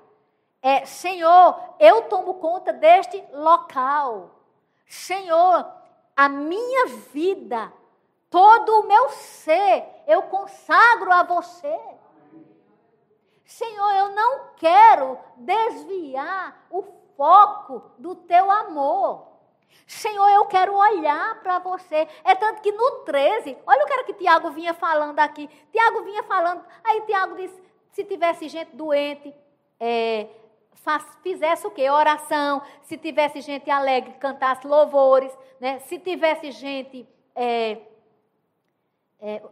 É, 0.61 0.85
Senhor, 0.85 1.75
eu 1.79 2.03
tomo 2.03 2.35
conta 2.35 2.73
deste 2.73 3.23
local. 3.33 4.31
Senhor, 4.87 5.67
a 6.17 6.29
minha 6.29 6.87
vida, 7.13 7.73
todo 8.29 8.81
o 8.81 8.87
meu 8.87 9.09
ser, 9.11 9.85
eu 10.07 10.23
consagro 10.23 11.13
a 11.13 11.23
você. 11.23 11.79
Senhor, 13.45 13.91
eu 13.95 14.11
não 14.11 14.49
quero 14.57 15.19
desviar 15.37 16.67
o 16.71 16.83
foco 17.17 17.91
do 17.99 18.15
teu 18.15 18.51
amor. 18.51 19.27
Senhor, 19.87 20.29
eu 20.29 20.45
quero 20.47 20.75
olhar 20.75 21.41
para 21.41 21.59
você. 21.59 22.07
É 22.25 22.35
tanto 22.35 22.61
que 22.61 22.73
no 22.73 23.05
13, 23.05 23.57
olha 23.67 23.85
o 23.85 23.87
que 23.87 23.93
era 23.93 24.05
que 24.05 24.15
Tiago 24.15 24.51
vinha 24.51 24.75
falando 24.75 25.19
aqui. 25.19 25.49
Tiago 25.71 26.03
vinha 26.03 26.23
falando, 26.25 26.65
aí 26.85 27.01
Tiago 27.03 27.37
disse: 27.37 27.63
se 27.93 28.05
tivesse 28.05 28.49
gente 28.49 28.77
doente, 28.77 29.35
é, 29.81 30.29
faz, 30.79 31.05
fizesse 31.22 31.66
o 31.66 31.70
quê? 31.70 31.89
Oração. 31.91 32.62
Se 32.83 32.97
tivesse 32.97 33.41
gente 33.41 33.70
alegre, 33.70 34.12
cantasse 34.14 34.66
louvores. 34.66 35.37
Né? 35.61 35.79
Se 35.81 35.99
tivesse 35.99 36.51
gente 36.51 37.09
é, 37.35 37.79
é, 39.20 39.43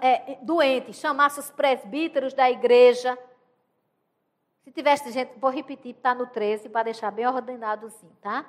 é, 0.00 0.38
doente, 0.42 0.92
chamasse 0.92 1.38
os 1.38 1.50
presbíteros 1.50 2.32
da 2.32 2.50
igreja. 2.50 3.18
Se 4.64 4.72
tivesse 4.72 5.12
gente, 5.12 5.38
vou 5.38 5.50
repetir, 5.50 5.94
está 5.94 6.14
no 6.14 6.26
13, 6.26 6.68
para 6.68 6.84
deixar 6.84 7.10
bem 7.10 7.26
ordenado 7.26 7.86
assim, 7.86 8.10
tá? 8.20 8.44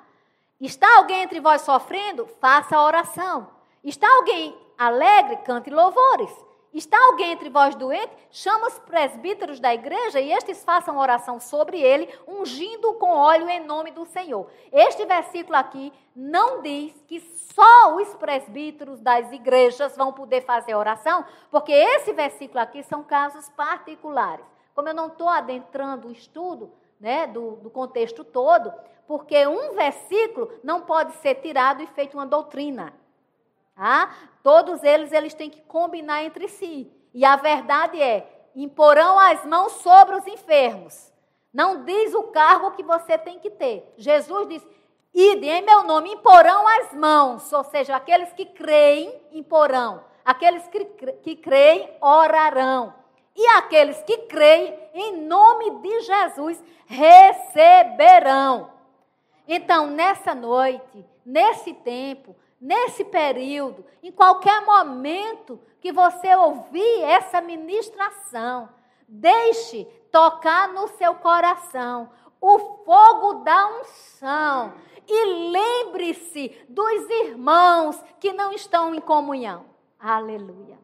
Está 0.60 0.96
alguém 0.96 1.22
entre 1.22 1.38
vós 1.38 1.62
sofrendo? 1.62 2.26
Faça 2.26 2.80
oração. 2.80 3.48
Está 3.84 4.08
alguém 4.16 4.56
alegre? 4.76 5.36
Cante 5.38 5.70
louvores. 5.70 6.30
Está 6.72 6.98
alguém 7.06 7.32
entre 7.32 7.48
vós 7.48 7.74
doente? 7.74 8.12
Chama 8.30 8.66
os 8.66 8.78
presbíteros 8.80 9.58
da 9.58 9.72
igreja 9.72 10.20
e 10.20 10.32
estes 10.32 10.62
façam 10.62 10.98
oração 10.98 11.40
sobre 11.40 11.80
ele, 11.80 12.08
ungindo 12.26 12.92
com 12.94 13.10
óleo 13.10 13.48
em 13.48 13.64
nome 13.64 13.90
do 13.90 14.04
Senhor. 14.04 14.46
Este 14.70 15.06
versículo 15.06 15.56
aqui 15.56 15.92
não 16.14 16.60
diz 16.60 16.92
que 17.06 17.20
só 17.20 17.96
os 17.96 18.14
presbíteros 18.16 19.00
das 19.00 19.32
igrejas 19.32 19.96
vão 19.96 20.12
poder 20.12 20.42
fazer 20.42 20.74
oração, 20.74 21.24
porque 21.50 21.72
esse 21.72 22.12
versículo 22.12 22.60
aqui 22.60 22.82
são 22.82 23.02
casos 23.02 23.48
particulares. 23.50 24.44
Como 24.74 24.88
eu 24.88 24.94
não 24.94 25.06
estou 25.06 25.28
adentrando 25.28 26.08
o 26.08 26.12
estudo 26.12 26.70
né, 27.00 27.26
do, 27.26 27.52
do 27.56 27.70
contexto 27.70 28.22
todo, 28.22 28.72
porque 29.06 29.46
um 29.46 29.74
versículo 29.74 30.52
não 30.62 30.82
pode 30.82 31.12
ser 31.14 31.36
tirado 31.36 31.82
e 31.82 31.86
feito 31.86 32.14
uma 32.14 32.26
doutrina. 32.26 32.92
Tá? 33.78 34.12
Todos 34.42 34.82
eles, 34.82 35.12
eles 35.12 35.34
têm 35.34 35.48
que 35.48 35.60
combinar 35.60 36.24
entre 36.24 36.48
si. 36.48 36.90
E 37.14 37.24
a 37.24 37.36
verdade 37.36 38.02
é, 38.02 38.26
imporão 38.56 39.16
as 39.16 39.46
mãos 39.46 39.70
sobre 39.74 40.16
os 40.16 40.26
enfermos. 40.26 41.12
Não 41.54 41.84
diz 41.84 42.12
o 42.12 42.24
cargo 42.24 42.72
que 42.72 42.82
você 42.82 43.16
tem 43.16 43.38
que 43.38 43.50
ter. 43.50 43.94
Jesus 43.96 44.48
diz, 44.48 44.66
ide 45.14 45.46
em 45.46 45.62
meu 45.62 45.84
nome, 45.84 46.10
imporão 46.10 46.66
as 46.66 46.92
mãos. 46.92 47.52
Ou 47.52 47.62
seja, 47.62 47.94
aqueles 47.94 48.32
que 48.32 48.46
creem, 48.46 49.14
imporão. 49.30 50.02
Aqueles 50.24 50.66
que, 50.66 50.84
que 51.22 51.36
creem, 51.36 51.88
orarão. 52.00 52.92
E 53.36 53.46
aqueles 53.50 54.02
que 54.02 54.18
creem, 54.26 54.76
em 54.92 55.18
nome 55.18 55.70
de 55.82 56.00
Jesus, 56.00 56.60
receberão. 56.84 58.72
Então, 59.46 59.86
nessa 59.86 60.34
noite, 60.34 61.06
nesse 61.24 61.72
tempo, 61.74 62.34
nesse 62.60 63.04
período, 63.04 63.84
em 64.02 64.10
qualquer 64.10 64.64
momento 64.64 65.60
que 65.80 65.92
você 65.92 66.34
ouvir 66.34 67.02
essa 67.02 67.40
ministração, 67.40 68.68
deixe 69.06 69.84
tocar 70.10 70.68
no 70.68 70.88
seu 70.88 71.14
coração 71.16 72.10
o 72.40 72.58
fogo 72.84 73.44
da 73.44 73.80
unção 73.80 74.74
e 75.06 75.50
lembre-se 75.50 76.54
dos 76.68 77.08
irmãos 77.10 78.02
que 78.20 78.32
não 78.32 78.52
estão 78.52 78.94
em 78.94 79.00
comunhão. 79.00 79.64
Aleluia. 79.98 80.78